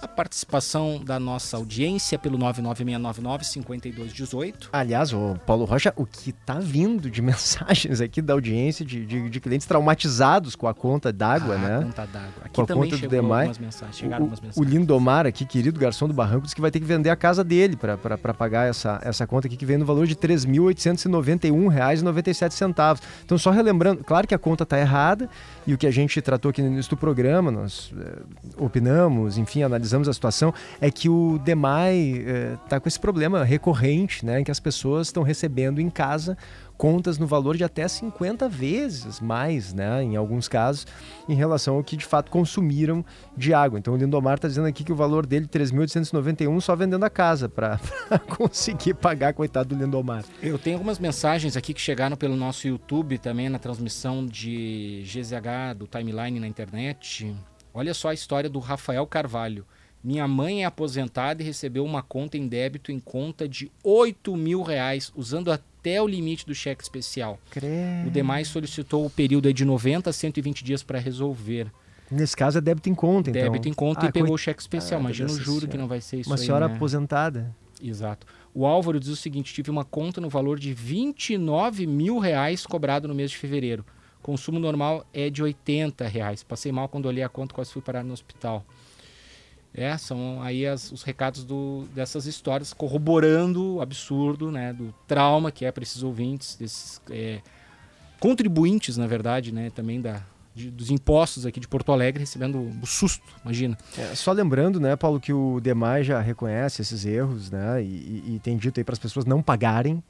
A 0.05 0.07
participação 0.07 1.01
da 1.03 1.19
nossa 1.19 1.57
audiência 1.57 2.19
pelo 2.19 2.37
99699-5218. 2.37 4.67
Aliás, 4.71 5.11
o 5.11 5.35
Paulo 5.47 5.65
Rocha, 5.65 5.91
o 5.95 6.05
que 6.05 6.31
tá 6.31 6.59
vindo 6.59 7.09
de 7.09 7.23
mensagens 7.25 7.99
aqui 7.99 8.21
da 8.21 8.33
audiência 8.33 8.85
de, 8.85 9.03
de, 9.03 9.31
de 9.31 9.39
clientes 9.39 9.65
traumatizados 9.65 10.55
com 10.55 10.67
a 10.67 10.75
conta 10.75 11.11
d'água, 11.11 11.55
Ah, 11.55 11.57
né? 11.57 11.79
Conta 11.85 12.05
d'água. 12.05 12.29
Aqui 12.43 12.53
Com 12.53 12.61
a 12.61 12.65
também 12.67 12.83
conta 12.83 12.97
do 12.97 12.99
chegou 12.99 13.19
Demai. 13.19 13.39
algumas 13.47 13.57
mensagens. 13.57 13.97
Chegaram 13.97 14.25
O, 14.25 14.29
algumas 14.29 14.39
o 14.39 14.43
mensagens. 14.43 14.71
Lindomar 14.73 15.25
aqui, 15.25 15.43
querido 15.43 15.79
garçom 15.79 16.07
do 16.07 16.13
Barranco, 16.13 16.43
disse 16.43 16.53
que 16.53 16.61
vai 16.61 16.69
ter 16.69 16.79
que 16.79 16.85
vender 16.85 17.09
a 17.09 17.15
casa 17.15 17.43
dele 17.43 17.75
para 17.75 17.97
pagar 18.35 18.69
essa, 18.69 18.99
essa 19.03 19.25
conta 19.25 19.47
aqui, 19.47 19.57
que 19.57 19.65
vem 19.65 19.79
no 19.79 19.85
valor 19.85 20.05
de 20.05 20.13
R$ 20.13 20.19
3.891,97. 20.19 22.99
Então, 23.25 23.39
só 23.39 23.49
relembrando, 23.49 24.03
claro 24.03 24.27
que 24.27 24.35
a 24.35 24.39
conta 24.39 24.61
está 24.63 24.79
errada 24.79 25.27
e 25.65 25.73
o 25.73 25.77
que 25.79 25.87
a 25.87 25.91
gente 25.91 26.21
tratou 26.21 26.49
aqui 26.49 26.61
no 26.61 26.67
início 26.67 26.91
do 26.91 26.97
programa, 26.97 27.49
nós 27.49 27.91
eh, 27.97 28.21
opinamos, 28.57 29.37
enfim, 29.37 29.63
analisamos 29.63 29.94
a 30.01 30.13
situação, 30.13 30.53
é 30.79 30.91
que 30.91 31.09
o 31.09 31.39
DEMAI 31.39 32.25
está 32.63 32.79
com 32.79 32.87
esse 32.87 32.99
problema 32.99 33.43
recorrente, 33.43 34.25
né, 34.25 34.39
em 34.39 34.43
que 34.43 34.51
as 34.51 34.59
pessoas 34.59 35.07
estão 35.07 35.23
recebendo 35.23 35.79
em 35.79 35.89
casa 35.89 36.37
contas 36.77 37.17
no 37.17 37.25
valor 37.25 37.55
de 37.55 37.63
até 37.63 37.87
50 37.87 38.49
vezes 38.49 39.19
mais, 39.19 39.73
né, 39.73 40.03
em 40.03 40.15
alguns 40.15 40.47
casos, 40.47 40.85
em 41.27 41.33
relação 41.33 41.75
ao 41.75 41.83
que 41.83 41.95
de 41.95 42.05
fato 42.05 42.29
consumiram 42.29 43.03
de 43.35 43.53
água. 43.53 43.79
Então 43.79 43.93
o 43.93 43.97
Lindomar 43.97 44.35
está 44.35 44.47
dizendo 44.47 44.67
aqui 44.67 44.83
que 44.83 44.91
o 44.91 44.95
valor 44.95 45.25
dele, 45.25 45.47
3.891, 45.47 46.61
só 46.61 46.75
vendendo 46.75 47.03
a 47.03 47.09
casa 47.09 47.47
para 47.47 47.79
conseguir 48.37 48.95
pagar, 48.95 49.33
coitado 49.33 49.73
do 49.73 49.81
Lindomar. 49.81 50.23
Eu 50.41 50.59
tenho 50.59 50.75
algumas 50.75 50.99
mensagens 50.99 51.55
aqui 51.55 51.73
que 51.73 51.81
chegaram 51.81 52.15
pelo 52.17 52.35
nosso 52.35 52.67
YouTube 52.67 53.17
também 53.17 53.49
na 53.49 53.59
transmissão 53.59 54.25
de 54.25 55.03
GZH 55.05 55.77
do 55.77 55.87
Timeline 55.87 56.39
na 56.39 56.47
internet. 56.47 57.33
Olha 57.73 57.93
só 57.93 58.09
a 58.09 58.13
história 58.13 58.49
do 58.49 58.59
Rafael 58.59 59.05
Carvalho. 59.07 59.65
Minha 60.05 60.27
mãe 60.27 60.61
é 60.61 60.65
aposentada 60.65 61.41
e 61.41 61.45
recebeu 61.47 61.83
uma 61.83 62.03
conta 62.03 62.37
em 62.37 62.47
débito 62.47 62.91
em 62.91 62.99
conta 62.99 63.49
de 63.49 63.71
8 63.83 64.37
mil 64.37 64.61
reais, 64.61 65.11
usando 65.15 65.51
até 65.51 65.99
o 65.99 66.07
limite 66.07 66.45
do 66.45 66.53
cheque 66.53 66.83
especial. 66.83 67.39
O 68.05 68.11
demais 68.11 68.47
solicitou 68.47 69.03
o 69.03 69.09
período 69.09 69.51
de 69.51 69.65
90 69.65 70.11
a 70.11 70.13
120 70.13 70.63
dias 70.63 70.83
para 70.83 70.99
resolver. 70.99 71.71
Nesse 72.11 72.37
caso 72.37 72.59
é 72.59 72.61
débito 72.61 72.87
em 72.87 72.93
conta, 72.93 73.31
então. 73.31 73.41
Débito 73.41 73.67
em 73.67 73.73
conta 73.73 74.05
Ah, 74.05 74.09
e 74.09 74.11
pegou 74.11 74.35
o 74.35 74.37
cheque 74.37 74.61
especial. 74.61 74.99
Ah, 74.99 75.01
Imagina 75.05 75.27
o 75.27 75.39
juro 75.39 75.67
que 75.67 75.75
não 75.75 75.87
vai 75.87 75.99
ser 75.99 76.19
isso 76.19 76.29
Uma 76.29 76.35
aí, 76.35 76.45
senhora 76.45 76.67
né? 76.67 76.75
aposentada. 76.75 77.55
Exato. 77.81 78.27
O 78.53 78.63
Álvaro 78.63 78.99
diz 78.99 79.09
o 79.09 79.15
seguinte: 79.15 79.55
tive 79.55 79.71
uma 79.71 79.83
conta 79.83 80.21
no 80.21 80.29
valor 80.29 80.59
de 80.59 80.71
29 80.71 81.87
mil 81.87 82.19
reais 82.19 82.63
cobrado 82.63 83.07
no 83.07 83.15
mês 83.15 83.31
de 83.31 83.37
fevereiro. 83.37 83.83
Consumo 84.21 84.59
normal 84.59 85.03
é 85.11 85.31
de 85.31 85.41
80 85.41 86.07
reais. 86.07 86.43
Passei 86.43 86.71
mal 86.71 86.87
quando 86.87 87.07
olhei 87.07 87.23
a 87.23 87.29
conta, 87.29 87.55
quase 87.55 87.71
fui 87.71 87.81
parar 87.81 88.03
no 88.03 88.13
hospital. 88.13 88.63
É, 89.77 89.97
são 89.97 90.41
aí 90.41 90.65
as- 90.65 90.89
os 90.91 91.03
recados 91.03 91.43
do- 91.43 91.85
dessas 91.93 92.25
histórias 92.25 92.71
corroborando 92.73 93.75
o 93.75 93.81
absurdo, 93.81 94.49
né, 94.49 94.71
do 94.71 94.93
trauma 95.05 95.51
que 95.51 95.65
é 95.65 95.71
para 95.71 95.83
esses 95.83 96.01
ouvintes, 96.01 96.55
desses 96.55 97.01
é, 97.11 97.41
contribuintes, 98.19 98.97
na 98.97 99.07
verdade, 99.07 99.51
né, 99.51 99.69
também 99.69 99.99
da, 100.01 100.21
de- 100.53 100.71
dos 100.71 100.89
impostos 100.89 101.45
aqui 101.45 101.59
de 101.59 101.67
Porto 101.67 101.91
Alegre, 101.91 102.21
recebendo 102.21 102.71
o 102.81 102.85
susto, 102.85 103.21
imagina. 103.43 103.77
É, 103.97 104.15
só 104.15 104.31
lembrando, 104.31 104.79
né, 104.79 104.95
Paulo, 104.95 105.19
que 105.19 105.33
o 105.33 105.59
DEMAI 105.59 106.03
já 106.03 106.21
reconhece 106.21 106.81
esses 106.81 107.05
erros, 107.05 107.51
né, 107.51 107.83
e, 107.83 107.85
e- 107.85 108.35
e 108.35 108.39
tem 108.39 108.57
dito 108.57 108.79
aí 108.79 108.83
para 108.83 108.93
as 108.93 108.99
pessoas 108.99 109.25
não 109.25 109.41
pagarem, 109.41 110.01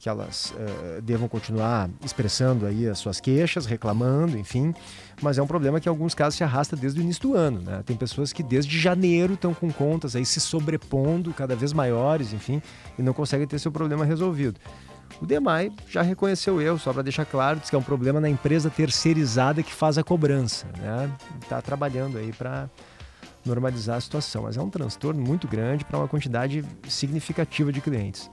que 0.00 0.08
elas 0.08 0.54
eh, 0.58 1.00
devam 1.02 1.28
continuar 1.28 1.90
expressando 2.02 2.64
aí 2.64 2.88
as 2.88 2.98
suas 2.98 3.20
queixas, 3.20 3.66
reclamando, 3.66 4.38
enfim, 4.38 4.74
mas 5.20 5.36
é 5.36 5.42
um 5.42 5.46
problema 5.46 5.78
que 5.78 5.90
em 5.90 5.90
alguns 5.90 6.14
casos 6.14 6.38
se 6.38 6.42
arrasta 6.42 6.74
desde 6.74 6.98
o 6.98 7.02
início 7.02 7.20
do 7.20 7.34
ano, 7.34 7.60
né? 7.60 7.82
Tem 7.84 7.94
pessoas 7.94 8.32
que 8.32 8.42
desde 8.42 8.78
janeiro 8.78 9.34
estão 9.34 9.52
com 9.52 9.70
contas 9.70 10.16
aí 10.16 10.24
se 10.24 10.40
sobrepondo 10.40 11.34
cada 11.34 11.54
vez 11.54 11.74
maiores, 11.74 12.32
enfim, 12.32 12.62
e 12.98 13.02
não 13.02 13.12
conseguem 13.12 13.46
ter 13.46 13.58
seu 13.58 13.70
problema 13.70 14.02
resolvido. 14.02 14.58
O 15.20 15.26
DEMAI 15.26 15.70
já 15.86 16.00
reconheceu 16.00 16.62
erro, 16.62 16.78
só 16.78 16.94
para 16.94 17.02
deixar 17.02 17.26
claro, 17.26 17.60
diz 17.60 17.68
que 17.68 17.76
é 17.76 17.78
um 17.78 17.82
problema 17.82 18.18
na 18.18 18.30
empresa 18.30 18.70
terceirizada 18.70 19.62
que 19.62 19.72
faz 19.72 19.98
a 19.98 20.02
cobrança, 20.02 20.66
né? 20.78 21.12
Está 21.42 21.60
trabalhando 21.60 22.16
aí 22.16 22.32
para 22.32 22.70
normalizar 23.44 23.98
a 23.98 24.00
situação, 24.00 24.44
mas 24.44 24.56
é 24.56 24.62
um 24.62 24.70
transtorno 24.70 25.20
muito 25.20 25.46
grande 25.46 25.84
para 25.84 25.98
uma 25.98 26.08
quantidade 26.08 26.64
significativa 26.88 27.70
de 27.70 27.82
clientes. 27.82 28.30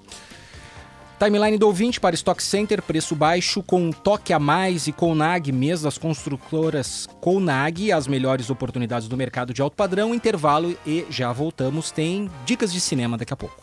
Timeline 1.19 1.57
do 1.57 1.65
ouvinte 1.65 1.99
para 1.99 2.13
Stock 2.13 2.41
Center, 2.43 2.79
preço 2.79 3.15
baixo 3.15 3.63
com 3.63 3.81
um 3.81 3.91
toque 3.91 4.31
a 4.31 4.39
mais 4.39 4.85
e 4.85 4.91
Conag, 4.91 5.51
mês 5.51 5.81
das 5.81 5.97
construtoras 5.97 7.09
Conag, 7.19 7.91
as 7.91 8.07
melhores 8.07 8.51
oportunidades 8.51 9.07
do 9.07 9.17
mercado 9.17 9.51
de 9.51 9.59
alto 9.59 9.75
padrão, 9.75 10.13
intervalo 10.13 10.77
e 10.85 11.07
já 11.09 11.33
voltamos. 11.33 11.89
Tem 11.89 12.29
dicas 12.45 12.71
de 12.71 12.79
cinema 12.79 13.17
daqui 13.17 13.33
a 13.33 13.35
pouco. 13.35 13.59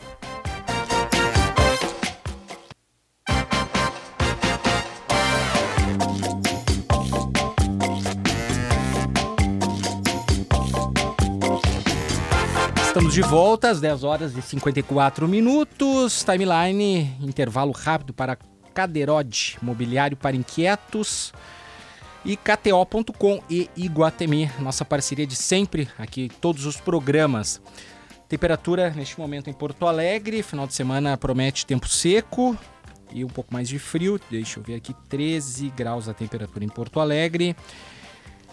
Estamos 13.05 13.13
de 13.13 13.21
volta 13.21 13.69
às 13.69 13.79
10 13.79 14.03
horas 14.03 14.35
e 14.35 14.41
54 14.41 15.27
minutos. 15.27 16.23
Timeline, 16.23 17.15
intervalo 17.21 17.71
rápido 17.71 18.15
para 18.15 18.35
Caderode, 18.73 19.59
mobiliário 19.61 20.17
para 20.17 20.35
inquietos. 20.35 21.31
E 22.25 22.35
KTO.com 22.35 23.43
e 23.47 23.69
Iguatemi, 23.77 24.49
nossa 24.59 24.83
parceria 24.83 25.27
de 25.27 25.35
sempre, 25.35 25.87
aqui 25.99 26.31
todos 26.41 26.65
os 26.65 26.77
programas. 26.77 27.61
Temperatura 28.27 28.89
neste 28.89 29.19
momento 29.19 29.51
em 29.51 29.53
Porto 29.53 29.85
Alegre, 29.85 30.41
final 30.41 30.65
de 30.65 30.73
semana 30.73 31.15
promete 31.15 31.63
tempo 31.63 31.87
seco 31.87 32.57
e 33.11 33.23
um 33.23 33.29
pouco 33.29 33.53
mais 33.53 33.69
de 33.69 33.77
frio. 33.77 34.19
Deixa 34.31 34.59
eu 34.59 34.63
ver 34.63 34.73
aqui, 34.73 34.95
13 35.07 35.69
graus 35.77 36.09
a 36.09 36.13
temperatura 36.13 36.65
em 36.65 36.69
Porto 36.69 36.99
Alegre. 36.99 37.55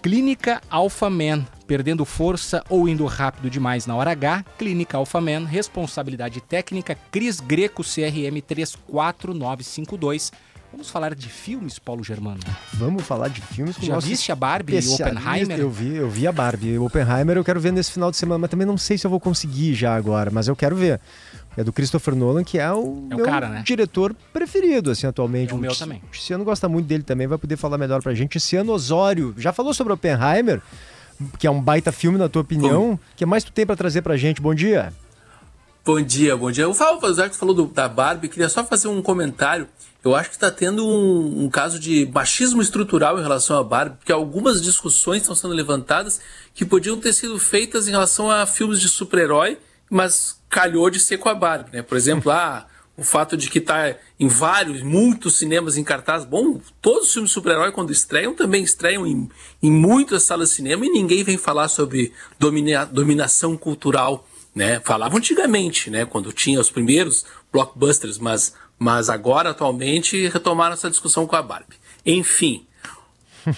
Clínica 0.03 0.61
Alpha 0.69 1.09
Man, 1.09 1.47
perdendo 1.65 2.05
força 2.05 2.65
ou 2.69 2.89
indo 2.89 3.07
rápido 3.07 3.49
demais 3.49 3.87
na 3.87 3.95
hora 3.95 4.11
H. 4.11 4.45
Clínica 4.59 4.97
Alpha 4.97 5.21
Man, 5.21 5.45
responsabilidade 5.45 6.41
técnica 6.41 6.99
Cris 7.13 7.39
Greco 7.39 7.85
CRM 7.85 8.43
34952. 8.45 10.33
Vamos 10.73 10.91
falar 10.91 11.15
de 11.15 11.29
filmes, 11.29 11.79
Paulo 11.79 12.03
Germano. 12.03 12.41
Vamos 12.73 13.05
falar 13.05 13.29
de 13.29 13.41
filmes 13.43 13.77
com 13.77 13.87
Já 13.87 14.01
viste 14.01 14.33
a 14.33 14.35
Barbie 14.35 14.75
e 14.75 14.79
especialistas. 14.79 15.23
Oppenheimer? 15.25 15.61
Eu 15.61 15.71
vi, 15.71 15.95
eu 15.95 16.11
vi 16.11 16.27
a 16.27 16.33
Barbie. 16.33 16.79
O 16.79 16.87
Oppenheimer 16.87 17.37
eu 17.37 17.45
quero 17.45 17.61
ver 17.61 17.73
nesse 17.73 17.93
final 17.93 18.11
de 18.11 18.17
semana, 18.17 18.39
mas 18.39 18.51
também 18.51 18.67
não 18.67 18.79
sei 18.79 18.99
se 18.99 19.07
eu 19.07 19.11
vou 19.11 19.21
conseguir 19.21 19.75
já 19.75 19.95
agora, 19.95 20.33
mas 20.33 20.49
eu 20.49 20.57
quero 20.57 20.75
ver. 20.75 20.99
É 21.57 21.63
do 21.63 21.73
Christopher 21.73 22.15
Nolan, 22.15 22.43
que 22.45 22.59
é 22.59 22.71
o 22.73 23.07
É 23.11 23.15
o 23.15 23.17
meu 23.19 23.25
cara, 23.27 23.49
né? 23.49 23.63
diretor 23.65 24.15
preferido, 24.33 24.91
assim, 24.91 25.07
atualmente. 25.07 25.53
É 25.53 25.55
o 25.55 25.59
meu 25.59 25.75
também. 25.75 26.03
O 26.09 26.11
Tiziano 26.13 26.45
gosta 26.45 26.69
muito 26.69 26.87
dele 26.87 27.03
também, 27.03 27.27
vai 27.27 27.37
poder 27.39 27.57
falar 27.57 27.77
melhor 27.77 28.03
pra 28.03 28.15
gente. 28.15 28.39
Tiziano 28.39 28.73
Osório, 28.73 29.35
já 29.37 29.53
falou 29.53 29.75
sobre 29.75 29.93
Oppenheimer, 29.93 30.63
que 31.39 31.47
é 31.47 31.51
um 31.51 31.61
baita 31.61 31.93
filme, 31.93 32.17
na 32.19 32.29
tua 32.29 32.43
opinião. 32.43 32.93
O 32.95 33.01
que 33.17 33.27
mais 33.27 33.45
tu 33.45 33.53
tem 33.53 33.67
pra 33.67 33.77
trazer 33.77 34.01
pra 34.03 34.17
gente? 34.17 34.41
Bom 34.41 34.55
dia. 34.55 34.93
Bom 35.85 36.01
dia, 36.01 36.37
bom 36.37 36.51
dia. 36.51 36.69
O 36.69 36.75
Fábio 36.75 37.13
já 37.13 37.29
que 37.29 37.37
falou 37.37 37.55
do- 37.55 37.67
da 37.67 37.89
Barbie, 37.89 38.29
queria 38.29 38.49
só 38.49 38.65
fazer 38.65 38.87
um 38.89 39.03
comentário. 39.03 39.67
Eu 40.05 40.15
acho 40.15 40.31
que 40.31 40.37
está 40.37 40.51
tendo 40.51 40.87
um, 40.87 41.45
um 41.45 41.51
caso 41.51 41.79
de 41.79 42.09
machismo 42.15 42.63
estrutural 42.63 43.19
em 43.19 43.23
relação 43.23 43.59
à 43.59 43.65
Barbie, 43.65 43.97
porque 43.99 44.13
algumas 44.13 44.63
discussões 44.63 45.23
estão 45.23 45.35
sendo 45.35 45.53
levantadas 45.55 46.21
que 46.55 46.65
podiam 46.65 46.99
ter 46.99 47.13
sido 47.13 47.39
feitas 47.39 47.89
em 47.89 47.91
relação 47.91 48.31
a 48.31 48.47
filmes 48.47 48.81
de 48.81 48.89
super-herói, 48.89 49.59
mas 49.91 50.41
calhou 50.53 50.91
de 50.91 51.01
ser 51.01 51.17
com 51.17 51.31
a 51.31 51.35
Barbie, 51.35 51.71
né? 51.73 51.83
Por 51.83 51.97
exemplo, 51.97 52.31
ah, 52.31 52.67
o 52.97 53.03
fato 53.03 53.37
de 53.37 53.49
que 53.49 53.59
está 53.59 53.97
em 54.21 54.29
vários, 54.29 54.83
muitos 54.83 55.39
cinemas 55.39 55.79
em 55.79 55.83
cartaz. 55.83 56.27
Bom, 56.27 56.61
todos 56.81 57.09
os 57.09 57.13
filmes 57.13 57.31
de 57.31 57.35
super-herói, 57.35 57.73
quando 57.73 57.91
estreiam, 57.91 58.35
também 58.35 58.63
estreiam 58.63 59.07
em, 59.07 59.29
em 59.63 59.71
muitas 59.71 60.25
salas 60.25 60.51
de 60.51 60.57
cinema 60.57 60.85
e 60.85 60.91
ninguém 60.91 61.25
vem 61.25 61.39
falar 61.39 61.69
sobre 61.69 62.13
domina- 62.39 62.85
dominação 62.85 63.57
cultural 63.57 64.29
né? 64.55 64.81
Falavam 64.85 65.17
antigamente, 65.17 65.89
né? 65.89 66.05
Quando 66.05 66.31
tinha 66.31 66.61
os 66.61 66.69
primeiros 66.69 67.25
blockbusters, 67.51 68.19
mas, 68.19 68.53
mas 68.79 69.09
agora, 69.09 69.49
atualmente, 69.49 70.29
retomaram 70.29 70.75
essa 70.75 70.91
discussão 70.91 71.27
com 71.27 71.35
a 71.35 71.41
Barbie. 71.41 71.77
Enfim, 72.05 72.67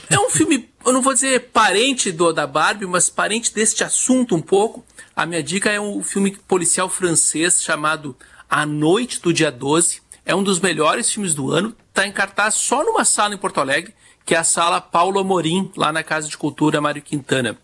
é 0.08 0.18
um 0.18 0.30
filme, 0.30 0.70
eu 0.84 0.92
não 0.92 1.00
vou 1.00 1.14
dizer 1.14 1.50
parente 1.52 2.12
do 2.12 2.32
da 2.32 2.46
Barbie, 2.46 2.86
mas 2.86 3.08
parente 3.08 3.52
deste 3.54 3.82
assunto 3.82 4.34
um 4.34 4.42
pouco. 4.42 4.84
A 5.16 5.24
minha 5.24 5.42
dica 5.42 5.70
é 5.70 5.80
um 5.80 6.02
filme 6.02 6.36
policial 6.46 6.88
francês 6.88 7.62
chamado 7.62 8.16
A 8.48 8.66
Noite 8.66 9.20
do 9.20 9.32
Dia 9.32 9.50
12. 9.50 10.02
É 10.26 10.34
um 10.34 10.42
dos 10.42 10.60
melhores 10.60 11.10
filmes 11.10 11.34
do 11.34 11.50
ano. 11.50 11.74
Está 11.88 12.06
em 12.06 12.12
cartaz 12.12 12.54
só 12.54 12.84
numa 12.84 13.04
sala 13.04 13.34
em 13.34 13.38
Porto 13.38 13.60
Alegre, 13.60 13.94
que 14.24 14.34
é 14.34 14.38
a 14.38 14.44
sala 14.44 14.80
Paulo 14.80 15.18
Amorim, 15.18 15.70
lá 15.76 15.92
na 15.92 16.02
Casa 16.02 16.28
de 16.28 16.36
Cultura 16.36 16.80
Mário 16.80 17.02
Quintana. 17.02 17.56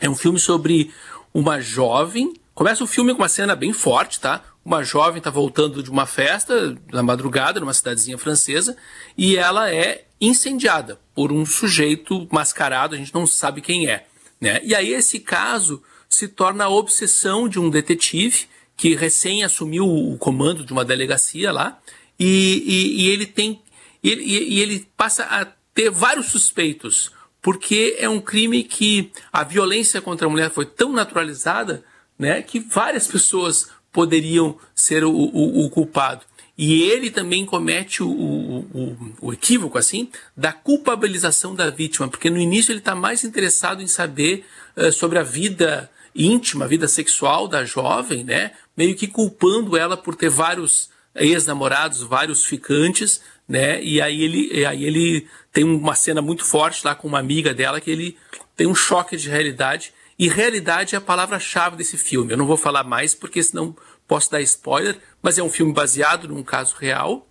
É 0.00 0.08
um 0.08 0.14
filme 0.14 0.38
sobre 0.38 0.92
uma 1.34 1.60
jovem. 1.60 2.32
Começa 2.54 2.82
o 2.82 2.86
filme 2.86 3.12
com 3.12 3.20
uma 3.22 3.28
cena 3.28 3.54
bem 3.54 3.72
forte, 3.72 4.18
tá? 4.18 4.42
Uma 4.64 4.82
jovem 4.82 5.18
está 5.18 5.30
voltando 5.30 5.82
de 5.82 5.90
uma 5.90 6.06
festa 6.06 6.76
na 6.90 7.02
madrugada, 7.02 7.60
numa 7.60 7.74
cidadezinha 7.74 8.18
francesa, 8.18 8.76
e 9.16 9.36
ela 9.36 9.70
é 9.70 10.05
incendiada 10.20 10.98
por 11.14 11.32
um 11.32 11.44
sujeito 11.44 12.26
mascarado, 12.30 12.94
a 12.94 12.98
gente 12.98 13.14
não 13.14 13.26
sabe 13.26 13.60
quem 13.60 13.88
é. 13.88 14.06
Né? 14.40 14.60
E 14.62 14.74
aí 14.74 14.92
esse 14.92 15.20
caso 15.20 15.82
se 16.08 16.28
torna 16.28 16.64
a 16.64 16.68
obsessão 16.68 17.48
de 17.48 17.58
um 17.58 17.68
detetive 17.68 18.46
que 18.76 18.94
recém 18.94 19.42
assumiu 19.42 19.86
o 19.86 20.18
comando 20.18 20.64
de 20.64 20.72
uma 20.72 20.84
delegacia 20.84 21.50
lá, 21.50 21.78
e, 22.18 22.62
e, 22.66 23.02
e 23.02 23.08
ele 23.08 23.26
tem. 23.26 23.60
E, 24.02 24.10
e 24.10 24.60
ele 24.60 24.86
passa 24.96 25.24
a 25.24 25.46
ter 25.74 25.90
vários 25.90 26.26
suspeitos, 26.26 27.10
porque 27.42 27.96
é 27.98 28.08
um 28.08 28.20
crime 28.20 28.62
que 28.62 29.10
a 29.32 29.42
violência 29.42 30.00
contra 30.00 30.26
a 30.26 30.30
mulher 30.30 30.50
foi 30.50 30.66
tão 30.66 30.92
naturalizada 30.92 31.84
né, 32.18 32.40
que 32.42 32.60
várias 32.60 33.06
pessoas 33.06 33.70
poderiam 33.92 34.58
ser 34.74 35.04
o, 35.04 35.10
o, 35.10 35.64
o 35.64 35.70
culpado. 35.70 36.24
E 36.58 36.84
ele 36.84 37.10
também 37.10 37.44
comete 37.44 38.02
o, 38.02 38.08
o, 38.08 39.14
o, 39.20 39.32
equívoco, 39.32 39.76
assim, 39.76 40.08
da 40.34 40.52
culpabilização 40.52 41.54
da 41.54 41.68
vítima, 41.68 42.08
porque 42.08 42.30
no 42.30 42.38
início 42.38 42.72
ele 42.72 42.78
está 42.78 42.94
mais 42.94 43.24
interessado 43.24 43.82
em 43.82 43.86
saber 43.86 44.44
uh, 44.74 44.90
sobre 44.90 45.18
a 45.18 45.22
vida 45.22 45.90
íntima, 46.14 46.64
a 46.64 46.68
vida 46.68 46.88
sexual 46.88 47.46
da 47.46 47.62
jovem, 47.64 48.24
né? 48.24 48.52
Meio 48.74 48.96
que 48.96 49.06
culpando 49.06 49.76
ela 49.76 49.98
por 49.98 50.16
ter 50.16 50.30
vários 50.30 50.88
ex-namorados, 51.14 52.02
vários 52.02 52.44
ficantes, 52.44 53.20
né? 53.46 53.82
E 53.82 54.00
aí 54.00 54.22
ele, 54.22 54.64
aí 54.64 54.84
ele 54.84 55.26
tem 55.52 55.62
uma 55.62 55.94
cena 55.94 56.22
muito 56.22 56.44
forte 56.44 56.82
lá 56.84 56.94
com 56.94 57.06
uma 57.06 57.18
amiga 57.18 57.52
dela 57.52 57.80
que 57.82 57.90
ele 57.90 58.16
tem 58.56 58.66
um 58.66 58.74
choque 58.74 59.16
de 59.16 59.28
realidade. 59.28 59.92
E 60.18 60.28
realidade 60.28 60.94
é 60.94 60.98
a 60.98 61.02
palavra-chave 61.02 61.76
desse 61.76 61.98
filme. 61.98 62.32
Eu 62.32 62.38
não 62.38 62.46
vou 62.46 62.56
falar 62.56 62.84
mais 62.84 63.14
porque 63.14 63.42
senão 63.42 63.76
posso 64.06 64.30
dar 64.30 64.40
spoiler, 64.42 64.98
mas 65.22 65.38
é 65.38 65.42
um 65.42 65.50
filme 65.50 65.72
baseado 65.72 66.28
num 66.28 66.42
caso 66.42 66.76
real. 66.78 67.28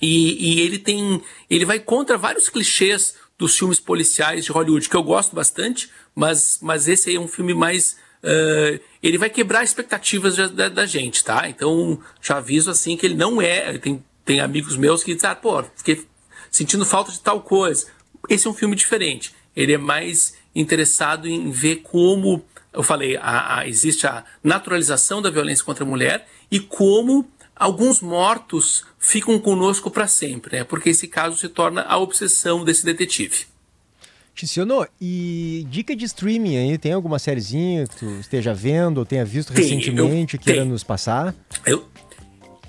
E, 0.00 0.56
e, 0.56 0.60
ele 0.60 0.78
tem. 0.78 1.22
Ele 1.48 1.64
vai 1.64 1.78
contra 1.78 2.18
vários 2.18 2.48
clichês 2.48 3.14
dos 3.38 3.56
filmes 3.56 3.80
policiais 3.80 4.44
de 4.44 4.52
Hollywood, 4.52 4.88
que 4.88 4.96
eu 4.96 5.02
gosto 5.02 5.34
bastante, 5.34 5.90
mas, 6.14 6.58
mas 6.60 6.88
esse 6.88 7.10
aí 7.10 7.16
é 7.16 7.20
um 7.20 7.28
filme 7.28 7.54
mais. 7.54 7.96
Uh, 8.22 8.80
ele 9.02 9.18
vai 9.18 9.28
quebrar 9.28 9.62
expectativas 9.62 10.36
da, 10.36 10.46
da, 10.46 10.68
da, 10.68 10.86
gente, 10.86 11.22
tá? 11.22 11.48
Então, 11.48 12.00
já 12.22 12.38
aviso 12.38 12.70
assim 12.70 12.96
que 12.96 13.06
ele 13.06 13.14
não 13.14 13.40
é. 13.40 13.76
Tem, 13.78 14.02
tem 14.24 14.40
amigos 14.40 14.76
meus 14.76 15.04
que 15.04 15.14
dizem, 15.14 15.30
ah, 15.30 15.34
pô, 15.34 15.62
fiquei 15.76 16.06
sentindo 16.50 16.86
falta 16.86 17.12
de 17.12 17.20
tal 17.20 17.42
coisa. 17.42 17.86
Esse 18.28 18.46
é 18.46 18.50
um 18.50 18.54
filme 18.54 18.74
diferente. 18.74 19.34
Ele 19.54 19.74
é 19.74 19.78
mais 19.78 20.34
interessado 20.54 21.28
em 21.28 21.50
ver 21.50 21.76
como 21.76 22.44
eu 22.74 22.82
falei, 22.82 23.16
a, 23.16 23.58
a, 23.58 23.68
existe 23.68 24.06
a 24.06 24.24
naturalização 24.42 25.22
da 25.22 25.30
violência 25.30 25.64
contra 25.64 25.84
a 25.84 25.86
mulher 25.86 26.26
e 26.50 26.58
como 26.58 27.26
alguns 27.54 28.00
mortos 28.00 28.84
ficam 28.98 29.38
conosco 29.38 29.90
para 29.90 30.08
sempre, 30.08 30.58
né? 30.58 30.64
Porque 30.64 30.90
esse 30.90 31.06
caso 31.06 31.36
se 31.36 31.48
torna 31.48 31.82
a 31.82 31.96
obsessão 31.98 32.64
desse 32.64 32.84
detetive. 32.84 33.46
Tiziano, 34.34 34.84
e 35.00 35.64
dica 35.70 35.94
de 35.94 36.04
streaming 36.04 36.56
aí? 36.56 36.76
Tem 36.76 36.92
alguma 36.92 37.20
sériezinha 37.20 37.86
que 37.86 37.96
tu 37.96 38.06
esteja 38.18 38.52
vendo 38.52 38.98
ou 38.98 39.06
tenha 39.06 39.24
visto 39.24 39.52
tem, 39.52 39.62
recentemente 39.62 40.36
que 40.36 40.44
queira 40.44 40.64
nos 40.64 40.82
passar? 40.82 41.32
Eu, 41.64 41.86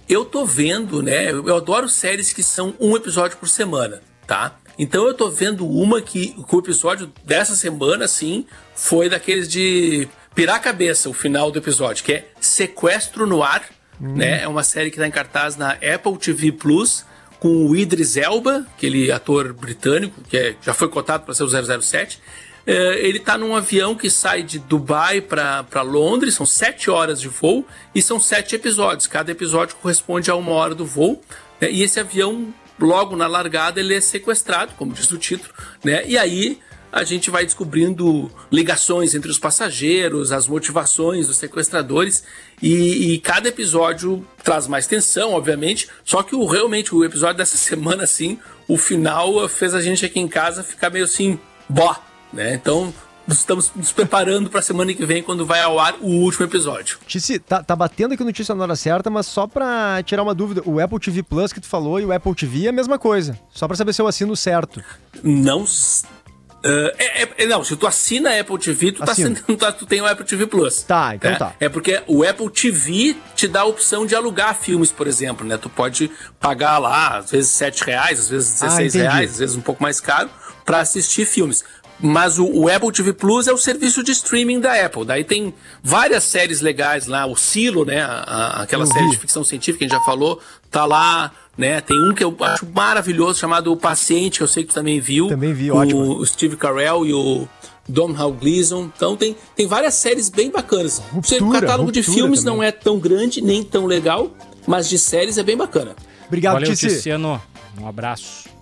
eu 0.08 0.24
tô 0.24 0.46
vendo, 0.46 1.02
né? 1.02 1.32
Eu, 1.32 1.48
eu 1.48 1.56
adoro 1.56 1.90
séries 1.90 2.32
que 2.32 2.44
são 2.44 2.76
um 2.80 2.96
episódio 2.96 3.38
por 3.38 3.50
semana, 3.50 4.00
tá? 4.28 4.56
Então 4.78 5.08
eu 5.08 5.14
tô 5.14 5.30
vendo 5.30 5.68
uma 5.68 6.02
que, 6.02 6.32
que 6.32 6.56
o 6.56 6.60
episódio 6.60 7.12
dessa 7.24 7.56
semana, 7.56 8.06
assim, 8.06 8.46
foi 8.76 9.10
daqueles 9.10 9.48
de 9.48 10.08
pirar 10.34 10.58
a 10.58 10.60
cabeça, 10.60 11.10
o 11.10 11.14
final 11.14 11.50
do 11.50 11.60
episódio, 11.60 12.04
que 12.04 12.14
é 12.14 12.28
Sequestro 12.42 13.26
no 13.26 13.42
Ar, 13.42 13.64
hum. 14.00 14.16
né? 14.16 14.44
É 14.44 14.48
uma 14.48 14.64
série 14.64 14.92
que 14.92 14.98
tá 14.98 15.08
em 15.08 15.12
cartaz 15.12 15.56
na 15.56 15.72
Apple 15.72 16.18
TV 16.20 16.52
Plus, 16.52 17.06
com 17.40 17.68
o 17.68 17.76
Idris 17.76 18.18
Elba, 18.18 18.66
aquele 18.76 19.12
ator 19.12 19.54
britânico, 19.54 20.22
que 20.28 20.38
é, 20.38 20.56
já 20.62 20.74
foi 20.74 20.90
cotado 20.90 21.24
para 21.24 21.34
ser 21.34 21.44
o 21.44 21.82
007. 21.82 22.20
É, 22.68 23.08
ele 23.08 23.20
tá 23.20 23.38
num 23.38 23.56
avião 23.56 23.94
que 23.94 24.10
sai 24.10 24.42
de 24.42 24.58
Dubai 24.58 25.22
para 25.22 25.82
Londres, 25.84 26.34
são 26.34 26.46
sete 26.46 26.90
horas 26.90 27.22
de 27.22 27.28
voo, 27.28 27.66
e 27.94 28.02
são 28.02 28.20
sete 28.20 28.56
episódios. 28.56 29.06
Cada 29.06 29.32
episódio 29.32 29.76
corresponde 29.76 30.32
a 30.32 30.36
uma 30.36 30.52
hora 30.52 30.74
do 30.74 30.86
voo. 30.86 31.22
Né? 31.62 31.72
E 31.72 31.84
esse 31.84 32.00
avião 32.00 32.54
logo 32.80 33.16
na 33.16 33.28
largada 33.28 33.80
ele 33.80 33.96
é 33.96 34.02
sequestrado, 34.02 34.74
como 34.78 34.94
diz 34.94 35.12
o 35.12 35.18
título, 35.18 35.54
né? 35.84 36.04
E 36.08 36.18
aí 36.18 36.60
a 36.96 37.04
gente 37.04 37.30
vai 37.30 37.44
descobrindo 37.44 38.32
ligações 38.50 39.14
entre 39.14 39.30
os 39.30 39.38
passageiros, 39.38 40.32
as 40.32 40.48
motivações 40.48 41.28
dos 41.28 41.36
sequestradores 41.36 42.24
e, 42.62 43.14
e, 43.14 43.20
cada 43.20 43.50
episódio 43.50 44.26
traz 44.42 44.66
mais 44.66 44.88
tensão, 44.88 45.34
obviamente. 45.34 45.90
Só 46.06 46.24
que 46.24 46.34
o, 46.34 46.46
realmente 46.46 46.96
o 46.96 47.04
episódio 47.04 47.36
dessa 47.36 47.58
semana, 47.60 48.04
assim, 48.04 48.40
o 48.66 48.78
final 48.78 49.46
fez 49.50 49.74
a 49.74 49.82
gente 49.82 50.06
aqui 50.06 50.22
em 50.22 50.28
casa 50.28 50.64
ficar 50.64 50.90
meio 50.90 51.04
assim, 51.04 51.38
bó, 51.68 52.02
né? 52.32 52.54
Então 52.54 52.94
estamos 53.28 53.72
nos 53.76 53.92
preparando 53.92 54.50
para 54.50 54.60
a 54.60 54.64
semana 54.64 54.94
que 54.94 55.06
vem, 55.06 55.24
quando 55.24 55.46
vai 55.46 55.62
ao 55.62 55.80
ar 55.80 55.96
o 56.02 56.08
último 56.08 56.46
episódio. 56.46 57.00
Tici, 57.08 57.40
tá, 57.40 57.64
tá 57.64 57.76
batendo 57.76 58.14
aqui 58.14 58.24
notícia 58.24 58.54
na 58.54 58.64
hora 58.64 58.76
certa, 58.76 59.10
mas 59.10 59.26
só 59.26 59.48
para 59.48 60.02
tirar 60.04 60.24
uma 60.24 60.36
dúvida, 60.36 60.62
o 60.66 60.80
Apple 60.80 61.00
TV 61.00 61.24
Plus 61.24 61.52
que 61.52 61.60
tu 61.60 61.68
falou 61.68 62.00
e 62.00 62.06
o 62.06 62.12
Apple 62.12 62.36
TV 62.36 62.66
é 62.66 62.70
a 62.70 62.74
mesma 62.74 63.00
coisa. 63.00 63.38
Só 63.52 63.68
para 63.68 63.76
saber 63.76 63.94
se 63.94 64.02
eu 64.02 64.08
assino 64.08 64.36
certo. 64.36 64.84
Não. 65.24 65.64
Uh, 65.64 66.90
é, 66.98 67.44
é, 67.44 67.46
não, 67.46 67.64
se 67.64 67.76
tu 67.76 67.86
assina 67.86 68.32
a 68.32 68.40
Apple 68.40 68.58
TV, 68.58 68.92
tu, 68.92 69.06
tá 69.06 69.12
assinando, 69.12 69.40
tu 69.78 69.86
tem 69.86 70.02
o 70.02 70.06
Apple 70.08 70.26
TV 70.26 70.48
Plus. 70.48 70.82
Tá, 70.82 71.14
então 71.14 71.32
é, 71.32 71.36
tá. 71.36 71.54
É 71.60 71.70
porque 71.70 72.02
o 72.08 72.24
Apple 72.24 72.50
TV 72.50 73.16
te 73.36 73.48
dá 73.48 73.62
a 73.62 73.66
opção 73.66 74.04
de 74.06 74.16
alugar 74.16 74.56
filmes, 74.56 74.92
por 74.92 75.06
exemplo, 75.06 75.46
né? 75.46 75.58
Tu 75.58 75.70
pode 75.70 76.10
pagar 76.40 76.80
lá, 76.80 77.20
às 77.20 77.30
vezes 77.30 77.52
7 77.52 77.84
reais, 77.84 78.20
às 78.20 78.30
vezes 78.30 78.62
16 78.62 78.96
ah, 78.96 79.00
reais, 79.00 79.32
às 79.34 79.40
vezes 79.40 79.56
um 79.56 79.62
pouco 79.62 79.84
mais 79.84 80.00
caro, 80.00 80.30
para 80.66 80.80
assistir 80.80 81.26
filmes. 81.26 81.64
Mas 82.00 82.38
o, 82.38 82.46
o, 82.46 82.70
Apple 82.70 82.92
TV 82.92 83.14
Plus 83.14 83.48
é 83.48 83.54
o 83.54 83.58
serviço 83.58 84.04
de 84.04 84.12
streaming 84.12 84.60
da 84.60 84.74
Apple. 84.86 85.06
Daí 85.06 85.24
tem 85.24 85.54
várias 85.82 86.24
séries 86.24 86.60
legais 86.62 87.08
lá. 87.08 87.26
O 87.26 87.36
Silo, 87.36 87.86
né? 87.86 88.02
A, 88.02 88.12
a, 88.12 88.64
aquela 88.64 88.84
eu 88.84 88.88
série 88.88 89.10
de 89.10 89.18
ficção 89.18 89.44
científica 89.44 89.80
que 89.80 89.86
a 89.86 89.88
gente 89.88 89.98
já 89.98 90.06
falou, 90.06 90.40
tá 90.70 90.86
lá. 90.86 91.32
Né? 91.58 91.80
Tem 91.80 91.98
um 91.98 92.14
que 92.14 92.22
eu 92.22 92.36
acho 92.42 92.68
maravilhoso 92.74 93.40
chamado 93.40 93.72
O 93.72 93.78
Paciente, 93.78 94.40
que 94.40 94.44
eu 94.44 94.48
sei 94.48 94.64
que 94.64 94.70
tu 94.70 94.76
também 94.76 95.00
viu. 95.00 95.30
Também 95.30 95.54
vi, 95.54 95.72
ótimo. 95.72 96.18
O 96.18 96.26
Steve 96.26 96.58
Carell 96.58 97.06
e 97.06 97.14
o 97.14 97.48
Domhnall 97.88 98.34
Gleeson. 98.34 98.90
Então 98.96 99.16
tem, 99.16 99.38
tem 99.56 99.66
várias 99.66 99.94
séries 99.94 100.30
bem 100.30 100.52
bacanas. 100.52 101.02
Ruptura, 101.12 101.46
o 101.46 101.52
catálogo 101.52 101.92
de 101.94 102.04
filmes 102.04 102.44
também. 102.44 102.58
não 102.58 102.64
é 102.64 102.72
tão 102.72 103.00
grande 103.00 103.42
nem 103.42 103.64
tão 103.64 103.86
legal, 103.86 104.30
mas 104.68 104.90
de 104.90 105.00
séries 105.00 105.38
é 105.38 105.44
bem 105.44 105.56
bacana. 105.56 105.96
Obrigado, 106.28 106.54
Valeu, 106.56 106.76
Tiziano. 106.76 107.42
Um 107.80 107.88
abraço. 107.88 108.55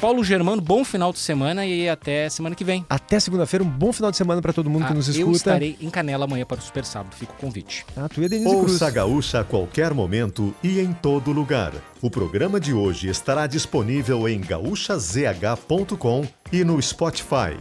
Paulo 0.00 0.22
Germano, 0.22 0.62
bom 0.62 0.84
final 0.84 1.12
de 1.12 1.18
semana 1.18 1.66
e 1.66 1.88
até 1.88 2.28
semana 2.28 2.54
que 2.54 2.62
vem. 2.62 2.86
Até 2.88 3.18
segunda-feira, 3.18 3.64
um 3.64 3.68
bom 3.68 3.92
final 3.92 4.12
de 4.12 4.16
semana 4.16 4.40
para 4.40 4.52
todo 4.52 4.70
mundo 4.70 4.84
ah, 4.84 4.88
que 4.88 4.94
nos 4.94 5.08
escuta. 5.08 5.28
Eu 5.28 5.32
estarei 5.32 5.76
em 5.80 5.90
Canela 5.90 6.24
amanhã 6.24 6.46
para 6.46 6.58
o 6.58 6.62
Super 6.62 6.84
Sábado, 6.84 7.14
fica 7.16 7.32
o 7.32 7.36
convite. 7.36 7.84
Ah, 7.96 8.08
tu 8.08 8.22
e 8.22 8.26
a 8.26 8.28
Denise 8.28 8.54
Ouça 8.54 8.78
Cruz. 8.78 8.94
Gaúcha 8.94 9.40
a 9.40 9.44
qualquer 9.44 9.92
momento 9.92 10.54
e 10.62 10.78
em 10.78 10.92
todo 10.92 11.32
lugar. 11.32 11.72
O 12.00 12.08
programa 12.08 12.60
de 12.60 12.72
hoje 12.72 13.08
estará 13.08 13.46
disponível 13.48 14.28
em 14.28 14.40
gaúchazh.com 14.40 16.24
e 16.52 16.62
no 16.62 16.80
Spotify. 16.80 17.56